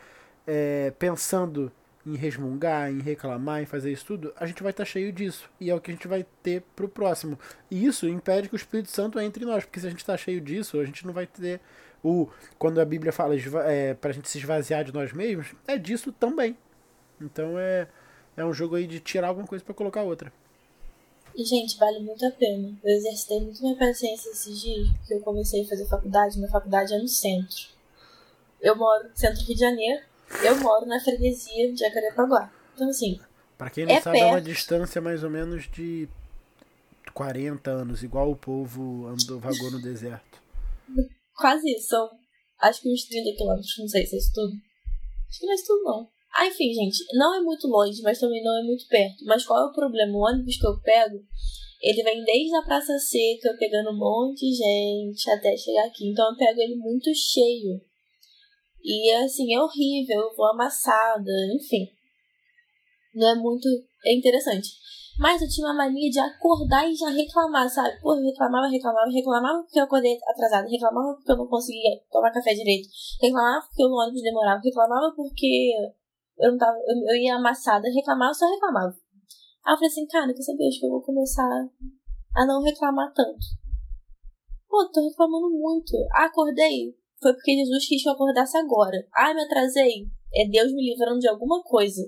é, 0.46 0.92
pensando 0.98 1.72
em 2.08 2.16
resmungar, 2.16 2.90
em 2.90 3.00
reclamar, 3.00 3.62
em 3.62 3.66
fazer 3.66 3.92
isso 3.92 4.06
tudo, 4.06 4.32
a 4.36 4.46
gente 4.46 4.62
vai 4.62 4.70
estar 4.70 4.84
cheio 4.84 5.12
disso. 5.12 5.48
E 5.60 5.70
é 5.70 5.74
o 5.74 5.80
que 5.80 5.90
a 5.90 5.94
gente 5.94 6.08
vai 6.08 6.24
ter 6.42 6.62
pro 6.74 6.88
próximo. 6.88 7.38
E 7.70 7.84
isso 7.84 8.08
impede 8.08 8.48
que 8.48 8.54
o 8.54 8.56
Espírito 8.56 8.90
Santo 8.90 9.20
entre 9.20 9.44
em 9.44 9.46
nós, 9.46 9.64
porque 9.64 9.80
se 9.80 9.86
a 9.86 9.90
gente 9.90 10.00
está 10.00 10.16
cheio 10.16 10.40
disso, 10.40 10.80
a 10.80 10.84
gente 10.84 11.06
não 11.06 11.12
vai 11.12 11.26
ter 11.26 11.60
o. 12.02 12.28
Quando 12.58 12.80
a 12.80 12.84
Bíblia 12.84 13.12
fala 13.12 13.34
é, 13.66 13.94
pra 13.94 14.12
gente 14.12 14.28
se 14.28 14.38
esvaziar 14.38 14.84
de 14.84 14.92
nós 14.92 15.12
mesmos, 15.12 15.54
é 15.66 15.76
disso 15.76 16.10
também. 16.12 16.56
Então 17.20 17.58
é, 17.58 17.88
é 18.36 18.44
um 18.44 18.52
jogo 18.52 18.76
aí 18.76 18.86
de 18.86 19.00
tirar 19.00 19.28
alguma 19.28 19.46
coisa 19.46 19.64
para 19.64 19.74
colocar 19.74 20.02
outra. 20.02 20.32
E, 21.34 21.44
gente, 21.44 21.78
vale 21.78 22.00
muito 22.00 22.24
a 22.26 22.30
pena. 22.32 22.76
Eu 22.82 22.96
exercitei 22.96 23.40
muito 23.40 23.62
minha 23.62 23.76
paciência 23.76 24.30
esses 24.30 24.60
dias, 24.60 24.88
porque 24.98 25.14
eu 25.14 25.20
comecei 25.20 25.62
a 25.62 25.68
fazer 25.68 25.86
faculdade. 25.86 26.36
Minha 26.36 26.50
faculdade 26.50 26.92
é 26.92 26.98
no 26.98 27.06
centro. 27.06 27.68
Eu 28.60 28.74
moro 28.74 29.08
no 29.08 29.16
centro 29.16 29.38
do 29.38 29.44
Rio 29.46 29.54
de 29.54 29.60
Janeiro. 29.60 30.02
Eu 30.44 30.56
moro 30.60 30.86
na 30.86 31.00
freguesia 31.00 31.72
de 31.72 31.78
Jacarepaguá. 31.78 32.52
Então, 32.74 32.88
assim, 32.88 33.18
Pra 33.56 33.70
quem 33.70 33.84
não 33.86 33.92
É 33.94 34.00
sabe, 34.00 34.20
é 34.20 34.24
uma 34.26 34.34
perto. 34.34 34.44
distância 34.46 35.00
mais 35.00 35.24
ou 35.24 35.30
menos 35.30 35.68
de 35.68 36.08
40 37.12 37.70
anos, 37.70 38.02
igual 38.02 38.30
o 38.30 38.36
povo 38.36 39.06
andou, 39.08 39.40
vagou 39.40 39.70
no 39.72 39.80
deserto. 39.82 40.38
quase 41.34 41.68
isso. 41.72 41.88
São, 41.88 42.08
acho 42.60 42.80
que 42.82 42.92
uns 42.92 43.04
30 43.04 43.36
quilômetros. 43.36 43.74
Não 43.78 43.88
sei 43.88 44.06
se 44.06 44.14
é 44.14 44.18
isso 44.18 44.32
tudo. 44.32 44.52
Acho 45.28 45.38
que 45.40 45.46
não 45.46 45.52
é 45.52 45.54
isso 45.56 45.66
tudo, 45.66 45.82
não. 45.84 46.08
Ah, 46.36 46.46
enfim, 46.46 46.72
gente. 46.72 46.98
Não 47.14 47.34
é 47.34 47.40
muito 47.40 47.66
longe, 47.66 48.00
mas 48.02 48.20
também 48.20 48.42
não 48.44 48.56
é 48.60 48.62
muito 48.62 48.86
perto. 48.86 49.24
Mas 49.24 49.44
qual 49.44 49.60
é 49.62 49.66
o 49.66 49.72
problema? 49.72 50.12
O 50.12 50.26
ônibus 50.28 50.56
que 50.56 50.66
eu 50.66 50.78
pego, 50.80 51.18
ele 51.82 52.02
vem 52.02 52.22
desde 52.22 52.54
a 52.54 52.62
Praça 52.62 52.96
Seca, 52.98 53.56
pegando 53.58 53.90
um 53.90 53.98
monte 53.98 54.40
de 54.40 54.54
gente 54.54 55.30
até 55.30 55.56
chegar 55.56 55.86
aqui. 55.86 56.08
Então 56.08 56.30
eu 56.30 56.36
pego 56.36 56.60
ele 56.60 56.76
muito 56.76 57.10
cheio. 57.14 57.80
E 58.82 59.12
assim, 59.12 59.54
é 59.54 59.60
horrível, 59.60 60.20
eu 60.20 60.36
vou 60.36 60.46
amassada, 60.46 61.30
enfim. 61.54 61.88
Não 63.14 63.28
é 63.28 63.34
muito. 63.34 63.68
É 64.04 64.14
interessante. 64.14 64.68
Mas 65.18 65.42
eu 65.42 65.48
tinha 65.48 65.66
uma 65.66 65.74
mania 65.74 66.08
de 66.08 66.20
acordar 66.20 66.88
e 66.88 66.94
já 66.94 67.10
reclamar, 67.10 67.68
sabe? 67.68 68.00
Pô, 68.00 68.14
eu 68.14 68.22
reclamava, 68.22 68.68
reclamava, 68.68 69.10
reclamava 69.10 69.62
porque 69.62 69.80
eu 69.80 69.84
acordei 69.84 70.16
atrasada, 70.28 70.68
reclamava 70.68 71.14
porque 71.14 71.32
eu 71.32 71.36
não 71.36 71.48
conseguia 71.48 72.00
tomar 72.08 72.30
café 72.30 72.54
direito, 72.54 72.88
reclamava 73.20 73.66
porque 73.66 73.84
o 73.84 73.90
ônibus 73.90 74.22
demorava, 74.22 74.60
reclamava 74.62 75.12
porque 75.16 75.72
eu 76.38 76.52
não 76.52 76.58
tava, 76.58 76.78
eu, 76.86 76.96
eu 77.08 77.16
ia 77.20 77.34
amassada, 77.34 77.88
reclamava, 77.92 78.32
só 78.32 78.48
reclamava. 78.48 78.94
Aí 79.66 79.74
eu 79.74 79.76
falei 79.76 79.88
assim, 79.88 80.06
cara, 80.06 80.32
quer 80.32 80.42
saber? 80.42 80.68
Acho 80.68 80.78
que 80.78 80.86
eu 80.86 80.90
vou 80.90 81.02
começar 81.02 81.68
a 82.36 82.46
não 82.46 82.62
reclamar 82.62 83.12
tanto. 83.12 83.44
Pô, 84.68 84.88
tô 84.88 85.02
reclamando 85.02 85.50
muito. 85.50 85.96
Acordei. 86.12 86.94
Foi 87.20 87.32
porque 87.32 87.56
Jesus 87.56 87.86
quis 87.86 88.02
que 88.02 88.08
eu 88.08 88.12
acordasse 88.12 88.56
agora. 88.58 89.06
Ah, 89.12 89.34
me 89.34 89.42
atrasei. 89.42 90.06
É 90.34 90.48
Deus 90.48 90.72
me 90.72 90.90
livrando 90.90 91.18
de 91.18 91.28
alguma 91.28 91.62
coisa. 91.62 92.02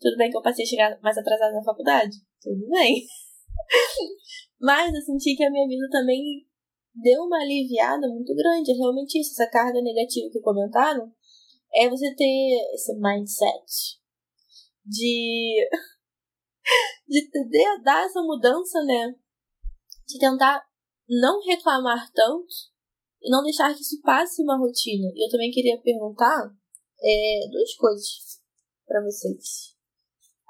Tudo 0.00 0.16
bem 0.16 0.30
que 0.30 0.36
eu 0.36 0.42
passei 0.42 0.64
a 0.64 0.68
chegar 0.68 1.00
mais 1.00 1.16
atrasada 1.16 1.52
na 1.52 1.62
faculdade? 1.62 2.16
Tudo 2.40 2.68
bem. 2.68 3.06
Mas 4.60 4.94
eu 4.94 5.02
senti 5.02 5.36
que 5.36 5.44
a 5.44 5.50
minha 5.50 5.68
vida 5.68 5.88
também 5.90 6.46
deu 6.94 7.22
uma 7.22 7.40
aliviada 7.40 8.08
muito 8.08 8.34
grande. 8.34 8.72
É 8.72 8.74
realmente 8.74 9.20
isso. 9.20 9.32
Essa 9.32 9.50
carga 9.50 9.80
negativa 9.80 10.30
que 10.30 10.40
comentaram 10.40 11.12
é 11.74 11.88
você 11.88 12.14
ter 12.14 12.74
esse 12.74 12.94
mindset 12.94 14.00
de, 14.84 15.68
de 17.06 17.30
dar 17.82 18.04
essa 18.04 18.22
mudança, 18.22 18.82
né? 18.84 19.14
De 20.06 20.18
tentar 20.18 20.64
não 21.08 21.40
reclamar 21.44 22.10
tanto 22.12 22.75
e 23.22 23.30
não 23.30 23.42
deixar 23.42 23.74
que 23.74 23.80
isso 23.80 24.00
passe 24.02 24.42
uma 24.42 24.58
rotina. 24.58 25.10
E 25.14 25.24
eu 25.24 25.30
também 25.30 25.50
queria 25.50 25.80
perguntar 25.80 26.50
é, 27.02 27.48
duas 27.50 27.74
coisas 27.76 28.06
para 28.86 29.02
vocês. 29.02 29.74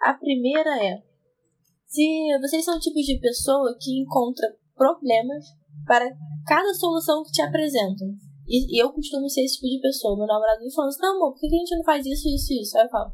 A 0.03 0.14
primeira 0.14 0.85
é 0.85 1.03
se 1.87 2.39
vocês 2.41 2.64
são 2.64 2.77
o 2.77 2.81
tipo 2.81 3.01
de 3.01 3.19
pessoa 3.19 3.77
que 3.81 4.01
encontra 4.01 4.55
problemas 4.75 5.45
para 5.87 6.07
cada 6.47 6.75
solução 6.75 7.23
que 7.25 7.33
te 7.33 7.43
apresentam. 7.43 8.09
E, 8.47 8.77
e 8.77 8.83
eu 8.83 8.93
costumo 8.93 9.29
ser 9.29 9.43
esse 9.43 9.57
tipo 9.57 9.69
de 9.69 9.81
pessoa. 9.81 10.17
Meu 10.17 10.27
namorado 10.27 10.62
me 10.62 10.73
fala 10.73 10.89
assim, 10.89 11.03
não, 11.03 11.17
amor, 11.17 11.33
por 11.33 11.41
que 11.41 11.47
a 11.47 11.59
gente 11.59 11.77
não 11.77 11.85
faz 11.85 12.05
isso, 12.05 12.29
isso, 12.29 12.53
isso? 12.53 12.77
Aí 12.79 12.85
eu 12.85 12.91
falo, 12.91 13.12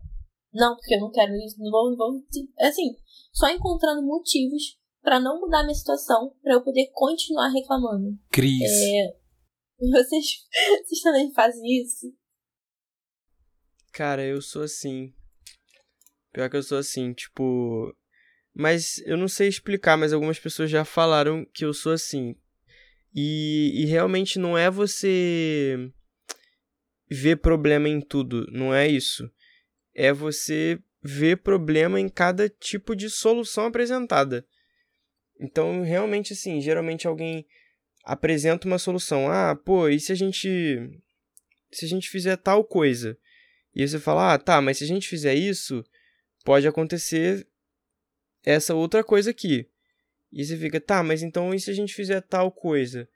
não, 0.52 0.74
porque 0.76 0.94
eu 0.94 1.00
não 1.00 1.10
quero 1.10 1.34
isso, 1.36 1.56
não 1.58 1.70
vou, 1.70 1.90
não 1.90 1.96
vou. 1.96 2.20
Assim, 2.60 2.96
só 3.32 3.48
encontrando 3.48 4.02
motivos 4.02 4.78
para 5.02 5.18
não 5.18 5.40
mudar 5.40 5.62
minha 5.62 5.74
situação, 5.74 6.32
para 6.42 6.54
eu 6.54 6.62
poder 6.62 6.90
continuar 6.92 7.48
reclamando. 7.48 8.16
Cris. 8.30 8.60
É, 8.62 9.16
vocês, 9.90 10.24
vocês 10.84 11.00
também 11.02 11.32
fazem 11.32 11.82
isso? 11.82 12.14
Cara, 13.92 14.24
eu 14.24 14.40
sou 14.40 14.62
assim. 14.62 15.12
Pior 16.32 16.48
que 16.48 16.56
eu 16.56 16.62
sou 16.62 16.78
assim, 16.78 17.12
tipo. 17.12 17.94
Mas 18.54 18.98
eu 19.06 19.16
não 19.16 19.28
sei 19.28 19.48
explicar, 19.48 19.96
mas 19.96 20.12
algumas 20.12 20.38
pessoas 20.38 20.70
já 20.70 20.84
falaram 20.84 21.44
que 21.52 21.64
eu 21.64 21.72
sou 21.72 21.92
assim. 21.92 22.36
E, 23.14 23.82
e 23.82 23.86
realmente 23.86 24.38
não 24.38 24.56
é 24.56 24.70
você 24.70 25.90
ver 27.10 27.36
problema 27.36 27.88
em 27.88 28.00
tudo, 28.00 28.46
não 28.50 28.74
é 28.74 28.88
isso. 28.88 29.30
É 29.94 30.12
você 30.12 30.78
ver 31.02 31.38
problema 31.38 32.00
em 32.00 32.08
cada 32.08 32.48
tipo 32.48 32.96
de 32.96 33.10
solução 33.10 33.66
apresentada. 33.66 34.46
Então, 35.38 35.82
realmente, 35.82 36.32
assim, 36.32 36.60
geralmente 36.60 37.06
alguém 37.06 37.46
apresenta 38.04 38.66
uma 38.66 38.78
solução. 38.78 39.30
Ah, 39.30 39.54
pô, 39.54 39.88
e 39.88 39.98
se 39.98 40.12
a 40.12 40.14
gente. 40.14 40.48
Se 41.70 41.84
a 41.84 41.88
gente 41.88 42.08
fizer 42.08 42.36
tal 42.36 42.64
coisa? 42.64 43.16
E 43.74 43.86
você 43.86 43.98
fala, 43.98 44.34
ah, 44.34 44.38
tá, 44.38 44.60
mas 44.60 44.78
se 44.78 44.84
a 44.84 44.86
gente 44.86 45.08
fizer 45.08 45.34
isso, 45.34 45.82
pode 46.44 46.66
acontecer 46.66 47.46
essa 48.44 48.74
outra 48.74 49.02
coisa 49.02 49.30
aqui. 49.30 49.66
E 50.30 50.44
você 50.44 50.56
fica, 50.56 50.80
tá, 50.80 51.02
mas 51.02 51.22
então 51.22 51.54
e 51.54 51.60
se 51.60 51.70
a 51.70 51.74
gente 51.74 51.94
fizer 51.94 52.20
tal 52.22 52.50
coisa? 52.50 53.08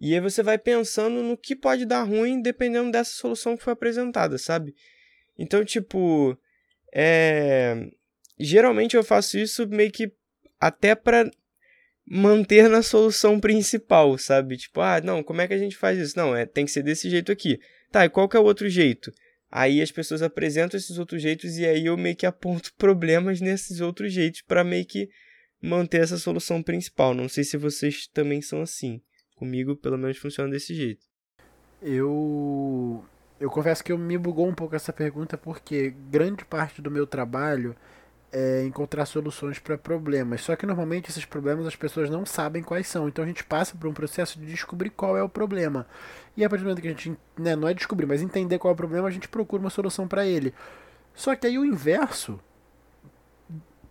E 0.00 0.12
aí 0.14 0.20
você 0.20 0.42
vai 0.42 0.58
pensando 0.58 1.22
no 1.22 1.36
que 1.36 1.56
pode 1.56 1.84
dar 1.84 2.02
ruim 2.02 2.42
dependendo 2.42 2.90
dessa 2.90 3.12
solução 3.12 3.56
que 3.56 3.62
foi 3.62 3.72
apresentada, 3.72 4.38
sabe? 4.38 4.74
Então, 5.38 5.64
tipo, 5.64 6.36
é... 6.92 7.90
geralmente 8.38 8.96
eu 8.96 9.04
faço 9.04 9.38
isso 9.38 9.66
meio 9.68 9.90
que 9.90 10.12
até 10.60 10.94
para 10.94 11.30
manter 12.06 12.68
na 12.68 12.82
solução 12.82 13.40
principal, 13.40 14.16
sabe? 14.18 14.56
Tipo, 14.56 14.80
ah, 14.80 15.00
não, 15.00 15.22
como 15.22 15.40
é 15.40 15.48
que 15.48 15.54
a 15.54 15.58
gente 15.58 15.76
faz 15.76 15.98
isso? 15.98 16.16
Não, 16.16 16.36
é, 16.36 16.44
tem 16.44 16.64
que 16.64 16.70
ser 16.70 16.82
desse 16.82 17.08
jeito 17.08 17.32
aqui. 17.32 17.58
Tá, 17.90 18.04
e 18.04 18.10
qual 18.10 18.28
que 18.28 18.36
é 18.36 18.40
o 18.40 18.44
outro 18.44 18.68
jeito? 18.68 19.12
Aí 19.50 19.80
as 19.80 19.92
pessoas 19.92 20.20
apresentam 20.20 20.76
esses 20.76 20.98
outros 20.98 21.22
jeitos 21.22 21.56
e 21.58 21.64
aí 21.64 21.86
eu 21.86 21.96
meio 21.96 22.16
que 22.16 22.26
aponto 22.26 22.74
problemas 22.76 23.40
nesses 23.40 23.80
outros 23.80 24.12
jeitos 24.12 24.42
para 24.42 24.64
meio 24.64 24.84
que 24.84 25.08
manter 25.62 26.02
essa 26.02 26.18
solução 26.18 26.62
principal. 26.62 27.14
Não 27.14 27.28
sei 27.28 27.44
se 27.44 27.56
vocês 27.56 28.06
também 28.08 28.42
são 28.42 28.60
assim. 28.60 29.00
Comigo, 29.36 29.76
pelo 29.76 29.98
menos, 29.98 30.18
funciona 30.18 30.50
desse 30.50 30.74
jeito. 30.74 31.04
Eu 31.82 33.04
eu 33.40 33.50
confesso 33.50 33.82
que 33.82 33.92
eu 33.92 33.98
me 33.98 34.16
bugou 34.16 34.46
um 34.46 34.54
pouco 34.54 34.74
essa 34.76 34.92
pergunta 34.92 35.36
porque 35.36 35.90
grande 36.10 36.44
parte 36.44 36.80
do 36.80 36.90
meu 36.90 37.06
trabalho 37.06 37.76
é, 38.34 38.64
encontrar 38.64 39.06
soluções 39.06 39.60
para 39.60 39.78
problemas. 39.78 40.40
Só 40.40 40.56
que 40.56 40.66
normalmente 40.66 41.08
esses 41.08 41.24
problemas 41.24 41.68
as 41.68 41.76
pessoas 41.76 42.10
não 42.10 42.26
sabem 42.26 42.64
quais 42.64 42.88
são. 42.88 43.06
Então 43.06 43.24
a 43.24 43.28
gente 43.28 43.44
passa 43.44 43.76
por 43.76 43.88
um 43.88 43.94
processo 43.94 44.40
de 44.40 44.46
descobrir 44.46 44.90
qual 44.90 45.16
é 45.16 45.22
o 45.22 45.28
problema. 45.28 45.86
E 46.36 46.44
a 46.44 46.50
partir 46.50 46.64
do 46.64 46.66
momento 46.66 46.82
que 46.82 46.88
a 46.88 46.90
gente, 46.90 47.16
né, 47.38 47.54
não 47.54 47.68
é 47.68 47.72
descobrir, 47.72 48.06
mas 48.06 48.20
entender 48.20 48.58
qual 48.58 48.72
é 48.72 48.74
o 48.74 48.76
problema, 48.76 49.06
a 49.06 49.10
gente 49.10 49.28
procura 49.28 49.62
uma 49.62 49.70
solução 49.70 50.08
para 50.08 50.26
ele. 50.26 50.52
Só 51.14 51.36
que 51.36 51.46
aí 51.46 51.56
o 51.56 51.64
inverso 51.64 52.40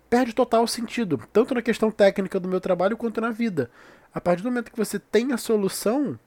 perde 0.09 0.33
total 0.33 0.67
sentido, 0.67 1.17
tanto 1.31 1.55
na 1.55 1.61
questão 1.61 1.89
técnica 1.89 2.37
do 2.37 2.49
meu 2.49 2.59
trabalho 2.59 2.97
quanto 2.97 3.21
na 3.21 3.31
vida. 3.31 3.71
A 4.13 4.19
partir 4.19 4.43
do 4.43 4.51
momento 4.51 4.71
que 4.71 4.77
você 4.77 4.99
tem 4.99 5.31
a 5.31 5.37
solução, 5.37 6.19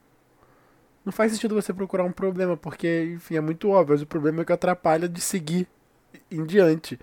não 1.04 1.12
faz 1.12 1.32
sentido 1.32 1.54
você 1.54 1.72
procurar 1.72 2.04
um 2.04 2.10
problema, 2.10 2.56
porque, 2.56 3.12
enfim, 3.14 3.36
é 3.36 3.40
muito 3.42 3.68
óbvio, 3.68 3.92
mas 3.92 4.02
o 4.02 4.06
problema 4.06 4.40
é 4.40 4.44
que 4.44 4.52
atrapalha 4.52 5.06
de 5.06 5.20
seguir 5.20 5.68
em 6.30 6.44
diante. 6.44 6.98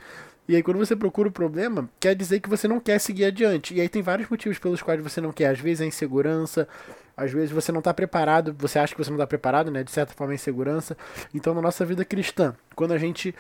E 0.48 0.56
aí, 0.56 0.64
quando 0.64 0.78
você 0.78 0.96
procura 0.96 1.30
o 1.30 1.32
problema, 1.32 1.90
quer 2.00 2.16
dizer 2.16 2.40
que 2.40 2.50
você 2.50 2.68
não 2.68 2.80
quer 2.80 3.00
seguir 3.00 3.26
adiante. 3.26 3.74
E 3.74 3.82
aí, 3.82 3.88
tem 3.88 4.02
vários 4.02 4.30
motivos 4.30 4.60
pelos 4.60 4.82
quais 4.82 5.02
você 5.02 5.22
não 5.22 5.32
quer. 5.32 5.48
Às 5.48 5.60
vezes, 5.60 5.82
é 5.82 5.86
insegurança, 5.86 6.68
às 7.16 7.32
vezes, 7.32 7.52
você 7.52 7.72
não 7.72 7.80
está 7.80 7.94
preparado, 7.94 8.54
você 8.58 8.78
acha 8.78 8.94
que 8.94 9.04
você 9.04 9.10
não 9.10 9.18
está 9.18 9.28
preparado, 9.28 9.72
né? 9.72 9.84
De 9.84 9.92
certa 9.92 10.14
forma, 10.14 10.34
é 10.34 10.36
insegurança. 10.36 10.98
Então, 11.34 11.54
na 11.54 11.62
nossa 11.62 11.86
vida 11.86 12.04
cristã, 12.04 12.56
quando 12.76 12.92
a 12.92 12.98
gente 12.98 13.34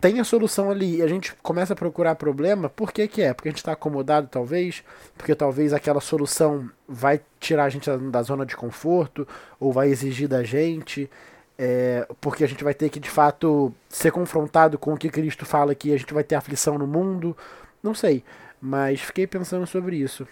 tem 0.00 0.20
a 0.20 0.24
solução 0.24 0.70
ali 0.70 0.96
e 0.96 1.02
a 1.02 1.08
gente 1.08 1.34
começa 1.42 1.72
a 1.72 1.76
procurar 1.76 2.14
problema, 2.14 2.68
por 2.68 2.92
que, 2.92 3.06
que 3.08 3.22
é? 3.22 3.34
Porque 3.34 3.48
a 3.48 3.52
gente 3.52 3.58
está 3.58 3.72
acomodado, 3.72 4.28
talvez, 4.30 4.84
porque 5.16 5.34
talvez 5.34 5.72
aquela 5.72 6.00
solução 6.00 6.70
vai 6.86 7.20
tirar 7.40 7.64
a 7.64 7.68
gente 7.68 7.90
da 7.90 8.22
zona 8.22 8.46
de 8.46 8.56
conforto, 8.56 9.26
ou 9.58 9.72
vai 9.72 9.88
exigir 9.88 10.28
da 10.28 10.42
gente 10.44 11.10
é, 11.58 12.06
porque 12.20 12.44
a 12.44 12.46
gente 12.46 12.62
vai 12.62 12.72
ter 12.72 12.88
que 12.88 13.00
de 13.00 13.10
fato 13.10 13.74
ser 13.88 14.12
confrontado 14.12 14.78
com 14.78 14.94
o 14.94 14.96
que 14.96 15.10
Cristo 15.10 15.44
fala 15.44 15.74
que 15.74 15.92
a 15.92 15.96
gente 15.96 16.14
vai 16.14 16.22
ter 16.22 16.36
aflição 16.36 16.78
no 16.78 16.86
mundo. 16.86 17.36
Não 17.82 17.94
sei, 17.94 18.22
mas 18.60 19.00
fiquei 19.00 19.26
pensando 19.26 19.66
sobre 19.66 19.96
isso. 19.96 20.26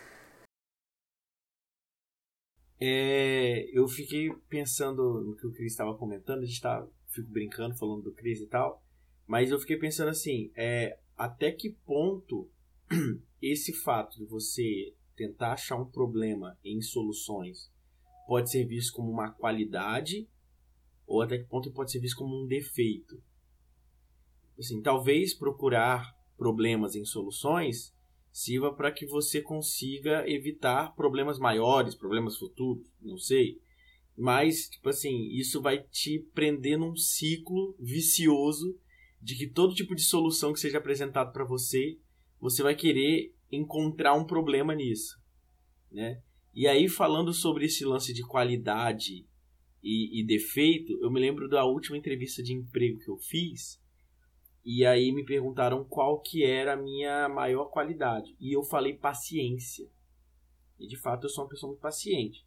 É, 2.79 3.68
eu 3.72 3.89
fiquei 3.89 4.31
pensando 4.49 5.24
no 5.24 5.35
que 5.35 5.47
o 5.47 5.53
Cris 5.53 5.72
estava 5.72 5.97
comentando, 5.97 6.43
a 6.43 6.47
gente 6.47 6.61
tá, 6.61 6.87
fico 7.09 7.29
brincando, 7.29 7.77
falando 7.77 8.03
do 8.03 8.12
Cris 8.12 8.41
e 8.41 8.47
tal, 8.47 8.85
mas 9.27 9.51
eu 9.51 9.59
fiquei 9.59 9.79
pensando 9.79 10.11
assim, 10.11 10.53
é, 10.55 10.99
até 11.16 11.51
que 11.51 11.70
ponto 11.87 12.49
esse 13.41 13.72
fato 13.72 14.18
de 14.18 14.27
você 14.27 14.95
tentar 15.16 15.55
achar 15.55 15.77
um 15.77 15.87
problema 15.87 16.59
em 16.62 16.83
soluções 16.83 17.72
pode 18.27 18.51
ser 18.51 18.66
visto 18.66 18.93
como 18.93 19.11
uma 19.11 19.31
qualidade 19.33 20.29
ou 21.07 21.23
até 21.23 21.39
que 21.39 21.49
ponto 21.49 21.71
pode 21.73 21.93
ser 21.93 22.01
visto 22.01 22.17
como 22.17 22.43
um 22.43 22.47
defeito. 22.47 23.23
Assim, 24.59 24.81
talvez 24.83 25.35
procurar 25.35 26.15
problemas 26.37 26.95
em 26.95 27.05
soluções 27.05 27.95
sirva 28.33 28.75
para 28.75 28.93
que 28.93 29.07
você 29.07 29.41
consiga 29.41 30.29
evitar 30.29 30.95
problemas 30.95 31.39
maiores, 31.39 31.95
problemas 31.95 32.37
futuros, 32.37 32.87
não 33.01 33.17
sei. 33.17 33.59
Mas, 34.17 34.69
tipo 34.69 34.89
assim, 34.89 35.29
isso 35.31 35.61
vai 35.61 35.83
te 35.83 36.19
prender 36.35 36.79
num 36.79 36.97
ciclo 36.97 37.75
vicioso 37.79 38.79
de 39.23 39.37
que 39.37 39.47
todo 39.47 39.75
tipo 39.75 39.95
de 39.95 40.03
solução 40.03 40.53
que 40.53 40.61
seja 40.61 40.79
apresentado 40.79 41.33
para 41.33 41.45
você, 41.45 41.99
você 42.39 42.63
vai 42.63 42.75
querer 42.75 43.35
encontrar 43.51 44.15
um 44.15 44.27
problema 44.27 44.75
nisso, 44.75 45.19
né? 45.91 46.21
E 46.55 46.67
aí 46.67 46.89
falando 46.89 47.33
sobre 47.33 47.67
esse 47.67 47.85
lance 47.85 48.13
de 48.13 48.23
qualidade 48.23 49.27
e, 49.89 50.20
e 50.20 50.26
defeito, 50.26 50.99
eu 51.01 51.09
me 51.09 51.20
lembro 51.20 51.49
da 51.49 51.64
última 51.64 51.97
entrevista 51.97 52.43
de 52.43 52.53
emprego 52.53 52.99
que 52.99 53.09
eu 53.09 53.16
fiz. 53.16 53.80
E 54.64 54.84
aí 54.84 55.12
me 55.12 55.24
perguntaram 55.24 55.84
qual 55.84 56.20
que 56.20 56.45
era 56.45 56.72
a 56.72 56.76
minha 56.76 57.28
maior 57.28 57.66
qualidade. 57.66 58.34
E 58.41 58.53
eu 58.53 58.64
falei 58.64 58.95
paciência. 58.95 59.89
E 60.76 60.89
de 60.89 60.97
fato 60.97 61.26
eu 61.26 61.30
sou 61.30 61.45
uma 61.45 61.51
pessoa 61.51 61.70
muito 61.70 61.80
paciente. 61.80 62.45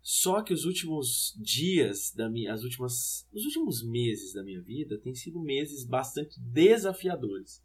Só 0.00 0.42
que 0.42 0.54
os 0.54 0.64
últimos 0.64 1.38
dias 1.38 2.10
da 2.14 2.30
minha, 2.30 2.54
as 2.54 2.62
últimas, 2.62 3.28
os 3.30 3.44
últimos 3.44 3.86
meses 3.86 4.32
da 4.32 4.42
minha 4.42 4.62
vida 4.62 4.98
têm 4.98 5.14
sido 5.14 5.38
meses 5.38 5.84
bastante 5.84 6.40
desafiadores 6.40 7.62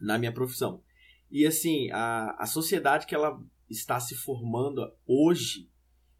na 0.00 0.16
minha 0.16 0.32
profissão. 0.32 0.80
E 1.28 1.44
assim, 1.44 1.90
a, 1.90 2.36
a 2.38 2.46
sociedade 2.46 3.04
que 3.04 3.16
ela 3.16 3.36
está 3.68 3.98
se 3.98 4.14
formando 4.14 4.80
hoje 5.04 5.68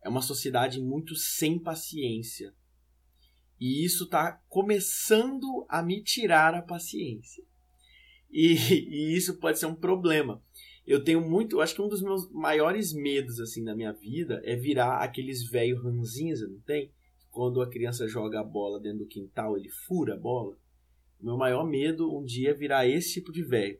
é 0.04 0.08
uma 0.08 0.20
sociedade 0.20 0.80
muito 0.80 1.16
sem 1.16 1.58
paciência. 1.58 2.54
E 3.58 3.84
isso 3.84 4.04
está 4.04 4.32
começando 4.48 5.64
a 5.66 5.82
me 5.82 6.02
tirar 6.02 6.54
a 6.54 6.60
paciência. 6.60 7.42
E, 8.30 8.52
e, 8.70 9.16
isso 9.16 9.38
pode 9.38 9.58
ser 9.58 9.66
um 9.66 9.74
problema. 9.74 10.42
Eu 10.86 11.02
tenho 11.02 11.26
muito, 11.26 11.62
acho 11.62 11.74
que 11.74 11.80
um 11.80 11.88
dos 11.88 12.02
meus 12.02 12.30
maiores 12.30 12.92
medos 12.92 13.40
assim 13.40 13.62
na 13.62 13.74
minha 13.74 13.92
vida 13.92 14.42
é 14.44 14.54
virar 14.54 14.98
aqueles 14.98 15.48
velho 15.48 15.80
ranzinza, 15.82 16.46
não 16.46 16.60
tem? 16.60 16.92
Quando 17.30 17.62
a 17.62 17.70
criança 17.70 18.06
joga 18.06 18.40
a 18.40 18.44
bola 18.44 18.78
dentro 18.78 18.98
do 18.98 19.06
quintal, 19.06 19.56
ele 19.56 19.70
fura 19.70 20.14
a 20.14 20.18
bola. 20.18 20.58
O 21.18 21.24
meu 21.24 21.38
maior 21.38 21.66
medo 21.66 22.14
um 22.14 22.22
dia 22.22 22.50
é 22.50 22.54
virar 22.54 22.86
esse 22.86 23.14
tipo 23.14 23.32
de 23.32 23.42
velho. 23.42 23.78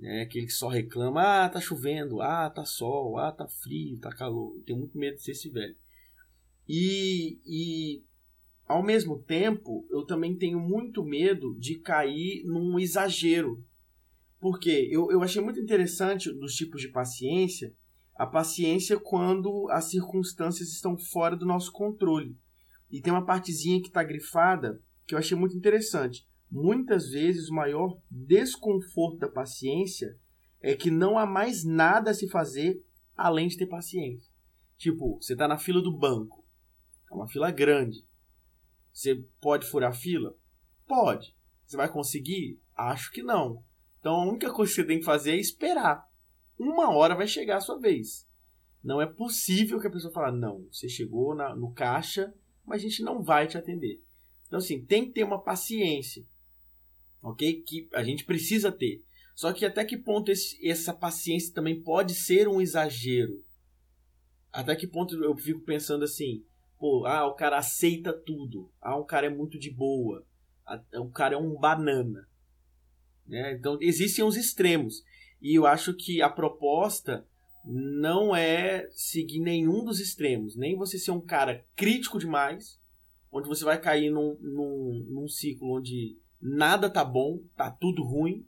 Né? 0.00 0.22
Aquele 0.22 0.46
que 0.46 0.52
só 0.52 0.68
reclama, 0.68 1.44
ah, 1.44 1.48
tá 1.48 1.60
chovendo, 1.60 2.20
ah, 2.20 2.50
tá 2.50 2.64
sol, 2.64 3.18
ah, 3.18 3.30
tá 3.30 3.46
frio, 3.46 4.00
tá 4.00 4.10
calor. 4.10 4.56
Eu 4.56 4.62
tenho 4.62 4.78
muito 4.78 4.98
medo 4.98 5.16
de 5.16 5.22
ser 5.22 5.32
esse 5.32 5.48
velho. 5.48 5.76
E, 6.68 7.38
e 7.44 8.02
ao 8.66 8.82
mesmo 8.82 9.18
tempo, 9.22 9.86
eu 9.90 10.04
também 10.04 10.36
tenho 10.36 10.58
muito 10.58 11.04
medo 11.04 11.54
de 11.58 11.76
cair 11.76 12.44
num 12.44 12.78
exagero 12.78 13.64
porque 14.40 14.88
eu, 14.90 15.12
eu 15.12 15.22
achei 15.22 15.42
muito 15.42 15.60
interessante 15.60 16.32
dos 16.32 16.54
tipos 16.54 16.80
de 16.80 16.88
paciência, 16.88 17.74
a 18.16 18.26
paciência 18.26 18.98
quando 18.98 19.68
as 19.70 19.90
circunstâncias 19.90 20.70
estão 20.70 20.96
fora 20.96 21.36
do 21.36 21.44
nosso 21.44 21.70
controle. 21.70 22.36
E 22.90 23.00
tem 23.00 23.12
uma 23.12 23.24
partezinha 23.24 23.80
que 23.80 23.88
está 23.88 24.02
grifada 24.02 24.82
que 25.06 25.14
eu 25.14 25.18
achei 25.18 25.36
muito 25.36 25.56
interessante. 25.56 26.26
Muitas 26.50 27.10
vezes 27.10 27.48
o 27.48 27.54
maior 27.54 27.96
desconforto 28.10 29.18
da 29.18 29.28
paciência 29.28 30.18
é 30.60 30.74
que 30.74 30.90
não 30.90 31.18
há 31.18 31.24
mais 31.24 31.64
nada 31.64 32.10
a 32.10 32.14
se 32.14 32.28
fazer 32.28 32.84
além 33.16 33.48
de 33.48 33.56
ter 33.56 33.66
paciência. 33.66 34.30
Tipo, 34.76 35.16
você 35.20 35.34
está 35.34 35.46
na 35.46 35.58
fila 35.58 35.80
do 35.80 35.96
banco. 35.96 36.44
É 37.10 37.14
uma 37.14 37.28
fila 37.28 37.50
grande. 37.50 38.04
Você 38.92 39.24
pode 39.40 39.66
furar 39.66 39.90
a 39.90 39.94
fila? 39.94 40.36
Pode. 40.86 41.36
Você 41.64 41.76
vai 41.76 41.88
conseguir? 41.88 42.60
Acho 42.74 43.12
que 43.12 43.22
não. 43.22 43.62
Então 44.00 44.14
a 44.14 44.26
única 44.26 44.52
coisa 44.52 44.70
que 44.72 44.76
você 44.76 44.86
tem 44.86 44.98
que 44.98 45.04
fazer 45.04 45.32
é 45.32 45.36
esperar. 45.36 46.04
Uma 46.58 46.90
hora 46.90 47.14
vai 47.14 47.26
chegar 47.26 47.58
a 47.58 47.60
sua 47.60 47.78
vez. 47.78 48.28
Não 48.82 49.00
é 49.00 49.06
possível 49.06 49.78
que 49.78 49.86
a 49.86 49.90
pessoa 49.90 50.12
fale, 50.12 50.38
não, 50.38 50.66
você 50.72 50.88
chegou 50.88 51.34
na, 51.34 51.54
no 51.54 51.72
caixa, 51.72 52.34
mas 52.64 52.80
a 52.80 52.88
gente 52.88 53.02
não 53.02 53.22
vai 53.22 53.46
te 53.46 53.58
atender. 53.58 54.02
Então, 54.46 54.58
assim, 54.58 54.84
tem 54.84 55.04
que 55.04 55.12
ter 55.12 55.24
uma 55.24 55.40
paciência, 55.40 56.26
ok? 57.22 57.62
Que 57.62 57.88
a 57.94 58.02
gente 58.02 58.24
precisa 58.24 58.70
ter. 58.70 59.04
Só 59.34 59.52
que 59.52 59.64
até 59.64 59.84
que 59.84 59.96
ponto 59.96 60.30
esse, 60.30 60.58
essa 60.66 60.92
paciência 60.92 61.54
também 61.54 61.80
pode 61.80 62.14
ser 62.14 62.46
um 62.46 62.60
exagero? 62.60 63.44
Até 64.52 64.74
que 64.74 64.86
ponto 64.86 65.14
eu 65.22 65.36
fico 65.36 65.60
pensando 65.60 66.04
assim, 66.04 66.44
pô, 66.78 67.06
ah, 67.06 67.26
o 67.26 67.34
cara 67.34 67.58
aceita 67.58 68.12
tudo. 68.12 68.70
Ah, 68.80 68.96
o 68.96 69.04
cara 69.04 69.26
é 69.26 69.30
muito 69.30 69.58
de 69.58 69.70
boa. 69.70 70.26
O 70.94 71.08
cara 71.08 71.34
é 71.34 71.38
um 71.38 71.54
banana. 71.54 72.28
Né? 73.26 73.52
Então, 73.52 73.78
existem 73.80 74.24
os 74.24 74.36
extremos. 74.36 75.02
E 75.40 75.54
eu 75.54 75.66
acho 75.66 75.94
que 75.94 76.20
a 76.20 76.28
proposta 76.28 77.26
não 77.64 78.34
é 78.34 78.88
seguir 78.90 79.40
nenhum 79.40 79.84
dos 79.84 80.00
extremos. 80.00 80.56
Nem 80.56 80.76
você 80.76 80.98
ser 80.98 81.12
um 81.12 81.20
cara 81.20 81.64
crítico 81.76 82.18
demais, 82.18 82.80
onde 83.30 83.48
você 83.48 83.64
vai 83.64 83.80
cair 83.80 84.10
num, 84.10 84.36
num, 84.40 85.06
num 85.08 85.28
ciclo 85.28 85.76
onde 85.76 86.18
nada 86.40 86.90
tá 86.90 87.04
bom, 87.04 87.38
tá 87.56 87.70
tudo 87.70 88.02
ruim. 88.02 88.46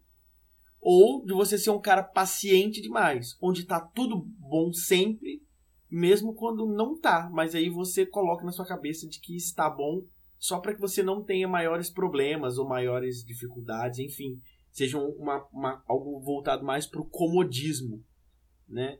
Ou 0.81 1.25
de 1.25 1.33
você 1.33 1.57
ser 1.57 1.71
um 1.71 1.81
cara 1.81 2.03
paciente 2.03 2.81
demais, 2.81 3.37
onde 3.41 3.65
tá 3.65 3.81
tudo 3.81 4.27
bom 4.39 4.73
sempre, 4.73 5.41
mesmo 5.89 6.35
quando 6.35 6.67
não 6.67 6.99
tá. 6.99 7.31
Mas 7.33 7.55
aí 7.55 7.71
você 7.71 8.05
coloca 8.05 8.45
na 8.45 8.51
sua 8.51 8.67
cabeça 8.67 9.07
de 9.07 9.21
que 9.21 9.37
está 9.37 9.71
bom 9.71 10.05
só 10.39 10.59
para 10.59 10.75
que 10.75 10.81
você 10.81 11.03
não 11.03 11.23
tenha 11.23 11.47
maiores 11.47 11.89
problemas 11.89 12.59
ou 12.59 12.69
maiores 12.69 13.25
dificuldades, 13.25 14.01
enfim 14.01 14.41
seja 14.73 14.99
uma, 14.99 15.47
uma, 15.53 15.85
algo 15.87 16.19
voltado 16.21 16.65
mais 16.65 16.87
para 16.87 17.01
o 17.01 17.09
comodismo, 17.09 18.03
né? 18.67 18.99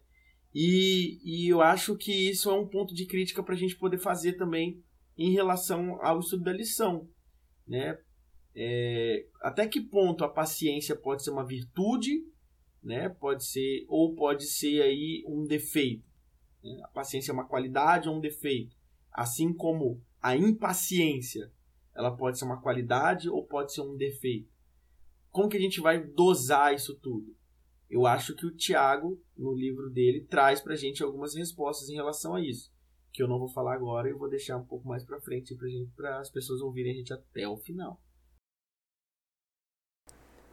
E, 0.55 1.19
e 1.25 1.49
eu 1.49 1.63
acho 1.63 1.97
que 1.97 2.13
isso 2.13 2.51
é 2.51 2.53
um 2.53 2.69
ponto 2.69 2.95
de 2.95 3.07
crítica 3.07 3.43
para 3.43 3.55
a 3.55 3.57
gente 3.57 3.77
poder 3.77 3.99
fazer 3.99 4.35
também 4.35 4.85
em 5.17 5.33
relação 5.33 5.99
ao 6.05 6.21
estudo 6.21 6.45
da 6.45 6.53
lição, 6.53 7.09
né? 7.67 7.97
É, 8.55 9.27
até 9.41 9.67
que 9.67 9.81
ponto 9.81 10.25
a 10.25 10.29
paciência 10.29 10.95
pode 10.95 11.23
ser 11.23 11.31
uma 11.31 11.45
virtude, 11.45 12.25
né? 12.83 13.09
Pode 13.09 13.45
ser 13.45 13.85
ou 13.89 14.15
pode 14.15 14.45
ser 14.45 14.83
aí 14.83 15.25
um 15.27 15.47
defeito. 15.47 16.05
Né? 16.63 16.81
A 16.85 16.89
paciência 16.89 17.31
é 17.31 17.35
uma 17.35 17.47
qualidade 17.47 18.09
ou 18.09 18.17
um 18.17 18.21
defeito, 18.21 18.77
assim 19.13 19.53
como 19.53 20.01
a 20.21 20.37
impaciência, 20.37 21.51
ela 21.95 22.17
pode 22.17 22.39
ser 22.39 22.45
uma 22.45 22.61
qualidade 22.61 23.29
ou 23.29 23.45
pode 23.45 23.73
ser 23.73 23.81
um 23.81 23.97
defeito 23.97 24.53
como 25.33 25.49
que 25.49 25.57
a 25.57 25.61
gente 25.61 25.81
vai 25.81 25.99
dosar 25.99 26.75
isso 26.75 26.95
tudo? 26.95 27.35
Eu 27.89 28.07
acho 28.07 28.37
que 28.37 28.47
o 28.47 28.55
Tiago, 28.55 29.21
no 29.37 29.55
livro 29.55 29.91
dele, 29.91 30.27
traz 30.29 30.61
pra 30.61 30.77
gente 30.77 31.03
algumas 31.03 31.35
respostas 31.35 31.89
em 31.89 31.95
relação 31.95 32.35
a 32.35 32.41
isso. 32.41 32.71
Que 33.11 33.23
eu 33.23 33.29
não 33.29 33.39
vou 33.39 33.49
falar 33.49 33.75
agora 33.75 34.09
e 34.09 34.13
vou 34.13 34.29
deixar 34.29 34.59
um 34.59 34.65
pouco 34.65 34.87
mais 34.87 35.05
pra 35.05 35.21
frente 35.21 35.57
para 35.97 36.21
as 36.21 36.31
pessoas 36.31 36.61
ouvirem 36.61 36.93
a 36.93 36.95
gente 36.95 37.13
até 37.13 37.49
o 37.49 37.57
final. 37.57 38.01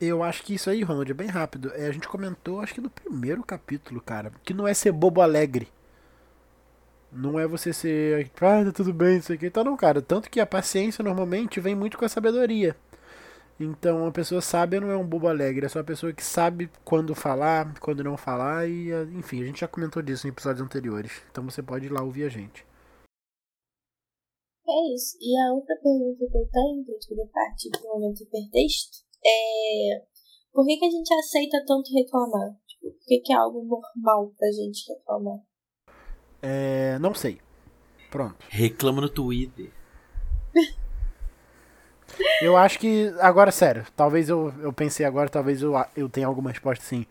Eu 0.01 0.23
acho 0.23 0.43
que 0.43 0.53
isso 0.53 0.69
aí, 0.69 0.81
Ronald, 0.81 1.11
é 1.11 1.13
bem 1.13 1.27
rápido. 1.27 1.71
É, 1.73 1.87
a 1.87 1.91
gente 1.91 2.07
comentou, 2.07 2.61
acho 2.61 2.73
que 2.73 2.81
no 2.81 2.89
primeiro 2.89 3.43
capítulo, 3.43 3.99
cara, 4.01 4.31
que 4.43 4.53
não 4.53 4.67
é 4.67 4.73
ser 4.73 4.91
bobo 4.91 5.21
alegre. 5.21 5.67
Não 7.11 7.39
é 7.39 7.47
você 7.47 7.73
ser, 7.73 8.31
ah, 8.41 8.65
tá 8.65 8.71
tudo 8.71 8.93
bem, 8.93 9.17
isso 9.17 9.33
aqui. 9.33 9.47
Então, 9.47 9.63
não, 9.63 9.75
cara. 9.75 10.01
Tanto 10.01 10.29
que 10.29 10.39
a 10.39 10.45
paciência 10.45 11.03
normalmente 11.03 11.59
vem 11.59 11.75
muito 11.75 11.97
com 11.97 12.05
a 12.05 12.09
sabedoria. 12.09 12.75
Então, 13.59 14.07
a 14.07 14.11
pessoa 14.11 14.39
sábia 14.39 14.79
não 14.79 14.89
é 14.89 14.95
um 14.95 15.05
bobo 15.05 15.27
alegre, 15.27 15.65
é 15.65 15.69
só 15.69 15.79
a 15.79 15.83
pessoa 15.83 16.13
que 16.13 16.23
sabe 16.23 16.71
quando 16.85 17.13
falar, 17.13 17.77
quando 17.81 18.03
não 18.03 18.15
falar, 18.15 18.69
e 18.69 18.89
enfim, 19.17 19.41
a 19.41 19.45
gente 19.45 19.59
já 19.59 19.67
comentou 19.67 20.01
disso 20.01 20.25
em 20.25 20.29
episódios 20.29 20.63
anteriores. 20.65 21.11
Então 21.29 21.43
você 21.43 21.61
pode 21.61 21.87
ir 21.87 21.91
lá 21.91 22.01
ouvir 22.01 22.23
a 22.23 22.29
gente. 22.29 22.65
É 24.65 24.93
isso. 24.93 25.17
E 25.19 25.37
a 25.37 25.51
outra 25.53 25.75
pergunta 25.75 26.19
que 26.19 26.37
eu 26.37 26.47
tenho, 26.49 26.85
que 26.85 27.13
eu 27.13 27.27
parte 27.27 27.69
do 27.69 27.83
momento 27.83 28.23
hipertexto, 28.23 29.08
é 29.25 30.09
por 30.53 30.65
que, 30.65 30.77
que 30.77 30.85
a 30.85 30.89
gente 30.89 31.13
aceita 31.13 31.63
tanto 31.65 31.93
reclamar? 31.93 32.49
Tipo, 32.67 32.91
por 32.91 33.05
que, 33.05 33.19
que 33.19 33.33
é 33.33 33.35
algo 33.35 33.63
normal 33.63 34.33
pra 34.37 34.51
gente 34.51 34.91
reclamar? 34.91 35.39
É. 36.41 36.97
Não 36.99 37.13
sei. 37.13 37.39
Pronto. 38.09 38.35
Reclama 38.49 39.01
no 39.01 39.09
Twitter. 39.09 39.71
Eu 42.41 42.57
acho 42.57 42.79
que. 42.79 43.13
Agora, 43.19 43.51
sério, 43.51 43.85
talvez 43.95 44.27
eu, 44.29 44.51
eu 44.61 44.73
pensei 44.73 45.05
agora, 45.05 45.29
talvez 45.29 45.61
eu, 45.61 45.73
eu 45.95 46.09
tenha 46.09 46.25
alguma 46.25 46.49
resposta 46.49 46.83
sim. 46.83 47.05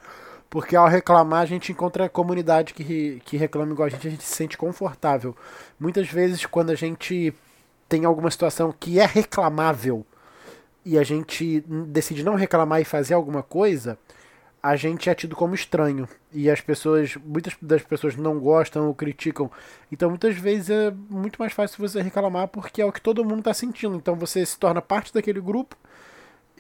Porque 0.51 0.75
ao 0.75 0.89
reclamar, 0.89 1.41
a 1.43 1.47
gente 1.47 1.71
encontra 1.71 2.07
a 2.07 2.09
comunidade 2.09 2.75
que, 2.75 3.23
que 3.25 3.37
reclama 3.37 3.73
igual 3.73 3.87
a 3.87 3.91
gente, 3.91 4.09
a 4.09 4.11
gente 4.11 4.25
se 4.25 4.35
sente 4.35 4.59
confortável. 4.59 5.37
Muitas 5.79 6.09
vezes, 6.09 6.45
quando 6.45 6.71
a 6.71 6.75
gente 6.75 7.33
tem 7.89 8.05
alguma 8.05 8.31
situação 8.31 8.73
que 8.73 8.99
é 8.99 9.07
reclamável 9.07 10.05
e 10.89 10.99
a 10.99 11.03
gente 11.03 11.63
decide 11.89 12.25
não 12.25 12.35
reclamar 12.35 12.81
e 12.81 12.85
fazer 12.85 13.13
alguma 13.13 13.43
coisa, 13.43 13.99
a 14.63 14.75
gente 14.75 15.11
é 15.11 15.15
tido 15.15 15.37
como 15.37 15.55
estranho 15.55 16.09
e 16.33 16.51
as 16.51 16.63
pessoas, 16.63 17.15
muitas 17.17 17.55
das 17.61 17.83
pessoas 17.83 18.17
não 18.17 18.41
gostam 18.41 18.87
ou 18.87 18.95
criticam. 18.95 19.51
Então 19.93 20.09
muitas 20.09 20.35
vezes 20.39 20.71
é 20.71 20.91
muito 20.91 21.37
mais 21.37 21.53
fácil 21.53 21.77
você 21.87 22.01
reclamar 22.01 22.49
porque 22.49 22.81
é 22.81 22.87
o 22.87 22.91
que 22.91 23.03
todo 23.03 23.23
mundo 23.23 23.41
está 23.41 23.53
sentindo. 23.53 23.97
Então 23.97 24.17
você 24.17 24.47
se 24.47 24.59
torna 24.59 24.81
parte 24.81 25.13
daquele 25.13 25.43
grupo 25.43 25.77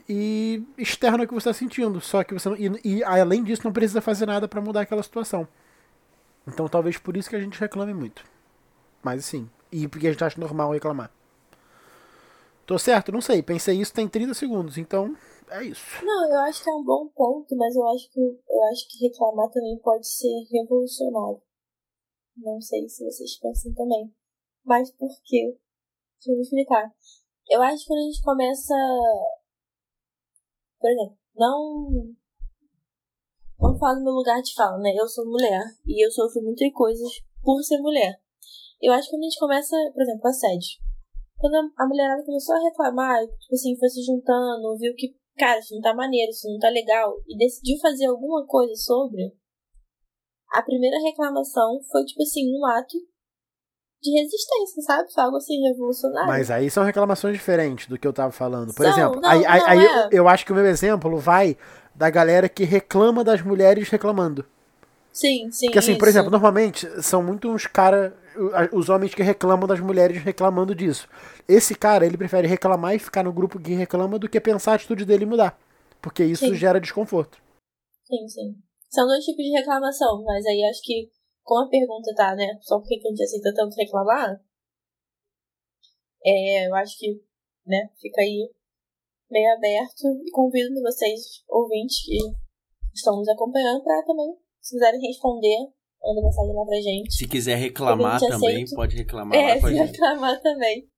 e 0.07 0.62
externa 0.76 1.24
o 1.24 1.26
que 1.26 1.33
você 1.33 1.49
está 1.49 1.59
sentindo. 1.59 1.99
Só 1.99 2.22
que 2.22 2.35
você 2.35 2.51
e, 2.59 2.99
e, 2.99 3.03
além 3.03 3.43
disso 3.43 3.62
não 3.64 3.72
precisa 3.72 4.03
fazer 4.03 4.26
nada 4.26 4.47
para 4.47 4.61
mudar 4.61 4.83
aquela 4.83 5.03
situação. 5.03 5.49
Então 6.47 6.68
talvez 6.68 6.99
por 6.99 7.16
isso 7.16 7.31
que 7.31 7.37
a 7.37 7.41
gente 7.41 7.59
reclame 7.59 7.95
muito. 7.95 8.22
Mas 9.03 9.24
sim, 9.24 9.49
e 9.72 9.89
porque 9.89 10.07
a 10.07 10.11
gente 10.11 10.22
acha 10.22 10.39
normal 10.39 10.70
reclamar. 10.70 11.11
Tô 12.69 12.79
certo? 12.79 13.11
Não 13.11 13.23
sei. 13.23 13.43
Pensei 13.43 13.81
isso 13.81 13.95
tem 13.95 14.07
30 14.07 14.35
segundos, 14.35 14.77
então 14.77 15.16
é 15.51 15.64
isso. 15.64 16.05
Não, 16.05 16.31
eu 16.31 16.39
acho 16.41 16.62
que 16.62 16.69
é 16.69 16.75
um 16.75 16.85
bom 16.85 17.09
ponto, 17.09 17.57
mas 17.57 17.75
eu 17.75 17.89
acho 17.89 18.11
que 18.11 18.21
eu 18.21 18.64
acho 18.64 18.87
que 18.91 19.09
reclamar 19.09 19.51
também 19.51 19.79
pode 19.79 20.07
ser 20.07 20.29
revolucionário. 20.53 21.41
Não 22.37 22.61
sei 22.61 22.87
se 22.87 23.03
vocês 23.03 23.39
pensam 23.39 23.73
também. 23.73 24.14
Mas 24.66 24.91
por 24.91 25.09
quê? 25.25 25.57
Deixa 26.19 26.31
eu 26.31 26.37
me 26.37 26.43
explicar. 26.43 26.95
Eu 27.49 27.62
acho 27.62 27.85
que 27.85 27.89
quando 27.89 28.01
a 28.01 28.05
gente 28.05 28.23
começa. 28.23 28.75
Por 30.79 30.91
exemplo, 30.91 31.19
não. 31.35 32.14
Vamos 33.59 33.81
falar 33.81 33.95
do 33.95 34.05
meu 34.05 34.12
lugar 34.12 34.43
de 34.43 34.53
fala, 34.55 34.77
né? 34.77 34.93
Eu 34.95 35.09
sou 35.09 35.25
mulher 35.25 35.64
e 35.87 36.05
eu 36.05 36.11
sofro 36.11 36.43
muitas 36.43 36.71
coisas 36.75 37.09
por 37.43 37.62
ser 37.62 37.79
mulher. 37.79 38.21
Eu 38.79 38.93
acho 38.93 39.09
que 39.09 39.16
quando 39.16 39.23
a 39.23 39.25
gente 39.25 39.39
começa, 39.39 39.75
por 39.95 40.03
exemplo, 40.03 40.29
assédio. 40.29 40.88
Quando 41.39 41.72
a 41.76 41.86
mulherada 41.86 42.24
começou 42.24 42.55
a 42.57 42.61
reclamar, 42.61 43.20
tipo 43.20 43.55
assim, 43.55 43.78
foi 43.78 43.89
se 43.89 44.03
juntando, 44.03 44.76
viu 44.78 44.93
que 44.97 45.16
cara, 45.39 45.61
isso 45.61 45.74
não 45.74 45.80
tá 45.80 45.95
maneiro, 45.95 46.30
isso 46.30 46.51
não 46.51 46.59
tá 46.59 46.68
legal, 46.68 47.14
e 47.28 47.39
decidiu 47.39 47.78
fazer 47.80 48.07
alguma 48.07 48.45
coisa 48.45 48.74
sobre, 48.74 49.32
a 50.51 50.62
primeira 50.62 50.99
reclamação 51.01 51.80
foi, 51.91 52.05
tipo 52.05 52.22
assim, 52.22 52.51
um 52.53 52.66
ato 52.66 52.97
de 54.03 54.11
resistência, 54.11 54.82
sabe? 54.82 55.12
Foi 55.12 55.24
algo 55.24 55.36
assim 55.36 55.61
revolucionário. 55.68 56.28
Mas 56.28 56.51
aí 56.51 56.70
são 56.70 56.84
reclamações 56.84 57.34
diferentes 57.34 57.86
do 57.86 57.99
que 57.99 58.07
eu 58.07 58.12
tava 58.12 58.30
falando. 58.30 58.72
Por 58.74 58.84
São, 58.84 58.93
exemplo, 58.93 59.20
não, 59.20 59.28
aí, 59.28 59.43
não 59.43 59.66
aí 59.66 59.86
é. 59.86 60.05
eu, 60.07 60.11
eu 60.11 60.28
acho 60.28 60.45
que 60.45 60.53
o 60.53 60.55
meu 60.55 60.66
exemplo 60.66 61.16
vai 61.18 61.57
da 61.95 62.09
galera 62.09 62.49
que 62.49 62.64
reclama 62.64 63.24
das 63.24 63.43
mulheres 63.43 63.89
reclamando. 63.89 64.47
Sim, 65.12 65.51
sim. 65.51 65.66
Porque 65.66 65.80
assim, 65.80 65.99
por 65.99 66.07
isso. 66.07 66.16
exemplo, 66.16 66.30
normalmente 66.30 66.86
são 67.03 67.22
muito 67.22 67.51
uns 67.51 67.66
caras, 67.66 68.12
os 68.72 68.89
homens 68.89 69.14
que 69.14 69.22
reclamam 69.22 69.66
das 69.66 69.80
mulheres 69.80 70.22
reclamando 70.22 70.74
disso. 70.74 71.09
Esse 71.49 71.74
cara, 71.74 72.07
ele 72.07 72.16
prefere 72.16 72.47
reclamar 72.47 72.95
e 72.95 72.99
ficar 72.99 73.22
no 73.22 73.32
grupo 73.32 73.59
que 73.59 73.74
reclama 73.74 74.18
do 74.18 74.28
que 74.28 74.41
pensar 74.41 74.72
a 74.72 74.74
atitude 74.76 75.05
dele 75.05 75.26
mudar. 75.26 75.59
Porque 76.01 76.24
isso 76.24 76.47
Sim. 76.47 76.55
gera 76.55 76.80
desconforto. 76.80 77.39
Sim, 78.05 78.28
sim. 78.28 78.57
São 78.89 79.07
dois 79.07 79.24
tipos 79.24 79.45
de 79.45 79.51
reclamação, 79.51 80.22
mas 80.24 80.47
aí 80.47 80.64
acho 80.64 80.80
que, 80.82 81.11
como 81.43 81.66
a 81.66 81.68
pergunta 81.68 82.14
tá, 82.14 82.34
né? 82.34 82.59
Só 82.62 82.78
porque 82.78 82.99
que 82.99 83.09
a 83.09 83.11
gente 83.11 83.22
aceita 83.22 83.53
tanto 83.55 83.76
reclamar, 83.76 84.41
é, 86.24 86.68
eu 86.68 86.74
acho 86.74 86.99
que, 86.99 87.20
né, 87.66 87.91
fica 88.01 88.20
aí 88.22 88.51
meio 89.30 89.53
aberto 89.55 90.09
e 90.24 90.30
convido 90.30 90.80
vocês, 90.80 91.45
ouvintes, 91.49 92.03
que 92.05 92.16
estão 92.95 93.16
nos 93.16 93.28
acompanhando, 93.28 93.82
pra 93.82 94.03
também, 94.03 94.36
se 94.61 94.74
quiserem 94.74 95.01
responder, 95.01 95.72
manda 96.03 96.22
mensagem 96.22 96.55
lá 96.55 96.64
pra 96.64 96.80
gente. 96.80 97.14
Se 97.14 97.28
quiser 97.28 97.57
reclamar 97.57 98.20
também, 98.20 98.62
aceito. 98.62 98.74
pode 98.76 98.96
reclamar 98.96 99.38
É, 99.38 99.55
lá 99.55 99.61
com 99.61 99.66
a 99.66 99.72
gente. 99.72 99.90
reclamar 99.92 100.40
também. 100.40 100.88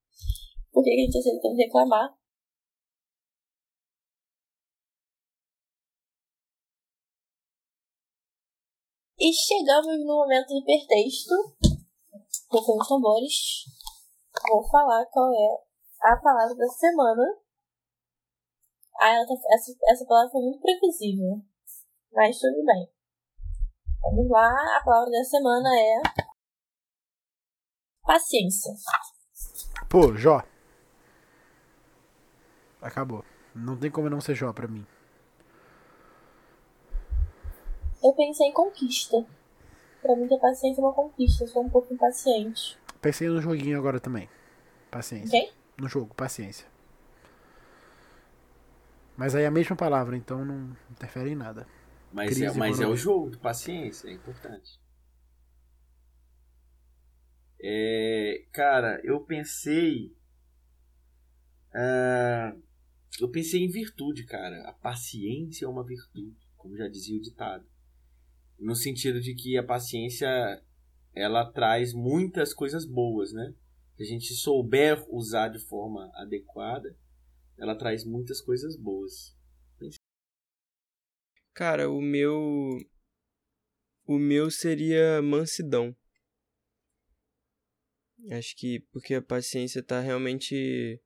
Por 0.72 0.84
que 0.84 0.90
que 0.90 1.00
a 1.00 1.04
gente 1.04 1.18
aceita 1.18 1.48
reclamar? 1.56 2.14
E 9.18 9.32
chegamos 9.32 9.98
no 10.00 10.14
momento 10.16 10.48
do 10.48 10.58
hipertexto. 10.60 11.34
Tocando 12.50 12.80
os 12.80 12.88
tambores. 12.88 13.34
Vou 14.48 14.66
falar 14.68 15.04
qual 15.06 15.30
é 15.32 15.58
a 16.12 16.16
palavra 16.16 16.54
da 16.56 16.66
semana. 16.68 17.22
Ah, 19.00 19.10
ela 19.16 19.26
tá- 19.26 19.34
essa, 19.54 19.72
essa 19.88 20.06
palavra 20.06 20.30
foi 20.30 20.42
muito 20.42 20.60
previsível. 20.60 21.42
Mas 22.12 22.38
tudo 22.38 22.64
bem. 22.64 22.88
Vamos 24.02 24.30
lá, 24.30 24.48
a 24.78 24.82
palavra 24.84 25.10
da 25.10 25.24
semana 25.24 25.68
é. 25.76 26.02
Paciência. 28.02 28.72
Pô, 29.88 30.16
Jó. 30.16 30.42
Acabou. 32.80 33.24
Não 33.54 33.76
tem 33.76 33.90
como 33.90 34.08
não 34.08 34.20
ser 34.20 34.34
Jó 34.34 34.52
pra 34.52 34.66
mim. 34.66 34.86
Eu 38.02 38.12
pensei 38.14 38.48
em 38.48 38.52
conquista. 38.52 39.24
Pra 40.00 40.16
mim, 40.16 40.26
ter 40.26 40.38
paciência 40.38 40.80
é 40.80 40.84
uma 40.84 40.94
conquista. 40.94 41.44
Eu 41.44 41.48
sou 41.48 41.62
um 41.62 41.68
pouco 41.68 41.92
impaciente. 41.92 42.78
Pensei 43.02 43.28
no 43.28 43.40
joguinho 43.40 43.78
agora 43.78 44.00
também. 44.00 44.28
Paciência. 44.90 45.38
Ok? 45.38 45.52
No 45.76 45.88
jogo, 45.88 46.14
paciência. 46.14 46.66
Mas 49.16 49.34
aí 49.34 49.44
é 49.44 49.46
a 49.46 49.50
mesma 49.50 49.76
palavra, 49.76 50.16
então 50.16 50.44
não 50.44 50.74
interfere 50.90 51.30
em 51.30 51.34
nada. 51.34 51.66
Mas, 52.12 52.40
é, 52.40 52.52
mas 52.54 52.80
é 52.80 52.86
o 52.86 52.96
jogo, 52.96 53.36
paciência, 53.38 54.08
é 54.08 54.12
importante. 54.12 54.80
É, 57.62 58.44
cara, 58.52 59.00
eu 59.04 59.20
pensei. 59.20 60.16
ah, 61.74 62.56
eu 63.20 63.28
pensei 63.28 63.62
em 63.62 63.68
virtude, 63.68 64.24
cara. 64.24 64.68
A 64.68 64.72
paciência 64.72 65.66
é 65.66 65.68
uma 65.68 65.84
virtude, 65.84 66.36
como 66.56 66.76
já 66.76 66.88
dizia 66.88 67.16
o 67.16 67.22
ditado. 67.22 67.66
No 68.58 68.74
sentido 68.74 69.20
de 69.20 69.34
que 69.34 69.56
a 69.56 69.62
paciência 69.62 70.28
ela 71.14 71.50
traz 71.50 71.92
muitas 71.92 72.54
coisas 72.54 72.84
boas, 72.84 73.32
né? 73.32 73.54
Se 73.96 74.02
a 74.04 74.06
gente 74.06 74.34
souber 74.34 75.04
usar 75.10 75.48
de 75.48 75.58
forma 75.58 76.10
adequada, 76.14 76.96
ela 77.58 77.74
traz 77.74 78.04
muitas 78.04 78.40
coisas 78.40 78.76
boas. 78.76 79.36
Cara, 81.60 81.90
o 81.90 82.00
meu. 82.00 82.78
O 84.06 84.18
meu 84.18 84.50
seria 84.50 85.20
mansidão. 85.20 85.94
Acho 88.30 88.56
que 88.56 88.80
porque 88.90 89.12
a 89.12 89.20
paciência 89.20 89.82
tá 89.82 90.00
realmente 90.00 90.98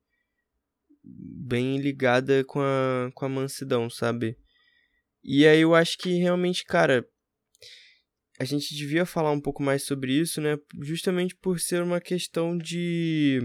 bem 1.03 1.77
ligada 1.77 2.45
com 2.45 2.61
a, 2.61 3.11
com 3.13 3.25
a 3.25 3.29
mansidão, 3.29 3.89
sabe? 3.89 4.39
E 5.21 5.45
aí 5.45 5.59
eu 5.59 5.75
acho 5.75 5.97
que 5.97 6.19
realmente, 6.19 6.63
cara, 6.63 7.05
a 8.39 8.45
gente 8.45 8.73
devia 8.73 9.05
falar 9.05 9.31
um 9.31 9.41
pouco 9.41 9.61
mais 9.61 9.83
sobre 9.83 10.13
isso, 10.13 10.39
né? 10.39 10.57
Justamente 10.81 11.35
por 11.35 11.59
ser 11.59 11.83
uma 11.83 11.99
questão 11.99 12.57
de. 12.57 13.41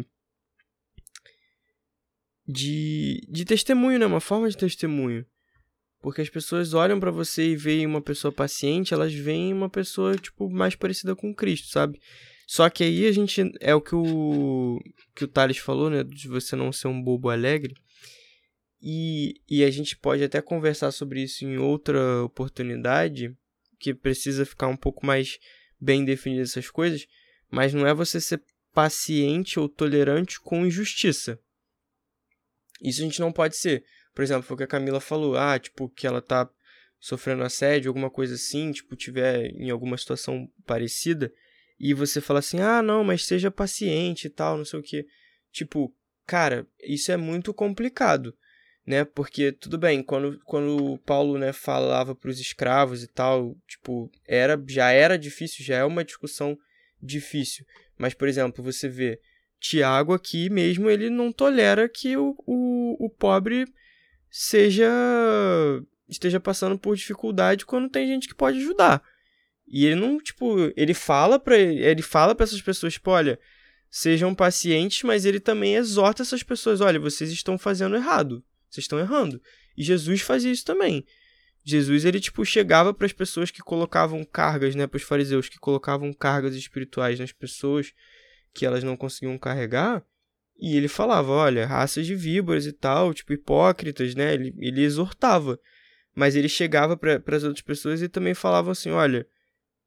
de, 2.46 3.26
de 3.28 3.44
testemunho, 3.44 3.98
né? 3.98 4.06
Uma 4.06 4.20
forma 4.20 4.48
de 4.48 4.56
testemunho. 4.56 5.26
Porque 6.00 6.22
as 6.22 6.30
pessoas 6.30 6.72
olham 6.72 6.98
pra 6.98 7.10
você 7.10 7.50
e 7.50 7.56
veem 7.56 7.86
uma 7.86 8.00
pessoa 8.00 8.32
paciente, 8.32 8.94
elas 8.94 9.12
veem 9.12 9.52
uma 9.52 9.68
pessoa, 9.68 10.16
tipo, 10.16 10.48
mais 10.48 10.74
parecida 10.74 11.14
com 11.14 11.34
Cristo, 11.34 11.68
sabe? 11.68 12.00
Só 12.46 12.68
que 12.68 12.82
aí 12.82 13.06
a 13.06 13.12
gente. 13.12 13.42
É 13.60 13.74
o 13.74 13.80
que 13.80 13.94
o. 13.94 14.80
que 15.14 15.24
o 15.24 15.28
Thales 15.28 15.58
falou, 15.58 15.90
né? 15.90 16.02
De 16.02 16.26
você 16.26 16.56
não 16.56 16.72
ser 16.72 16.88
um 16.88 17.00
bobo 17.00 17.28
alegre. 17.28 17.74
E, 18.82 19.34
e 19.48 19.62
a 19.62 19.70
gente 19.70 19.96
pode 19.96 20.24
até 20.24 20.40
conversar 20.40 20.90
sobre 20.90 21.22
isso 21.22 21.44
em 21.44 21.58
outra 21.58 22.24
oportunidade, 22.24 23.36
que 23.78 23.94
precisa 23.94 24.46
ficar 24.46 24.68
um 24.68 24.76
pouco 24.76 25.04
mais 25.04 25.38
bem 25.78 26.04
definidas 26.04 26.50
essas 26.50 26.70
coisas, 26.70 27.06
mas 27.50 27.74
não 27.74 27.86
é 27.86 27.92
você 27.92 28.20
ser 28.20 28.42
paciente 28.72 29.60
ou 29.60 29.68
tolerante 29.68 30.40
com 30.40 30.66
injustiça. 30.66 31.38
Isso 32.82 33.02
a 33.02 33.04
gente 33.04 33.20
não 33.20 33.32
pode 33.32 33.56
ser. 33.56 33.84
Por 34.20 34.24
exemplo, 34.24 34.42
foi 34.42 34.54
o 34.54 34.58
que 34.58 34.64
a 34.64 34.66
Camila 34.66 35.00
falou, 35.00 35.34
ah, 35.34 35.58
tipo, 35.58 35.88
que 35.88 36.06
ela 36.06 36.20
tá 36.20 36.46
sofrendo 36.98 37.42
assédio, 37.42 37.88
alguma 37.88 38.10
coisa 38.10 38.34
assim, 38.34 38.70
tipo, 38.70 38.94
tiver 38.94 39.46
em 39.54 39.70
alguma 39.70 39.96
situação 39.96 40.46
parecida, 40.66 41.32
e 41.78 41.94
você 41.94 42.20
fala 42.20 42.40
assim, 42.40 42.60
ah, 42.60 42.82
não, 42.82 43.02
mas 43.02 43.24
seja 43.24 43.50
paciente 43.50 44.26
e 44.26 44.28
tal, 44.28 44.58
não 44.58 44.64
sei 44.66 44.78
o 44.78 44.82
que. 44.82 45.06
Tipo, 45.50 45.90
cara, 46.26 46.66
isso 46.82 47.10
é 47.10 47.16
muito 47.16 47.54
complicado, 47.54 48.36
né? 48.86 49.06
Porque, 49.06 49.52
tudo 49.52 49.78
bem, 49.78 50.02
quando, 50.02 50.38
quando 50.44 50.92
o 50.92 50.98
Paulo, 50.98 51.38
né, 51.38 51.50
falava 51.54 52.14
pros 52.14 52.38
escravos 52.38 53.02
e 53.02 53.06
tal, 53.06 53.56
tipo, 53.66 54.10
era, 54.28 54.62
já 54.68 54.90
era 54.90 55.16
difícil, 55.16 55.64
já 55.64 55.76
é 55.78 55.84
uma 55.86 56.04
discussão 56.04 56.58
difícil. 57.02 57.64
Mas, 57.96 58.12
por 58.12 58.28
exemplo, 58.28 58.62
você 58.62 58.86
vê 58.86 59.18
Tiago 59.58 60.12
aqui 60.12 60.50
mesmo, 60.50 60.90
ele 60.90 61.08
não 61.08 61.32
tolera 61.32 61.88
que 61.88 62.18
o, 62.18 62.34
o, 62.46 63.06
o 63.06 63.08
pobre 63.08 63.64
seja 64.30 64.88
esteja 66.08 66.40
passando 66.40 66.78
por 66.78 66.96
dificuldade 66.96 67.64
quando 67.64 67.88
tem 67.88 68.06
gente 68.06 68.28
que 68.28 68.34
pode 68.34 68.58
ajudar. 68.58 69.02
E 69.66 69.86
ele 69.86 69.94
não, 69.94 70.18
tipo, 70.18 70.72
ele 70.76 70.92
fala 70.92 71.38
para 71.38 71.56
ele 71.56 72.02
fala 72.02 72.34
para 72.34 72.44
essas 72.44 72.60
pessoas, 72.60 72.94
tipo, 72.94 73.10
olha, 73.10 73.38
sejam 73.88 74.34
pacientes, 74.34 75.02
mas 75.02 75.24
ele 75.24 75.38
também 75.38 75.76
exorta 75.76 76.22
essas 76.22 76.42
pessoas, 76.42 76.80
olha, 76.80 76.98
vocês 76.98 77.30
estão 77.30 77.56
fazendo 77.56 77.96
errado. 77.96 78.42
Vocês 78.68 78.84
estão 78.84 78.98
errando. 78.98 79.40
E 79.76 79.82
Jesus 79.82 80.20
fazia 80.20 80.52
isso 80.52 80.64
também. 80.64 81.04
Jesus, 81.62 82.04
ele, 82.04 82.20
tipo, 82.20 82.44
chegava 82.44 82.94
para 82.94 83.06
as 83.06 83.12
pessoas 83.12 83.50
que 83.50 83.60
colocavam 83.60 84.24
cargas, 84.24 84.74
né, 84.74 84.86
para 84.86 84.96
os 84.96 85.02
fariseus 85.02 85.48
que 85.48 85.58
colocavam 85.58 86.12
cargas 86.12 86.54
espirituais 86.54 87.18
nas 87.18 87.32
pessoas 87.32 87.92
que 88.52 88.64
elas 88.64 88.82
não 88.82 88.96
conseguiam 88.96 89.36
carregar, 89.38 90.04
e 90.60 90.76
ele 90.76 90.88
falava, 90.88 91.30
olha, 91.32 91.66
raças 91.66 92.06
de 92.06 92.14
víboras 92.14 92.66
e 92.66 92.72
tal, 92.72 93.14
tipo, 93.14 93.32
hipócritas, 93.32 94.14
né? 94.14 94.34
Ele, 94.34 94.54
ele 94.58 94.82
exortava. 94.82 95.58
Mas 96.14 96.36
ele 96.36 96.48
chegava 96.48 96.96
para 96.96 97.36
as 97.36 97.44
outras 97.44 97.62
pessoas 97.62 98.02
e 98.02 98.08
também 98.08 98.34
falava 98.34 98.70
assim, 98.70 98.90
olha, 98.90 99.26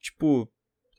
tipo, 0.01 0.51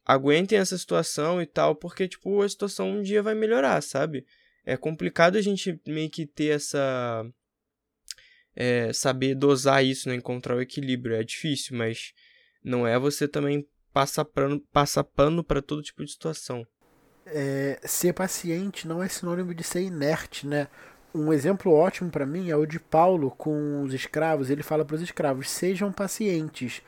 aguentem 0.05 0.59
essa 0.59 0.79
situação 0.79 1.43
e 1.43 1.47
tal, 1.47 1.75
porque, 1.75 2.07
tipo, 2.07 2.41
a 2.41 2.49
situação 2.49 2.91
um 2.91 3.03
dia 3.03 3.23
vai 3.23 3.35
melhorar, 3.35 3.83
sabe? 3.83 4.25
É 4.65 4.77
complicado 4.77 5.37
a 5.37 5.43
gente 5.43 5.81
meio 5.87 6.09
que 6.09 6.27
ter 6.27 6.55
essa... 6.55 7.27
É, 8.57 8.93
saber 8.93 9.35
dosar 9.35 9.85
isso, 9.85 10.09
né? 10.09 10.15
Encontrar 10.15 10.57
o 10.57 10.61
equilíbrio. 10.61 11.17
É 11.17 11.25
difícil, 11.25 11.77
mas 11.77 12.13
não 12.63 12.87
é 12.87 12.97
você 12.97 13.27
também 13.27 13.67
passar 13.93 14.25
pano, 14.25 14.61
passar 14.73 15.03
pano 15.03 15.43
para 15.43 15.61
todo 15.61 15.83
tipo 15.83 16.05
de 16.05 16.13
situação. 16.13 16.65
É, 17.27 17.79
ser 17.85 18.13
paciente 18.13 18.87
não 18.87 19.03
é 19.03 19.09
sinônimo 19.09 19.55
de 19.55 19.63
ser 19.63 19.83
inerte, 19.83 20.47
né? 20.47 20.69
Um 21.15 21.33
exemplo 21.33 21.73
ótimo 21.73 22.11
para 22.11 22.27
mim 22.27 22.51
é 22.51 22.57
o 22.57 22.67
de 22.67 22.81
Paulo 22.81 23.31
com 23.31 23.83
os 23.83 23.95
escravos. 23.95 24.51
Ele 24.51 24.63
fala 24.63 24.85
para 24.85 24.97
os 24.97 25.03
escravos: 25.03 25.49
sejam 25.51 25.93
pacientes. 25.93 26.83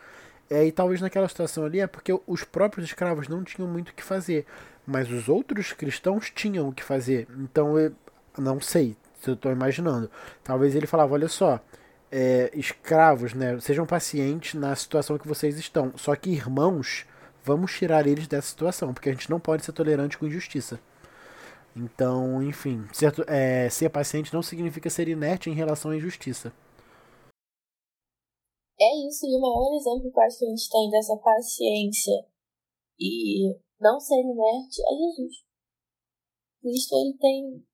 É, 0.50 0.64
e 0.64 0.72
talvez 0.72 1.00
naquela 1.00 1.28
situação 1.28 1.64
ali 1.64 1.80
é 1.80 1.86
porque 1.86 2.12
os 2.26 2.44
próprios 2.44 2.86
escravos 2.86 3.28
não 3.28 3.42
tinham 3.42 3.68
muito 3.68 3.88
o 3.90 3.94
que 3.94 4.02
fazer, 4.02 4.46
mas 4.86 5.10
os 5.10 5.28
outros 5.28 5.72
cristãos 5.72 6.30
tinham 6.30 6.68
o 6.68 6.72
que 6.72 6.84
fazer. 6.84 7.26
Então 7.38 7.78
eu 7.78 7.92
não 8.38 8.60
sei, 8.60 8.96
se 9.20 9.30
eu 9.30 9.34
estou 9.34 9.50
imaginando. 9.50 10.10
Talvez 10.44 10.74
ele 10.74 10.86
falava: 10.86 11.14
olha 11.14 11.28
só, 11.28 11.60
é, 12.10 12.50
escravos, 12.54 13.34
né? 13.34 13.58
Sejam 13.60 13.86
pacientes 13.86 14.54
na 14.54 14.74
situação 14.74 15.18
que 15.18 15.28
vocês 15.28 15.58
estão. 15.58 15.92
Só 15.96 16.14
que 16.14 16.30
irmãos, 16.30 17.06
vamos 17.46 17.72
tirar 17.72 18.08
eles 18.08 18.26
dessa 18.26 18.48
situação, 18.48 18.92
porque 18.92 19.08
a 19.08 19.12
gente 19.12 19.30
não 19.30 19.38
pode 19.38 19.64
ser 19.64 19.72
tolerante 19.72 20.18
com 20.18 20.26
injustiça. 20.26 20.80
Então, 21.76 22.42
enfim, 22.42 22.88
ser, 22.92 23.12
é, 23.28 23.70
ser 23.70 23.88
paciente 23.88 24.34
não 24.34 24.42
significa 24.42 24.90
ser 24.90 25.06
inerte 25.08 25.48
em 25.48 25.54
relação 25.54 25.92
à 25.92 25.96
injustiça. 25.96 26.52
É 28.78 28.90
isso, 29.06 29.24
e 29.24 29.36
o 29.36 29.40
maior 29.40 29.72
exemplo 29.76 30.10
que 30.10 30.18
eu 30.18 30.22
acho 30.22 30.38
que 30.38 30.44
a 30.44 30.48
gente 30.48 30.68
tem 30.68 30.90
dessa 30.90 31.16
paciência 31.16 32.26
e 32.98 33.56
não 33.80 34.00
ser 34.00 34.20
inerte 34.20 34.82
é 34.82 34.92
Jesus. 34.96 35.46
Cristo 36.60 36.96
ele 36.96 37.16
tem 37.16 37.64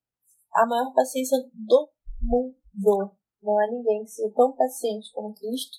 a 0.54 0.66
maior 0.66 0.92
paciência 0.92 1.38
do 1.54 1.90
mundo. 2.20 3.16
Não 3.42 3.58
há 3.58 3.66
ninguém 3.70 4.04
que 4.04 4.10
seja 4.10 4.32
tão 4.34 4.52
paciente 4.52 5.10
como 5.12 5.34
Cristo. 5.34 5.78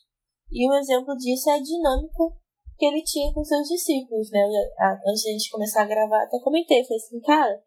E 0.52 0.68
um 0.68 0.74
exemplo 0.74 1.16
disso 1.16 1.50
é 1.50 1.54
a 1.54 1.62
dinâmica 1.62 2.43
que 2.84 2.88
ele 2.88 3.02
tinha 3.02 3.32
com 3.32 3.46
seus 3.46 3.66
discípulos, 3.70 4.30
né? 4.30 4.42
Antes 5.08 5.22
de 5.22 5.30
a 5.30 5.32
gente 5.32 5.50
começar 5.50 5.84
a 5.84 5.88
gravar, 5.88 6.24
até 6.24 6.38
comentei, 6.40 6.84
falei 6.84 6.98
assim, 6.98 7.22
cara, 7.22 7.64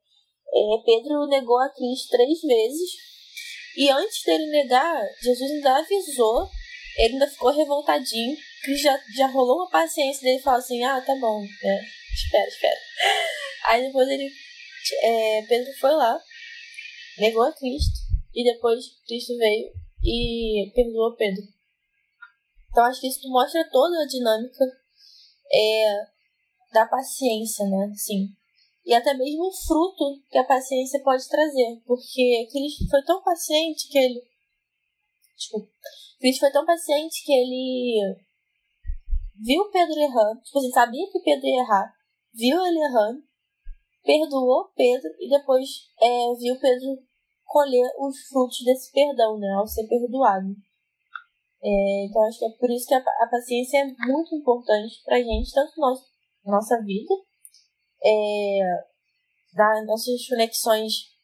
é, 0.52 0.60
Pedro 0.84 1.26
negou 1.26 1.58
a 1.58 1.70
Cristo 1.70 2.10
três 2.10 2.38
vezes, 2.42 2.90
e 3.78 3.88
antes 3.88 4.22
dele 4.24 4.46
negar, 4.50 5.02
Jesus 5.22 5.50
ainda 5.52 5.78
avisou, 5.78 6.46
ele 6.98 7.14
ainda 7.14 7.28
ficou 7.28 7.50
revoltadinho, 7.50 8.36
Cristo 8.62 8.82
já, 8.82 9.00
já 9.16 9.26
rolou 9.28 9.56
uma 9.56 9.70
paciência 9.70 10.22
dele 10.22 10.42
falou 10.42 10.58
assim, 10.58 10.84
ah, 10.84 11.00
tá 11.00 11.14
bom, 11.14 11.40
né? 11.40 11.80
espera, 12.12 12.48
espera. 12.48 12.76
Aí 13.68 13.86
depois 13.86 14.06
ele, 14.08 14.30
é, 15.02 15.42
Pedro 15.48 15.72
foi 15.80 15.92
lá, 15.92 16.20
negou 17.18 17.42
a 17.42 17.52
Cristo, 17.54 18.00
e 18.34 18.44
depois 18.44 18.84
Cristo 19.06 19.34
veio 19.38 19.72
e 20.04 20.70
perdoou 20.74 21.16
Pedro. 21.16 21.42
Então 22.70 22.84
acho 22.84 23.00
que 23.00 23.08
isso 23.08 23.26
mostra 23.30 23.66
toda 23.70 24.02
a 24.02 24.06
dinâmica 24.06 24.85
é, 25.52 26.06
da 26.72 26.86
paciência, 26.86 27.66
né? 27.66 27.92
Sim. 27.96 28.28
E 28.84 28.94
até 28.94 29.14
mesmo 29.14 29.48
o 29.48 29.52
fruto 29.52 30.22
que 30.30 30.38
a 30.38 30.44
paciência 30.44 31.02
pode 31.02 31.28
trazer. 31.28 31.82
Porque 31.84 32.48
Cristo 32.50 32.88
foi 32.88 33.02
tão 33.02 33.22
paciente 33.22 33.88
que 33.88 33.98
ele. 33.98 34.22
Desculpa. 35.36 35.68
Cristo 36.20 36.40
foi 36.40 36.52
tão 36.52 36.64
paciente 36.64 37.24
que 37.24 37.32
ele 37.32 38.16
viu 39.44 39.68
Pedro 39.70 39.98
errando. 39.98 40.40
Tipo 40.42 40.58
assim, 40.58 40.70
sabia 40.70 41.10
que 41.10 41.20
Pedro 41.20 41.46
ia 41.46 41.62
errar. 41.62 41.92
Viu 42.32 42.64
ele 42.64 42.78
errando. 42.78 43.22
Perdoou 44.04 44.70
Pedro 44.76 45.10
e 45.18 45.28
depois 45.28 45.68
é, 46.00 46.34
viu 46.38 46.58
Pedro 46.60 46.96
colher 47.44 47.90
os 47.98 48.18
frutos 48.28 48.64
desse 48.64 48.92
perdão, 48.92 49.36
né? 49.38 49.48
Ao 49.58 49.66
ser 49.66 49.86
perdoado. 49.88 50.54
É, 51.62 52.06
então 52.06 52.22
acho 52.26 52.38
que 52.38 52.44
é 52.44 52.50
por 52.58 52.70
isso 52.70 52.86
que 52.86 52.94
a, 52.94 52.98
a 52.98 53.28
paciência 53.30 53.78
é 53.78 54.06
muito 54.06 54.34
importante 54.34 55.02
pra 55.04 55.18
gente, 55.18 55.52
tanto 55.52 55.72
na 55.80 56.52
nossa, 56.52 56.80
vida, 56.82 57.14
é, 58.04 58.60
das 59.54 59.86
nossas 59.86 60.28
conexões 60.28 61.16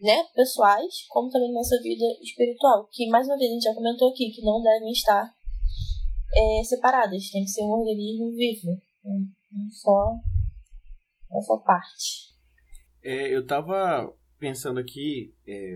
né, 0.00 0.22
pessoais, 0.34 1.06
como 1.08 1.30
também 1.30 1.48
na 1.48 1.58
nossa 1.58 1.80
vida 1.82 2.04
espiritual. 2.22 2.88
Que 2.92 3.08
mais 3.08 3.26
uma 3.26 3.36
vez 3.36 3.50
a 3.50 3.54
gente 3.54 3.64
já 3.64 3.74
comentou 3.74 4.10
aqui 4.10 4.30
que 4.30 4.42
não 4.42 4.62
devem 4.62 4.92
estar 4.92 5.32
é, 6.34 6.64
separadas, 6.64 7.30
tem 7.30 7.44
que 7.44 7.50
ser 7.50 7.62
um 7.62 7.70
organismo 7.70 8.30
vivo, 8.32 8.78
não 9.04 9.70
só, 9.70 10.14
não 11.30 11.40
só 11.40 11.58
parte. 11.58 12.34
É, 13.02 13.34
eu 13.34 13.46
tava 13.46 14.14
pensando 14.38 14.80
aqui, 14.80 15.34
é, 15.46 15.74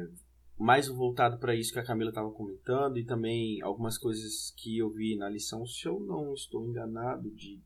mais 0.59 0.89
voltado 0.89 1.39
para 1.39 1.55
isso 1.55 1.73
que 1.73 1.79
a 1.79 1.85
Camila 1.85 2.11
estava 2.11 2.31
comentando 2.33 2.99
e 2.99 3.05
também 3.05 3.63
algumas 3.63 3.97
coisas 3.97 4.53
que 4.57 4.77
eu 4.77 4.91
vi 4.91 5.17
na 5.17 5.29
lição, 5.29 5.65
se 5.65 5.87
eu 5.87 6.01
não 6.01 6.35
estou 6.35 6.67
enganado, 6.69 7.31
de 7.31 7.63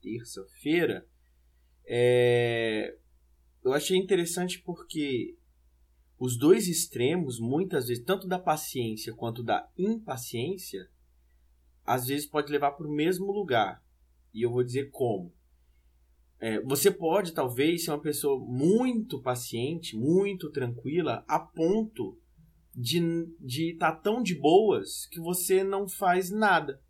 terça-feira, 0.00 1.04
é, 1.84 2.96
eu 3.64 3.72
achei 3.72 3.96
interessante 3.96 4.60
porque 4.60 5.36
os 6.18 6.36
dois 6.36 6.68
extremos, 6.68 7.40
muitas 7.40 7.88
vezes, 7.88 8.04
tanto 8.04 8.28
da 8.28 8.38
paciência 8.38 9.12
quanto 9.12 9.42
da 9.42 9.68
impaciência, 9.76 10.88
às 11.84 12.06
vezes 12.06 12.26
pode 12.26 12.52
levar 12.52 12.72
para 12.72 12.86
o 12.86 12.92
mesmo 12.92 13.32
lugar. 13.32 13.82
E 14.32 14.42
eu 14.42 14.50
vou 14.50 14.62
dizer 14.62 14.90
como. 14.90 15.32
É, 16.38 16.60
você 16.60 16.90
pode, 16.90 17.32
talvez, 17.32 17.84
ser 17.84 17.90
uma 17.90 18.00
pessoa 18.00 18.38
muito 18.38 19.20
paciente, 19.20 19.96
muito 19.96 20.50
tranquila, 20.50 21.24
a 21.26 21.40
ponto 21.40 22.16
de 22.80 23.72
estar 23.72 23.92
tá 23.92 24.00
tão 24.00 24.22
de 24.22 24.36
boas 24.36 25.06
que 25.06 25.18
você 25.18 25.64
não 25.64 25.88
faz 25.88 26.30
nada. 26.30 26.80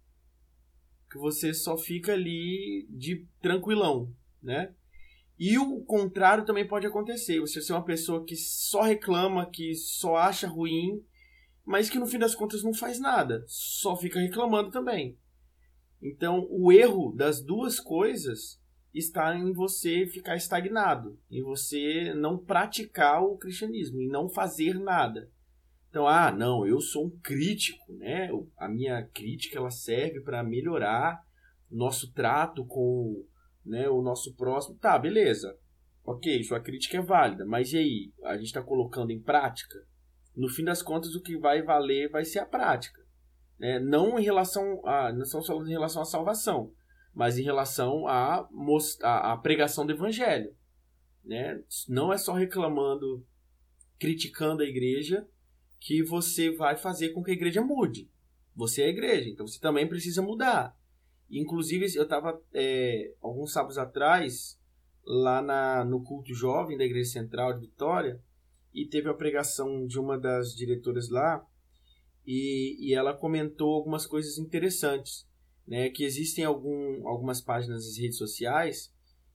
Que 1.11 1.16
você 1.16 1.55
só 1.55 1.78
fica 1.78 2.12
ali 2.12 2.86
de 2.91 3.26
tranquilão, 3.41 4.12
né? 4.43 4.74
E 5.39 5.57
o 5.57 5.80
contrário 5.80 6.45
também 6.45 6.66
pode 6.66 6.86
acontecer. 6.86 7.41
Você 7.41 7.62
ser 7.62 7.72
uma 7.72 7.84
pessoa 7.84 8.24
que 8.24 8.36
só 8.36 8.82
reclama, 8.82 9.49
que 9.49 9.74
só 9.74 10.16
acha 10.16 10.47
ruim, 10.47 11.03
mas 11.64 11.89
que 11.89 11.99
no 11.99 12.07
fim 12.07 12.18
das 12.18 12.34
contas 12.34 12.62
não 12.62 12.74
faz 12.74 13.01
nada, 13.01 13.45
só 13.47 13.97
fica 13.97 14.20
reclamando 14.20 14.70
também. 14.70 15.16
Então, 16.03 16.47
o 16.51 16.70
erro 16.70 17.12
das 17.12 17.41
duas 17.41 17.80
coisas 17.80 18.61
está 18.93 19.36
em 19.36 19.53
você 19.53 20.07
ficar 20.07 20.36
estagnado, 20.36 21.18
em 21.30 21.43
você 21.43 22.12
não 22.14 22.36
praticar 22.36 23.22
o 23.22 23.39
cristianismo, 23.39 24.01
em 24.01 24.09
não 24.09 24.28
fazer 24.28 24.78
nada. 24.78 25.30
Então, 25.89 26.07
ah, 26.07 26.30
não, 26.30 26.66
eu 26.66 26.80
sou 26.80 27.07
um 27.07 27.18
crítico, 27.20 27.93
né? 27.95 28.28
A 28.59 28.68
minha 28.68 29.03
crítica 29.09 29.59
ela 29.59 29.70
serve 29.70 30.20
para 30.20 30.43
melhorar 30.43 31.22
nosso 31.70 32.12
trato 32.12 32.64
com 32.66 33.24
né, 33.64 33.89
o 33.89 34.03
nosso 34.03 34.34
próximo. 34.34 34.78
Tá, 34.78 34.99
beleza. 34.99 35.57
Ok, 36.05 36.43
sua 36.43 36.61
crítica 36.61 36.99
é 36.99 37.03
válida, 37.03 37.45
mas 37.45 37.72
e 37.72 37.78
aí? 37.78 38.12
A 38.24 38.36
gente 38.36 38.47
está 38.47 38.62
colocando 38.62 39.11
em 39.11 39.20
prática? 39.20 39.78
No 40.36 40.49
fim 40.49 40.64
das 40.64 40.82
contas, 40.82 41.14
o 41.14 41.22
que 41.22 41.36
vai 41.36 41.62
valer 41.62 42.11
vai 42.11 42.24
ser 42.24 42.39
a 42.39 42.47
prática. 42.47 43.03
Né? 43.59 43.78
Não 43.78 44.18
em 44.18 44.22
relação 44.22 44.86
a. 44.86 45.12
Não 45.12 45.22
estamos 45.22 45.47
falando 45.47 45.68
em 45.68 45.72
relação 45.72 46.01
à 46.01 46.05
salvação, 46.05 46.72
mas 47.14 47.39
em 47.39 47.43
relação 47.43 48.07
à, 48.07 48.49
à, 49.03 49.32
à 49.32 49.36
pregação 49.36 49.84
do 49.84 49.93
evangelho. 49.93 50.55
Né? 51.24 51.62
Não 51.89 52.12
é 52.12 52.16
só 52.16 52.32
reclamando, 52.32 53.26
criticando 53.99 54.62
a 54.62 54.66
igreja 54.66 55.26
que 55.80 56.02
você 56.02 56.50
vai 56.50 56.76
fazer 56.76 57.10
com 57.10 57.22
que 57.22 57.30
a 57.30 57.34
igreja 57.34 57.62
mude. 57.62 58.10
Você 58.54 58.82
é 58.82 58.86
a 58.86 58.90
igreja, 58.90 59.28
então 59.28 59.46
você 59.46 59.60
também 59.60 59.86
precisa 59.88 60.20
mudar. 60.20 60.76
Inclusive, 61.30 61.86
eu 61.94 62.04
estava 62.04 62.40
é, 62.52 63.14
alguns 63.20 63.52
sábados 63.52 63.78
atrás 63.78 64.58
lá 65.04 65.40
na, 65.40 65.84
no 65.84 66.02
culto 66.02 66.34
jovem 66.34 66.76
da 66.76 66.84
Igreja 66.84 67.10
Central 67.10 67.54
de 67.54 67.60
Vitória 67.60 68.20
e 68.74 68.86
teve 68.86 69.08
a 69.08 69.14
pregação 69.14 69.86
de 69.86 69.98
uma 69.98 70.18
das 70.18 70.54
diretoras 70.54 71.08
lá 71.08 71.46
e, 72.26 72.76
e 72.78 72.94
ela 72.94 73.14
comentou 73.14 73.74
algumas 73.74 74.06
coisas 74.06 74.38
interessantes, 74.38 75.26
né? 75.66 75.88
Que 75.90 76.04
existem 76.04 76.44
algum, 76.44 77.06
algumas 77.06 77.40
páginas 77.40 77.86
nas 77.86 77.98
redes 77.98 78.18
sociais 78.18 78.92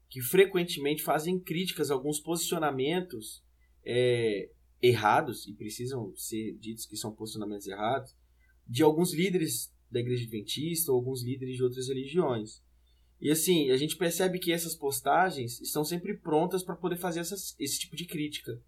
que 0.08 0.20
frequentemente 0.20 1.02
fazem 1.02 1.40
críticas 1.40 1.90
a 1.90 1.94
alguns 1.94 2.20
posicionamentos 2.20 3.42
é, 3.84 4.48
errados, 4.84 5.46
e 5.46 5.54
precisam 5.54 6.14
ser 6.14 6.56
ditos 6.58 6.84
que 6.84 6.96
são 6.96 7.12
posicionamentos 7.12 7.66
errados, 7.66 8.14
de 8.66 8.82
alguns 8.82 9.14
líderes 9.14 9.72
da 9.90 10.00
igreja 10.00 10.24
adventista 10.24 10.92
ou 10.92 10.98
alguns 10.98 11.22
líderes 11.22 11.56
de 11.56 11.62
outras 11.62 11.88
religiões. 11.88 12.62
E 13.20 13.30
assim, 13.30 13.70
a 13.70 13.76
gente 13.76 13.96
percebe 13.96 14.38
que 14.38 14.52
essas 14.52 14.74
postagens 14.74 15.60
estão 15.60 15.84
sempre 15.84 16.16
prontas 16.16 16.62
para 16.62 16.76
poder 16.76 16.96
fazer 16.96 17.20
essas, 17.20 17.54
esse 17.58 17.78
tipo 17.78 17.96
de 17.96 18.04
crítica, 18.04 18.60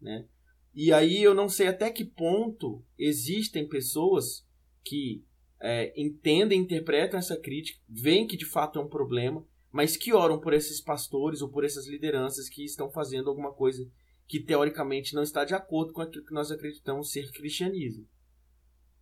né? 0.00 0.26
E 0.74 0.92
aí 0.92 1.22
eu 1.22 1.34
não 1.34 1.48
sei 1.48 1.66
até 1.66 1.90
que 1.90 2.04
ponto 2.04 2.82
existem 2.98 3.68
pessoas 3.68 4.46
que 4.84 5.24
é, 5.60 5.92
entendem, 6.00 6.60
interpretam 6.60 7.18
essa 7.18 7.36
crítica, 7.36 7.80
veem 7.88 8.26
que 8.26 8.36
de 8.36 8.46
fato 8.46 8.78
é 8.78 8.82
um 8.82 8.88
problema, 8.88 9.44
mas 9.70 9.96
que 9.96 10.12
oram 10.12 10.40
por 10.40 10.52
esses 10.52 10.80
pastores 10.80 11.42
ou 11.42 11.48
por 11.48 11.64
essas 11.64 11.86
lideranças 11.86 12.48
que 12.48 12.64
estão 12.64 12.90
fazendo 12.90 13.28
alguma 13.28 13.52
coisa 13.52 13.88
que 14.30 14.38
teoricamente 14.38 15.12
não 15.12 15.24
está 15.24 15.44
de 15.44 15.54
acordo 15.54 15.92
com 15.92 16.00
aquilo 16.00 16.24
que 16.24 16.32
nós 16.32 16.52
acreditamos 16.52 17.10
ser 17.10 17.32
cristianismo. 17.32 18.06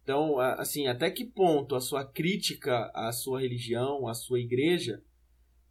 Então, 0.03 0.41
assim, 0.41 0.87
até 0.87 1.11
que 1.11 1.23
ponto 1.23 1.75
a 1.75 1.83
sua 1.83 2.03
crítica 2.03 2.91
à 2.95 3.13
sua 3.13 3.43
religião, 3.43 4.09
à 4.09 4.15
sua 4.15 4.41
igreja, 4.41 5.05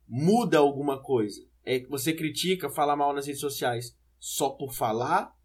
muda 0.07 0.59
alguma 0.59 1.01
coisa? 1.01 1.43
É 1.63 1.79
que 1.79 1.89
você 1.89 2.13
critica, 2.13 2.69
fala 2.69 2.95
mal 2.95 3.11
nas 3.13 3.25
redes 3.25 3.41
sociais 3.41 3.97
só 4.19 4.51
por 4.51 4.75
falar, 4.75 5.35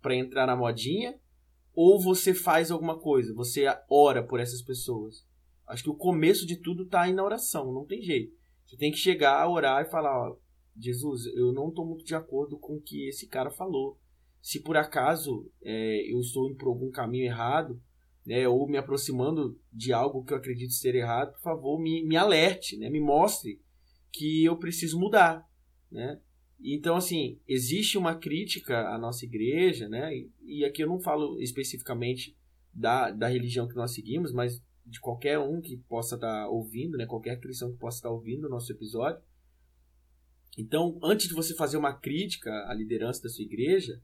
para 0.00 0.14
entrar 0.14 0.46
na 0.46 0.54
modinha, 0.54 1.18
ou 1.74 2.00
você 2.00 2.32
faz 2.32 2.70
alguma 2.70 3.00
coisa, 3.00 3.34
você 3.34 3.64
ora 3.90 4.22
por 4.22 4.38
essas 4.38 4.62
pessoas? 4.62 5.26
Acho 5.66 5.82
que 5.82 5.90
o 5.90 5.96
começo 5.96 6.46
de 6.46 6.54
tudo 6.54 6.84
está 6.84 7.02
aí 7.02 7.12
na 7.12 7.24
oração, 7.24 7.72
não 7.72 7.84
tem 7.84 8.00
jeito. 8.00 8.32
Você 8.64 8.76
tem 8.76 8.92
que 8.92 8.96
chegar 8.98 9.42
a 9.42 9.50
orar 9.50 9.82
e 9.82 9.90
falar, 9.90 10.16
ó, 10.16 10.36
Jesus, 10.80 11.26
eu 11.26 11.52
não 11.52 11.68
estou 11.68 11.86
muito 11.86 12.04
de 12.04 12.14
acordo 12.14 12.58
com 12.58 12.76
o 12.76 12.80
que 12.80 13.08
esse 13.08 13.26
cara 13.26 13.50
falou. 13.50 13.98
Se 14.40 14.60
por 14.60 14.76
acaso 14.76 15.50
é, 15.62 16.10
eu 16.10 16.20
estou 16.20 16.46
indo 16.46 16.56
por 16.56 16.68
algum 16.68 16.90
caminho 16.90 17.26
errado, 17.26 17.80
né, 18.24 18.46
ou 18.48 18.68
me 18.68 18.78
aproximando 18.78 19.58
de 19.72 19.92
algo 19.92 20.24
que 20.24 20.32
eu 20.32 20.36
acredito 20.36 20.72
ser 20.72 20.94
errado, 20.94 21.32
por 21.32 21.40
favor, 21.40 21.80
me, 21.80 22.04
me 22.04 22.16
alerte, 22.16 22.76
né, 22.76 22.88
me 22.88 23.00
mostre 23.00 23.60
que 24.12 24.44
eu 24.44 24.56
preciso 24.56 24.98
mudar, 24.98 25.46
né? 25.90 26.20
Então, 26.62 26.96
assim, 26.96 27.38
existe 27.48 27.96
uma 27.96 28.14
crítica 28.14 28.88
à 28.88 28.98
nossa 28.98 29.24
igreja, 29.24 29.88
né? 29.88 30.10
E, 30.42 30.64
aqui 30.64 30.82
eu 30.82 30.88
não 30.88 31.00
falo 31.00 31.40
especificamente 31.40 32.36
da, 32.72 33.10
da 33.10 33.28
religião 33.28 33.66
que 33.66 33.74
nós 33.74 33.94
seguimos, 33.94 34.30
mas 34.32 34.62
de 34.84 35.00
qualquer 35.00 35.38
um 35.38 35.60
que 35.60 35.78
possa 35.88 36.16
estar 36.16 36.44
tá 36.44 36.48
ouvindo, 36.48 36.98
né? 36.98 37.06
Qualquer 37.06 37.40
cristão 37.40 37.72
que 37.72 37.78
possa 37.78 37.98
estar 37.98 38.08
tá 38.08 38.14
ouvindo 38.14 38.46
o 38.46 38.50
nosso 38.50 38.70
episódio. 38.72 39.22
Então, 40.58 40.98
antes 41.02 41.28
de 41.28 41.34
você 41.34 41.54
fazer 41.54 41.76
uma 41.76 41.92
crítica 41.92 42.50
à 42.68 42.74
liderança 42.74 43.22
da 43.22 43.28
sua 43.28 43.44
igreja, 43.44 44.00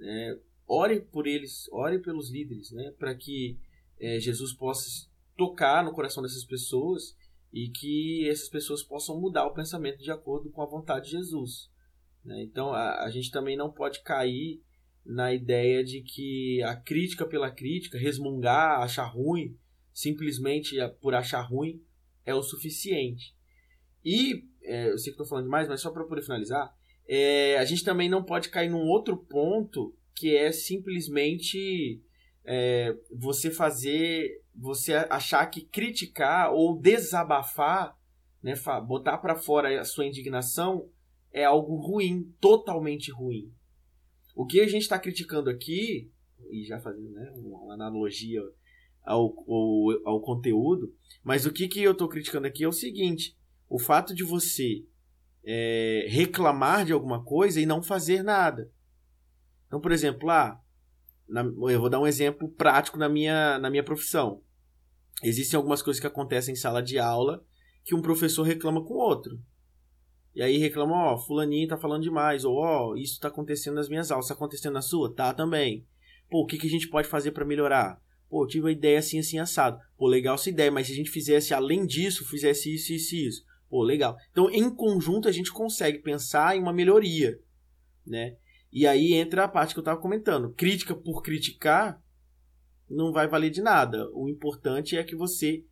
é, 0.00 0.38
ore 0.66 1.00
por 1.00 1.26
eles, 1.26 1.68
ore 1.70 1.98
pelos 2.00 2.30
líderes, 2.30 2.70
né? 2.72 2.92
Para 2.98 3.14
que 3.14 3.58
é, 4.00 4.18
Jesus 4.18 4.52
possa 4.52 5.08
tocar 5.36 5.84
no 5.84 5.92
coração 5.92 6.22
dessas 6.22 6.44
pessoas 6.44 7.16
e 7.52 7.68
que 7.68 8.28
essas 8.28 8.48
pessoas 8.48 8.82
possam 8.82 9.20
mudar 9.20 9.46
o 9.46 9.54
pensamento 9.54 9.98
de 9.98 10.10
acordo 10.10 10.50
com 10.50 10.62
a 10.62 10.66
vontade 10.66 11.06
de 11.06 11.12
Jesus. 11.12 11.70
Né? 12.24 12.42
Então, 12.42 12.72
a, 12.72 13.04
a 13.04 13.10
gente 13.10 13.30
também 13.30 13.56
não 13.56 13.70
pode 13.70 14.02
cair 14.02 14.60
na 15.04 15.32
ideia 15.32 15.84
de 15.84 16.00
que 16.00 16.62
a 16.62 16.74
crítica 16.74 17.26
pela 17.26 17.50
crítica, 17.50 17.98
resmungar, 17.98 18.80
achar 18.80 19.04
ruim, 19.04 19.56
simplesmente 19.92 20.76
por 21.00 21.14
achar 21.14 21.42
ruim, 21.42 21.80
é 22.24 22.34
o 22.34 22.42
suficiente. 22.42 23.34
E, 24.04 24.44
é, 24.64 24.90
eu 24.90 24.98
sei 24.98 25.12
que 25.12 25.20
estou 25.20 25.26
falando 25.26 25.44
demais, 25.44 25.68
mas 25.68 25.80
só 25.80 25.90
para 25.90 26.04
poder 26.04 26.22
finalizar, 26.22 26.74
é, 27.06 27.58
a 27.58 27.64
gente 27.64 27.84
também 27.84 28.08
não 28.08 28.24
pode 28.24 28.48
cair 28.48 28.70
num 28.70 28.86
outro 28.88 29.16
ponto 29.16 29.94
que 30.14 30.34
é 30.34 30.50
simplesmente 30.50 32.00
é, 32.44 32.96
você 33.12 33.50
fazer, 33.50 34.42
você 34.54 34.94
achar 34.94 35.44
que 35.46 35.62
criticar 35.62 36.52
ou 36.52 36.78
desabafar, 36.78 37.96
né, 38.42 38.54
botar 38.86 39.18
para 39.18 39.36
fora 39.36 39.80
a 39.80 39.84
sua 39.84 40.06
indignação 40.06 40.88
é 41.32 41.44
algo 41.44 41.76
ruim, 41.76 42.32
totalmente 42.40 43.10
ruim. 43.10 43.52
O 44.34 44.46
que 44.46 44.60
a 44.60 44.68
gente 44.68 44.82
está 44.82 44.98
criticando 44.98 45.50
aqui, 45.50 46.10
e 46.50 46.64
já 46.64 46.78
fazendo 46.78 47.10
né, 47.10 47.32
uma 47.36 47.74
analogia 47.74 48.40
ao, 49.02 49.34
ao, 49.48 50.08
ao 50.08 50.20
conteúdo, 50.20 50.94
mas 51.22 51.44
o 51.44 51.52
que, 51.52 51.68
que 51.68 51.82
eu 51.82 51.92
estou 51.92 52.08
criticando 52.08 52.46
aqui 52.46 52.64
é 52.64 52.68
o 52.68 52.72
seguinte: 52.72 53.36
o 53.68 53.78
fato 53.78 54.14
de 54.14 54.22
você 54.22 54.84
é, 55.44 56.06
reclamar 56.08 56.84
de 56.84 56.92
alguma 56.92 57.22
coisa 57.22 57.60
e 57.60 57.66
não 57.66 57.82
fazer 57.82 58.22
nada. 58.22 58.70
Então, 59.66 59.80
por 59.80 59.92
exemplo, 59.92 60.26
lá, 60.26 60.60
na, 61.28 61.42
eu 61.42 61.80
vou 61.80 61.90
dar 61.90 62.00
um 62.00 62.06
exemplo 62.06 62.48
prático 62.48 62.98
na 62.98 63.08
minha, 63.08 63.58
na 63.58 63.70
minha 63.70 63.82
profissão. 63.82 64.42
Existem 65.22 65.56
algumas 65.56 65.82
coisas 65.82 66.00
que 66.00 66.06
acontecem 66.06 66.52
em 66.52 66.56
sala 66.56 66.82
de 66.82 66.98
aula 66.98 67.44
que 67.82 67.94
um 67.94 68.02
professor 68.02 68.42
reclama 68.42 68.84
com 68.84 68.94
o 68.94 68.98
outro. 68.98 69.38
E 70.34 70.42
aí 70.42 70.58
reclama, 70.58 70.94
ó, 70.94 71.18
fulaninho 71.18 71.68
tá 71.68 71.76
falando 71.76 72.02
demais, 72.02 72.44
ou 72.44 72.56
ó, 72.56 72.96
isso 72.96 73.20
tá 73.20 73.28
acontecendo 73.28 73.74
nas 73.74 73.88
minhas 73.88 74.10
aulas, 74.10 74.26
tá 74.26 74.34
acontecendo 74.34 74.72
na 74.72 74.82
sua? 74.82 75.14
Tá 75.14 75.32
também. 75.32 75.86
Pô, 76.28 76.42
o 76.42 76.46
que, 76.46 76.58
que 76.58 76.66
a 76.66 76.70
gente 76.70 76.88
pode 76.88 77.06
fazer 77.06 77.30
para 77.30 77.44
melhorar? 77.44 78.00
Pô, 78.28 78.44
tive 78.46 78.64
uma 78.64 78.72
ideia 78.72 78.98
assim, 78.98 79.20
assim, 79.20 79.38
assado. 79.38 79.78
Pô, 79.96 80.08
legal 80.08 80.34
essa 80.34 80.50
ideia, 80.50 80.72
mas 80.72 80.88
se 80.88 80.92
a 80.92 80.96
gente 80.96 81.10
fizesse 81.10 81.54
além 81.54 81.86
disso, 81.86 82.28
fizesse 82.28 82.74
isso, 82.74 82.92
isso 82.92 83.14
e 83.14 83.26
isso. 83.28 83.44
Pô, 83.74 83.82
legal. 83.82 84.16
Então, 84.30 84.48
em 84.50 84.72
conjunto, 84.72 85.26
a 85.26 85.32
gente 85.32 85.50
consegue 85.50 85.98
pensar 85.98 86.56
em 86.56 86.60
uma 86.60 86.72
melhoria, 86.72 87.40
né? 88.06 88.36
E 88.72 88.86
aí 88.86 89.14
entra 89.14 89.42
a 89.42 89.48
parte 89.48 89.74
que 89.74 89.80
eu 89.80 89.84
tava 89.84 90.00
comentando. 90.00 90.52
Crítica 90.52 90.94
por 90.94 91.22
criticar 91.22 92.00
não 92.88 93.10
vai 93.10 93.26
valer 93.26 93.50
de 93.50 93.60
nada. 93.60 94.08
O 94.12 94.28
importante 94.28 94.96
é 94.96 95.02
que 95.02 95.16
você 95.16 95.64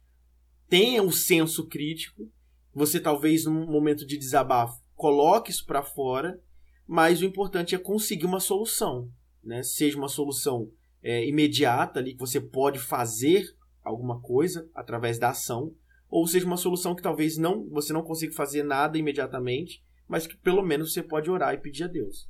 tenha 0.68 1.00
um 1.00 1.12
senso 1.12 1.68
crítico 1.68 2.28
você 2.74 2.98
talvez 2.98 3.44
num 3.44 3.66
momento 3.70 4.04
de 4.04 4.18
desabafo 4.18 4.82
coloque 4.96 5.52
isso 5.52 5.64
para 5.64 5.84
fora, 5.84 6.40
mas 6.84 7.22
o 7.22 7.24
importante 7.24 7.72
é 7.76 7.78
conseguir 7.78 8.26
uma 8.26 8.40
solução, 8.40 9.08
né? 9.44 9.62
Seja 9.62 9.96
uma 9.96 10.08
solução 10.08 10.68
é, 11.02 11.24
imediata 11.24 12.00
ali 12.00 12.14
que 12.14 12.20
você 12.20 12.40
pode 12.40 12.80
fazer 12.80 13.46
alguma 13.84 14.20
coisa 14.20 14.68
através 14.74 15.20
da 15.20 15.30
ação, 15.30 15.72
ou 16.12 16.26
seja 16.26 16.44
uma 16.44 16.58
solução 16.58 16.94
que 16.94 17.02
talvez 17.02 17.38
não 17.38 17.66
você 17.70 17.90
não 17.90 18.02
consiga 18.02 18.34
fazer 18.34 18.62
nada 18.62 18.98
imediatamente, 18.98 19.82
mas 20.06 20.26
que 20.26 20.36
pelo 20.36 20.62
menos 20.62 20.92
você 20.92 21.02
pode 21.02 21.30
orar 21.30 21.54
e 21.54 21.58
pedir 21.58 21.84
a 21.84 21.88
Deus. 21.88 22.28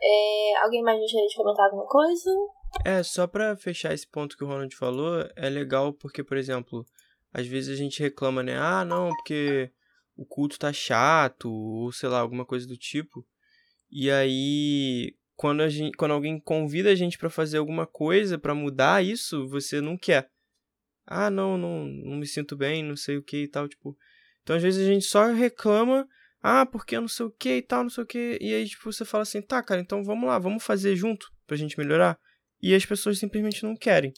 É, 0.00 0.62
alguém 0.62 0.82
mais 0.82 1.00
gostaria 1.00 1.26
de 1.26 1.34
comentar 1.34 1.66
alguma 1.66 1.86
coisa? 1.86 2.30
É, 2.84 3.02
só 3.02 3.26
para 3.26 3.56
fechar 3.56 3.92
esse 3.92 4.06
ponto 4.06 4.36
que 4.36 4.44
o 4.44 4.46
Ronald 4.46 4.74
falou, 4.76 5.28
é 5.34 5.48
legal 5.48 5.92
porque, 5.92 6.22
por 6.22 6.36
exemplo, 6.36 6.86
às 7.32 7.46
vezes 7.46 7.74
a 7.74 7.76
gente 7.76 8.00
reclama, 8.00 8.40
né? 8.40 8.56
Ah, 8.56 8.84
não, 8.84 9.08
porque 9.08 9.70
o 10.16 10.24
culto 10.24 10.56
tá 10.56 10.72
chato, 10.72 11.50
ou 11.50 11.90
sei 11.90 12.08
lá, 12.08 12.20
alguma 12.20 12.44
coisa 12.44 12.68
do 12.68 12.76
tipo. 12.76 13.26
E 13.90 14.10
aí, 14.10 15.16
quando, 15.34 15.62
a 15.62 15.68
gente, 15.68 15.96
quando 15.96 16.12
alguém 16.12 16.38
convida 16.38 16.90
a 16.90 16.94
gente 16.94 17.18
para 17.18 17.30
fazer 17.30 17.58
alguma 17.58 17.86
coisa, 17.86 18.38
para 18.38 18.54
mudar 18.54 19.04
isso, 19.04 19.48
você 19.48 19.80
não 19.80 19.96
quer. 19.96 20.30
Ah, 21.06 21.30
não, 21.30 21.58
não, 21.58 21.84
não 21.86 22.16
me 22.16 22.26
sinto 22.26 22.56
bem, 22.56 22.82
não 22.82 22.96
sei 22.96 23.16
o 23.16 23.22
que 23.22 23.44
e 23.44 23.48
tal, 23.48 23.68
tipo. 23.68 23.96
Então, 24.42 24.56
às 24.56 24.62
vezes 24.62 24.86
a 24.86 24.90
gente 24.90 25.04
só 25.04 25.32
reclama, 25.32 26.06
ah, 26.42 26.66
porque 26.66 26.96
eu 26.96 27.00
não 27.00 27.08
sei 27.08 27.26
o 27.26 27.30
que 27.30 27.56
e 27.56 27.62
tal, 27.62 27.82
não 27.82 27.90
sei 27.90 28.04
o 28.04 28.06
que. 28.06 28.38
E 28.40 28.54
aí, 28.54 28.68
tipo, 28.68 28.92
você 28.92 29.04
fala 29.04 29.22
assim, 29.22 29.40
tá, 29.40 29.62
cara, 29.62 29.80
então 29.80 30.04
vamos 30.04 30.26
lá, 30.26 30.38
vamos 30.38 30.62
fazer 30.62 30.94
junto 30.96 31.32
pra 31.46 31.56
gente 31.56 31.78
melhorar. 31.78 32.18
E 32.60 32.74
as 32.74 32.84
pessoas 32.84 33.18
simplesmente 33.18 33.62
não 33.62 33.76
querem. 33.76 34.12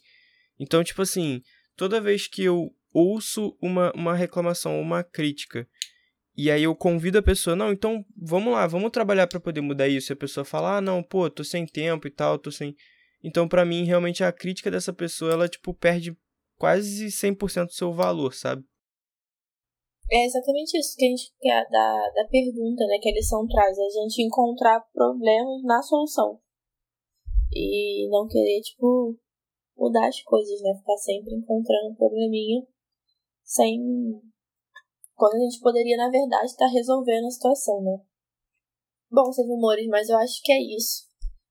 Então, 0.59 0.83
tipo 0.83 1.03
assim, 1.03 1.43
toda 1.77 2.01
vez 2.01 2.27
que 2.27 2.43
eu 2.43 2.75
ouço 2.93 3.57
uma, 3.61 3.93
uma 3.95 4.15
reclamação, 4.15 4.81
uma 4.81 5.05
crítica, 5.05 5.69
e 6.37 6.51
aí 6.51 6.65
eu 6.65 6.75
convido 6.75 7.19
a 7.19 7.23
pessoa, 7.23 7.57
não, 7.57 7.73
então 7.73 8.05
vamos 8.17 8.53
lá, 8.53 8.67
vamos 8.67 8.91
trabalhar 8.91 9.27
para 9.27 9.41
poder 9.41 9.61
mudar 9.63 9.89
isso. 9.89 10.13
E 10.13 10.15
a 10.15 10.17
pessoa 10.17 10.45
fala, 10.45 10.77
ah, 10.77 10.81
não, 10.81 11.03
pô, 11.03 11.31
tô 11.31 11.43
sem 11.43 11.65
tempo 11.65 12.07
e 12.07 12.11
tal, 12.11 12.39
tô 12.39 12.51
sem. 12.51 12.75
Então, 13.25 13.49
para 13.49 13.65
mim, 13.65 13.85
realmente 13.85 14.23
a 14.23 14.31
crítica 14.31 14.71
dessa 14.71 14.93
pessoa, 14.93 15.33
ela, 15.33 15.49
tipo, 15.49 15.73
perde 15.73 16.17
quase 16.59 17.07
100% 17.07 17.67
do 17.67 17.73
seu 17.73 17.93
valor, 17.93 18.35
sabe? 18.35 18.65
É 20.11 20.25
exatamente 20.25 20.79
isso 20.79 20.95
que 20.97 21.05
a 21.05 21.09
gente 21.09 21.33
quer 21.41 21.69
da, 21.69 22.11
da 22.11 22.29
pergunta, 22.29 22.87
né, 22.87 22.99
que 23.01 23.11
a 23.11 23.13
lição 23.13 23.47
traz, 23.47 23.77
a 23.77 23.89
gente 23.91 24.23
encontrar 24.23 24.81
problemas 24.93 25.63
na 25.65 25.83
solução. 25.83 26.41
E 27.53 28.09
não 28.09 28.29
querer, 28.29 28.61
tipo, 28.61 29.19
mudar 29.77 30.09
as 30.09 30.23
coisas, 30.23 30.61
né? 30.63 30.75
Ficar 30.77 30.97
sempre 30.97 31.35
encontrando 31.35 31.91
um 31.91 31.95
probleminha 31.95 32.67
sem. 33.45 33.81
Quando 35.15 35.35
a 35.37 35.39
gente 35.39 35.61
poderia, 35.61 35.97
na 35.97 36.11
verdade, 36.11 36.47
estar 36.47 36.67
tá 36.67 36.73
resolvendo 36.73 37.27
a 37.27 37.31
situação, 37.31 37.83
né? 37.83 37.99
Bom, 39.11 39.33
seus 39.33 39.49
amores, 39.49 39.87
mas 39.87 40.09
eu 40.09 40.19
acho 40.19 40.43
que 40.43 40.53
é 40.53 40.61
isso. 40.61 41.07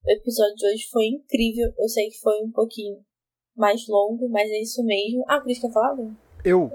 O 0.06 0.12
episódio 0.12 0.56
de 0.56 0.68
hoje 0.68 0.88
foi 0.92 1.08
incrível. 1.08 1.72
Eu 1.78 1.90
sei 1.90 2.10
que 2.10 2.20
foi 2.20 2.44
um 2.44 2.52
pouquinho 2.52 3.04
mais 3.56 3.88
longo, 3.88 4.28
mas 4.30 4.50
é 4.50 4.62
isso 4.62 4.84
mesmo. 4.84 5.24
Ah, 5.28 5.40
Cris, 5.40 5.60
quer 5.60 5.72
falar? 5.72 5.98
Eu. 6.44 6.72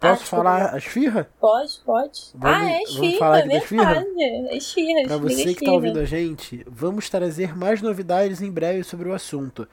Posso 0.00 0.22
ah, 0.22 0.26
falar 0.26 0.74
as 0.74 0.84
firras? 0.84 1.26
Pode, 1.40 1.80
pode. 1.84 2.20
Vamos, 2.34 2.56
ah, 2.56 2.70
é 2.70 2.82
esfirra, 2.82 3.18
falar 3.18 3.38
é 3.38 3.46
verdade. 3.46 4.22
É 4.22 4.56
esfirra, 4.56 5.02
Pra 5.06 5.16
você 5.16 5.54
que 5.54 5.64
tá 5.64 5.72
ouvindo 5.72 6.00
a 6.00 6.04
gente, 6.04 6.66
vamos 6.68 7.08
trazer 7.08 7.56
mais 7.56 7.80
novidades 7.80 8.42
em 8.42 8.50
breve 8.50 8.82
sobre 8.82 9.08
o 9.08 9.14
assunto. 9.14 9.68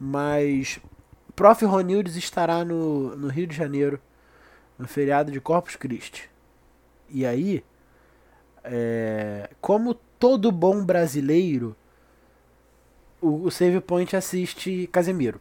Mas 0.00 0.80
Prof. 1.36 1.64
Ronildes 1.64 2.16
estará 2.16 2.64
no, 2.64 3.14
no 3.14 3.28
Rio 3.28 3.46
de 3.46 3.54
Janeiro 3.54 4.00
no 4.78 4.88
feriado 4.88 5.30
de 5.30 5.40
Corpus 5.40 5.76
Christi. 5.76 6.30
E 7.10 7.26
aí, 7.26 7.62
é, 8.62 9.50
como 9.60 9.94
todo 10.18 10.50
bom 10.50 10.84
brasileiro, 10.84 11.76
o, 13.20 13.44
o 13.44 13.50
Save 13.50 13.80
Point 13.80 14.16
assiste 14.16 14.88
Casemiro. 14.90 15.40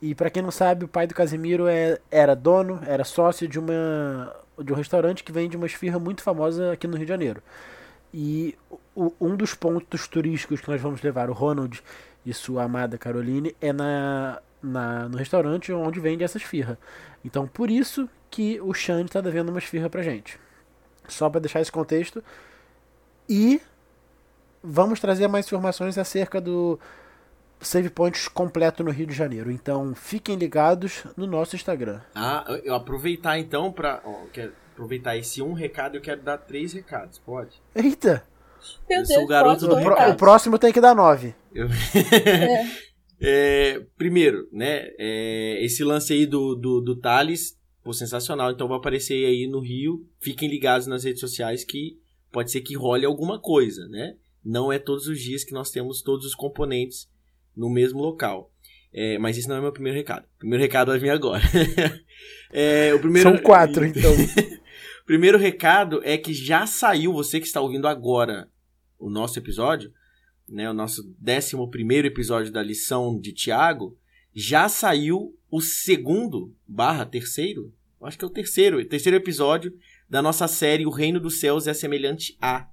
E 0.00 0.14
para 0.14 0.30
quem 0.30 0.42
não 0.42 0.50
sabe, 0.50 0.84
o 0.84 0.88
pai 0.88 1.06
do 1.06 1.14
Casemiro 1.14 1.66
é, 1.66 1.98
era 2.10 2.34
dono, 2.34 2.80
era 2.86 3.04
sócio 3.04 3.48
de 3.48 3.58
uma 3.58 4.34
de 4.62 4.72
um 4.72 4.76
restaurante 4.76 5.22
que 5.22 5.30
vende 5.30 5.56
uma 5.56 5.66
esfirra 5.66 5.98
muito 5.98 6.20
famosa 6.22 6.72
aqui 6.72 6.86
no 6.86 6.96
Rio 6.96 7.06
de 7.06 7.10
Janeiro. 7.10 7.42
E 8.12 8.56
o, 8.94 9.12
um 9.20 9.36
dos 9.36 9.54
pontos 9.54 10.08
turísticos 10.08 10.60
que 10.60 10.68
nós 10.68 10.80
vamos 10.80 11.00
levar 11.02 11.30
o 11.30 11.32
Ronald 11.32 11.82
e 12.24 12.34
sua 12.34 12.64
amada 12.64 12.98
Caroline 12.98 13.54
é 13.60 13.72
na, 13.72 14.40
na, 14.62 15.08
no 15.08 15.16
restaurante 15.16 15.72
onde 15.72 16.00
vende 16.00 16.24
essa 16.24 16.38
esfirra. 16.38 16.78
Então, 17.24 17.46
por 17.46 17.70
isso 17.70 18.08
que 18.30 18.60
o 18.60 18.74
Xande 18.74 19.06
está 19.06 19.20
devendo 19.20 19.50
uma 19.50 19.58
esfirra 19.58 19.88
pra 19.88 20.02
gente. 20.02 20.38
Só 21.06 21.30
para 21.30 21.40
deixar 21.40 21.60
esse 21.60 21.72
contexto. 21.72 22.22
E 23.28 23.60
vamos 24.62 25.00
trazer 25.00 25.28
mais 25.28 25.46
informações 25.46 25.96
acerca 25.96 26.40
do 26.40 26.78
Save 27.60 27.90
Points 27.90 28.28
completo 28.28 28.84
no 28.84 28.90
Rio 28.90 29.06
de 29.06 29.14
Janeiro. 29.14 29.50
Então, 29.50 29.94
fiquem 29.94 30.36
ligados 30.36 31.04
no 31.16 31.26
nosso 31.26 31.56
Instagram. 31.56 32.00
Ah, 32.14 32.44
eu 32.64 32.74
aproveitar 32.74 33.38
então 33.38 33.72
para 33.72 34.02
aproveitar 34.72 35.16
esse 35.16 35.42
um 35.42 35.52
recado, 35.52 35.96
eu 35.96 36.00
quero 36.00 36.22
dar 36.22 36.38
três 36.38 36.72
recados, 36.72 37.18
pode? 37.18 37.60
Eita! 37.74 38.24
Meu 38.88 39.00
eu 39.00 39.06
Deus, 39.06 39.14
sou 39.14 39.24
o 39.24 39.26
garoto 39.26 39.66
do 39.66 39.74
o, 39.74 40.10
o 40.10 40.16
próximo 40.16 40.58
tem 40.58 40.72
que 40.72 40.80
dar 40.80 40.94
nove. 40.94 41.34
Eu... 41.54 41.68
é. 42.04 42.88
É, 43.20 43.80
primeiro, 43.96 44.48
né? 44.52 44.88
É, 44.98 45.64
esse 45.64 45.82
lance 45.82 46.12
aí 46.12 46.24
do, 46.24 46.54
do, 46.54 46.80
do 46.80 46.96
Thales, 46.96 47.58
pô, 47.82 47.92
sensacional. 47.92 48.50
Então 48.50 48.68
vai 48.68 48.78
aparecer 48.78 49.26
aí 49.26 49.48
no 49.48 49.60
Rio. 49.60 50.06
Fiquem 50.20 50.48
ligados 50.48 50.86
nas 50.86 51.04
redes 51.04 51.20
sociais 51.20 51.64
que 51.64 51.98
pode 52.30 52.50
ser 52.50 52.60
que 52.60 52.76
role 52.76 53.04
alguma 53.04 53.40
coisa, 53.40 53.88
né? 53.88 54.14
Não 54.44 54.72
é 54.72 54.78
todos 54.78 55.08
os 55.08 55.20
dias 55.20 55.42
que 55.42 55.52
nós 55.52 55.70
temos 55.70 56.00
todos 56.00 56.24
os 56.24 56.34
componentes 56.34 57.08
no 57.58 57.68
mesmo 57.68 58.00
local. 58.00 58.50
É, 58.92 59.18
mas 59.18 59.36
isso 59.36 59.48
não 59.48 59.56
é 59.56 59.60
meu 59.60 59.72
primeiro 59.72 59.98
recado. 59.98 60.24
O 60.36 60.38
primeiro 60.38 60.62
recado 60.62 60.90
vai 60.90 60.98
vir 60.98 61.10
agora. 61.10 61.42
é, 62.50 62.94
o 62.94 63.00
primeiro... 63.00 63.28
São 63.28 63.36
quatro, 63.36 63.84
então. 63.84 64.10
o 65.02 65.04
primeiro 65.04 65.36
recado 65.36 66.00
é 66.04 66.16
que 66.16 66.32
já 66.32 66.66
saiu, 66.66 67.12
você 67.12 67.40
que 67.40 67.46
está 67.46 67.60
ouvindo 67.60 67.88
agora 67.88 68.48
o 68.98 69.10
nosso 69.10 69.38
episódio, 69.38 69.92
né, 70.48 70.70
o 70.70 70.74
nosso 70.74 71.02
décimo 71.18 71.68
primeiro 71.68 72.06
episódio 72.06 72.52
da 72.52 72.62
lição 72.62 73.20
de 73.20 73.32
Tiago, 73.32 73.98
já 74.34 74.68
saiu 74.68 75.36
o 75.50 75.60
segundo 75.60 76.54
barra 76.66 77.04
terceiro, 77.04 77.72
acho 78.02 78.16
que 78.16 78.24
é 78.24 78.28
o 78.28 78.30
terceiro, 78.30 78.82
terceiro 78.84 79.16
episódio 79.16 79.76
da 80.08 80.22
nossa 80.22 80.48
série 80.48 80.86
O 80.86 80.90
Reino 80.90 81.20
dos 81.20 81.40
Céus 81.40 81.66
é 81.66 81.74
Semelhante 81.74 82.36
a. 82.40 82.68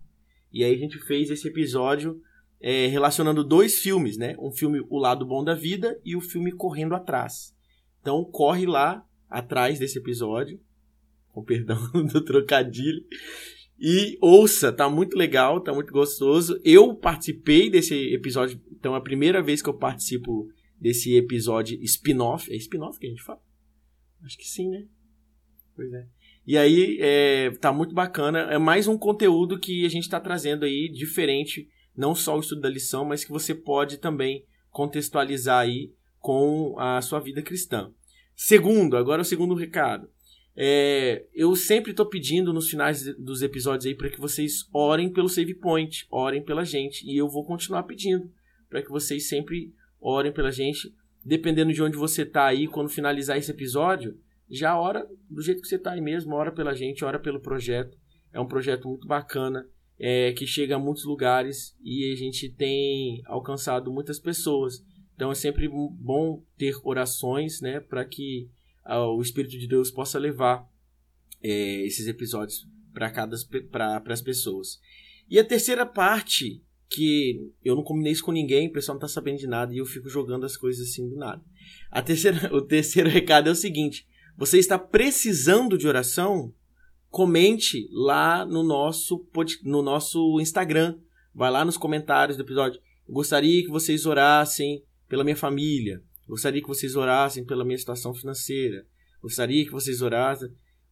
E 0.54 0.64
aí 0.64 0.74
a 0.74 0.78
gente 0.78 0.98
fez 1.00 1.30
esse 1.30 1.48
episódio 1.48 2.22
é, 2.62 2.88
relacionando 2.88 3.44
dois 3.44 3.80
filmes, 3.80 4.18
né? 4.18 4.36
Um 4.40 4.52
filme 4.52 4.84
O 4.90 4.98
Lado 4.98 5.26
Bom 5.26 5.44
da 5.44 5.54
Vida 5.54 6.00
e 6.04 6.16
o 6.16 6.22
filme 6.22 6.52
Correndo 6.52 6.96
Atrás. 6.96 7.56
Então 8.02 8.24
corre 8.24 8.66
lá 8.66 9.06
atrás 9.30 9.80
desse 9.80 9.98
episódio, 9.98 10.60
com 11.32 11.44
perdão 11.44 11.78
do 12.12 12.24
trocadilho, 12.24 13.04
e 13.80 14.18
ouça, 14.22 14.72
tá 14.72 14.90
muito 14.90 15.18
legal, 15.18 15.60
tá 15.60 15.74
muito 15.74 15.92
gostoso. 15.92 16.60
Eu 16.64 16.96
participei 16.96 17.70
desse 17.70 18.14
episódio, 18.14 18.62
então 18.72 18.96
é 18.96 18.98
a 18.98 19.02
primeira 19.02 19.42
vez 19.44 19.62
que 19.62 19.70
eu 19.70 19.74
participo 19.74 20.48
desse 20.80 21.16
episódio 21.16 21.78
spin-off. 21.84 22.52
É 22.52 22.56
spin-off 22.56 22.98
que 23.00 23.08
a 23.08 23.10
gente 23.10 23.24
fala? 23.24 23.42
Acho 24.24 24.38
que 24.38 24.48
sim, 24.48 24.70
né? 24.70 24.86
Pois 25.76 25.92
é. 25.92 26.08
E 26.48 26.58
aí, 26.58 26.98
é, 27.02 27.52
tá 27.60 27.74
muito 27.74 27.94
bacana. 27.94 28.40
É 28.52 28.58
mais 28.58 28.88
um 28.88 28.98
conteúdo 28.98 29.60
que 29.60 29.86
a 29.86 29.90
gente 29.90 30.04
está 30.04 30.20
trazendo 30.20 30.64
aí, 30.64 30.90
diferente, 30.90 31.68
não 31.96 32.14
só 32.14 32.36
o 32.36 32.40
estudo 32.40 32.62
da 32.62 32.70
lição, 32.70 33.06
mas 33.06 33.24
que 33.24 33.32
você 33.32 33.54
pode 33.54 33.98
também 33.98 34.46
contextualizar 34.70 35.60
aí 35.60 35.92
com 36.20 36.76
a 36.80 37.02
sua 37.02 37.20
vida 37.20 37.42
cristã. 37.42 37.92
Segundo, 38.36 38.98
agora 38.98 39.22
o 39.22 39.26
segundo 39.26 39.54
recado. 39.54 40.10
É, 40.58 41.26
eu 41.34 41.56
sempre 41.56 41.92
estou 41.92 42.06
pedindo 42.06 42.54
nos 42.54 42.70
finais 42.70 43.04
dos 43.18 43.42
episódios 43.42 43.86
aí 43.86 43.94
para 43.94 44.10
que 44.10 44.20
vocês 44.20 44.68
orem 44.74 45.12
pelo 45.12 45.28
Save 45.28 45.54
Point, 45.54 46.08
orem 46.10 46.42
pela 46.42 46.64
gente. 46.64 47.06
E 47.06 47.18
eu 47.18 47.28
vou 47.28 47.46
continuar 47.46 47.84
pedindo 47.84 48.30
para 48.70 48.82
que 48.82 48.90
vocês 48.90 49.28
sempre 49.28 49.74
orem 50.00 50.32
pela 50.32 50.52
gente. 50.52 50.94
Dependendo 51.24 51.74
de 51.74 51.82
onde 51.82 51.98
você 51.98 52.22
está 52.22 52.46
aí, 52.46 52.68
quando 52.68 52.90
finalizar 52.90 53.38
esse 53.38 53.52
episódio, 53.52 54.18
já 54.50 54.80
ora 54.80 55.08
do 55.30 55.42
jeito 55.42 55.62
que 55.62 55.68
você 55.68 55.76
está 55.76 55.92
aí 55.92 56.02
mesmo, 56.02 56.36
ora 56.36 56.52
pela 56.52 56.74
gente, 56.74 57.04
ora 57.04 57.20
pelo 57.20 57.40
projeto. 57.40 57.98
É 58.32 58.40
um 58.40 58.48
projeto 58.48 58.88
muito 58.88 59.08
bacana, 59.08 59.68
é, 60.00 60.34
que 60.34 60.46
chega 60.46 60.76
a 60.76 60.80
muitos 60.80 61.06
lugares 61.06 61.76
e 61.84 62.12
a 62.12 62.16
gente 62.16 62.50
tem 62.50 63.22
alcançado 63.26 63.92
muitas 63.92 64.20
pessoas. 64.20 64.84
Então 65.16 65.32
é 65.32 65.36
sempre 65.36 65.68
bom 65.70 66.44
ter 66.58 66.76
orações, 66.84 67.62
né, 67.62 67.80
para 67.80 68.04
que 68.04 68.50
o 68.86 69.22
Espírito 69.22 69.58
de 69.58 69.68
Deus 69.68 69.90
possa 69.90 70.20
levar 70.20 70.70
é, 71.42 71.86
esses 71.86 72.08
episódios 72.08 72.68
para 72.94 73.10
cada 73.10 73.36
as 73.36 74.22
pessoas. 74.22 74.80
E 75.30 75.40
a 75.40 75.44
terceira 75.44 75.86
parte 75.86 76.62
que 76.90 77.52
eu 77.64 77.76
não 77.76 77.84
combinei 77.84 78.12
isso 78.12 78.24
com 78.24 78.32
ninguém, 78.32 78.68
o 78.68 78.72
pessoal 78.72 78.96
não 78.96 79.02
tá 79.02 79.08
sabendo 79.08 79.40
de 79.40 79.48
nada 79.48 79.74
e 79.74 79.78
eu 79.78 79.86
fico 79.86 80.08
jogando 80.08 80.46
as 80.46 80.56
coisas 80.56 80.88
assim 80.88 81.10
do 81.10 81.16
nada. 81.16 81.44
A 81.90 82.02
terceira, 82.02 82.50
o 82.56 82.62
terceiro 82.62 83.10
recado 83.10 83.50
é 83.50 83.52
o 83.52 83.56
seguinte: 83.56 84.06
você 84.38 84.60
está 84.60 84.78
precisando 84.78 85.78
de 85.78 85.88
oração? 85.88 86.54
Comente 87.16 87.88
lá 87.94 88.46
no 88.46 88.62
nosso 88.62 89.26
no 89.64 89.82
nosso 89.82 90.38
Instagram. 90.42 91.00
Vai 91.34 91.50
lá 91.50 91.64
nos 91.64 91.78
comentários 91.78 92.36
do 92.36 92.44
episódio. 92.44 92.82
Gostaria 93.08 93.64
que 93.64 93.70
vocês 93.70 94.06
orassem 94.06 94.84
pela 95.08 95.24
minha 95.24 95.38
família. 95.38 96.04
Gostaria 96.28 96.62
que 96.62 96.68
vocês 96.68 96.94
orassem 96.94 97.46
pela 97.46 97.64
minha 97.64 97.78
situação 97.78 98.14
financeira. 98.14 98.86
Gostaria 99.22 99.64
que 99.64 99.72
vocês 99.72 100.02
orassem. 100.02 100.50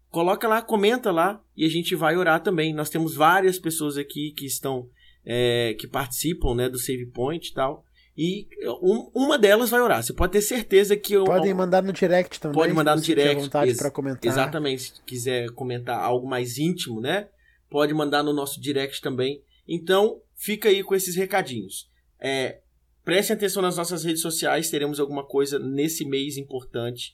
Coloca 0.10 0.48
lá, 0.48 0.62
comenta 0.62 1.12
lá 1.12 1.44
e 1.58 1.66
a 1.66 1.70
gente 1.70 1.94
vai 1.94 2.16
orar 2.16 2.42
também. 2.42 2.74
Nós 2.74 2.90
temos 2.90 3.16
várias 3.16 3.60
pessoas 3.60 3.98
aqui 3.98 4.32
que 4.32 4.46
estão 4.46 4.90
é, 5.26 5.76
que 5.78 5.88
participam 5.88 6.56
né, 6.56 6.70
do 6.70 6.80
Save 6.80 7.08
Point 7.08 7.50
e 7.50 7.54
tal. 7.54 7.84
E 8.16 8.48
um, 8.82 9.10
uma 9.14 9.38
delas 9.38 9.70
vai 9.70 9.82
orar. 9.82 10.04
Você 10.04 10.14
pode 10.14 10.34
ter 10.34 10.42
certeza 10.42 10.96
que 10.96 11.14
eu, 11.14 11.24
podem 11.24 11.54
mandar 11.54 11.82
no 11.82 11.92
direct 11.92 12.40
também. 12.40 12.56
Pode 12.56 12.74
mandar 12.74 12.96
no 12.96 13.02
direct. 13.02 13.42
vontade 13.42 13.76
para 13.76 13.90
comentar. 13.90 14.32
Exatamente. 14.32 14.82
Se 14.84 15.02
quiser 15.04 15.50
comentar 15.52 16.00
algo 16.00 16.28
mais 16.28 16.58
íntimo, 16.58 17.02
né? 17.02 17.28
Pode 17.70 17.94
mandar 17.94 18.22
no 18.22 18.32
nosso 18.32 18.62
direct 18.62 19.02
também. 19.02 19.42
Então, 19.68 20.22
fica 20.36 20.70
aí 20.70 20.84
com 20.84 20.94
esses 20.94 21.16
recadinhos. 21.16 21.90
É, 22.20 22.60
Prestem 23.04 23.36
atenção 23.36 23.62
nas 23.62 23.76
nossas 23.76 24.04
redes 24.06 24.22
sociais, 24.22 24.70
teremos 24.70 25.00
alguma 25.00 25.26
coisa 25.26 25.60
nesse 25.60 26.06
mês 26.06 26.38
importante. 26.38 27.14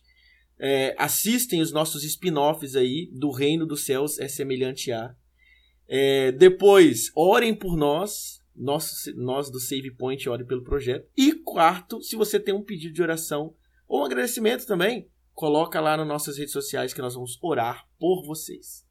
É, 0.60 0.94
assistem 1.00 1.62
os 1.62 1.72
nossos 1.72 2.04
spin-offs 2.04 2.76
aí 2.76 3.10
do 3.12 3.32
Reino 3.32 3.66
dos 3.66 3.86
Céus 3.86 4.20
é 4.20 4.28
semelhante 4.28 4.92
a. 4.92 5.16
É, 5.88 6.32
depois, 6.32 7.12
orem 7.16 7.56
por 7.56 7.76
nós, 7.76 8.39
nós, 8.60 9.06
nós 9.16 9.50
do 9.50 9.60
Save 9.60 9.96
Point, 9.96 10.28
orem 10.30 10.46
pelo 10.46 10.64
projeto. 10.64 11.10
E 11.18 11.34
quarto, 11.34 12.02
se 12.02 12.16
você 12.16 12.40
tem 12.40 12.54
um 12.54 12.64
pedido 12.64 12.94
de 12.94 13.02
oração 13.02 13.56
ou 13.88 14.02
um 14.02 14.06
agradecimento 14.06 14.66
também, 14.68 15.10
coloca 15.34 15.80
lá 15.80 15.96
nas 15.96 16.08
nossas 16.08 16.38
redes 16.38 16.52
sociais 16.52 16.94
que 16.94 17.02
nós 17.02 17.16
vamos 17.16 17.42
orar 17.42 17.88
por 17.98 18.26
vocês. 18.26 18.86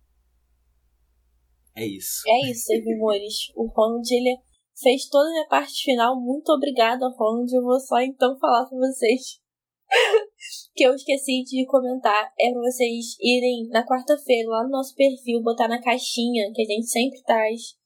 É 1.77 1.87
isso. 1.87 2.23
É 2.27 2.51
isso, 2.51 2.64
Save 2.64 2.95
Amores. 2.95 3.35
O 3.55 3.66
Ronald, 3.66 4.11
ele 4.11 4.39
fez 4.83 5.07
toda 5.09 5.29
a 5.29 5.33
minha 5.33 5.47
parte 5.49 5.85
final. 5.85 6.19
Muito 6.19 6.51
obrigada, 6.51 7.07
Ronald. 7.16 7.55
Eu 7.55 7.62
vou 7.62 7.79
só 7.79 8.01
então 8.01 8.39
falar 8.39 8.66
pra 8.66 8.79
vocês 8.79 9.41
que 10.75 10.85
eu 10.85 10.95
esqueci 10.95 11.45
de 11.45 11.66
comentar. 11.66 12.33
É 12.41 12.51
pra 12.51 12.61
vocês 12.62 13.16
irem 13.21 13.69
na 13.69 13.87
quarta-feira 13.87 14.49
lá 14.49 14.64
no 14.64 14.71
nosso 14.71 14.95
perfil, 14.95 15.43
botar 15.43 15.69
na 15.69 15.81
caixinha 15.81 16.51
que 16.55 16.62
a 16.62 16.64
gente 16.64 16.89
sempre 16.89 17.23
traz 17.23 17.79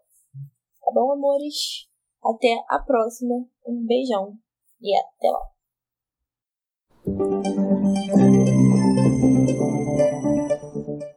Tá 0.79 0.91
bom, 0.93 1.11
amores? 1.11 1.85
Até 2.23 2.55
a 2.69 2.79
próxima. 2.79 3.45
Um 3.67 3.85
beijão 3.85 4.33
e 4.81 4.95
até 4.95 5.29
lá. 5.31 5.51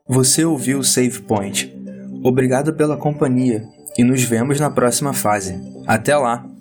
Você 0.09 0.45
ouviu 0.45 0.81
o 0.81 0.85
Save 0.85 1.23
Point. 1.23 1.73
Obrigado 2.25 2.77
pela 2.77 2.97
companhia 2.97 3.63
e 3.97 4.05
nos 4.05 4.23
vemos 4.23 4.61
na 4.61 4.71
próxima 4.71 5.13
fase. 5.13 5.61
Até 5.87 6.17
lá! 6.17 6.54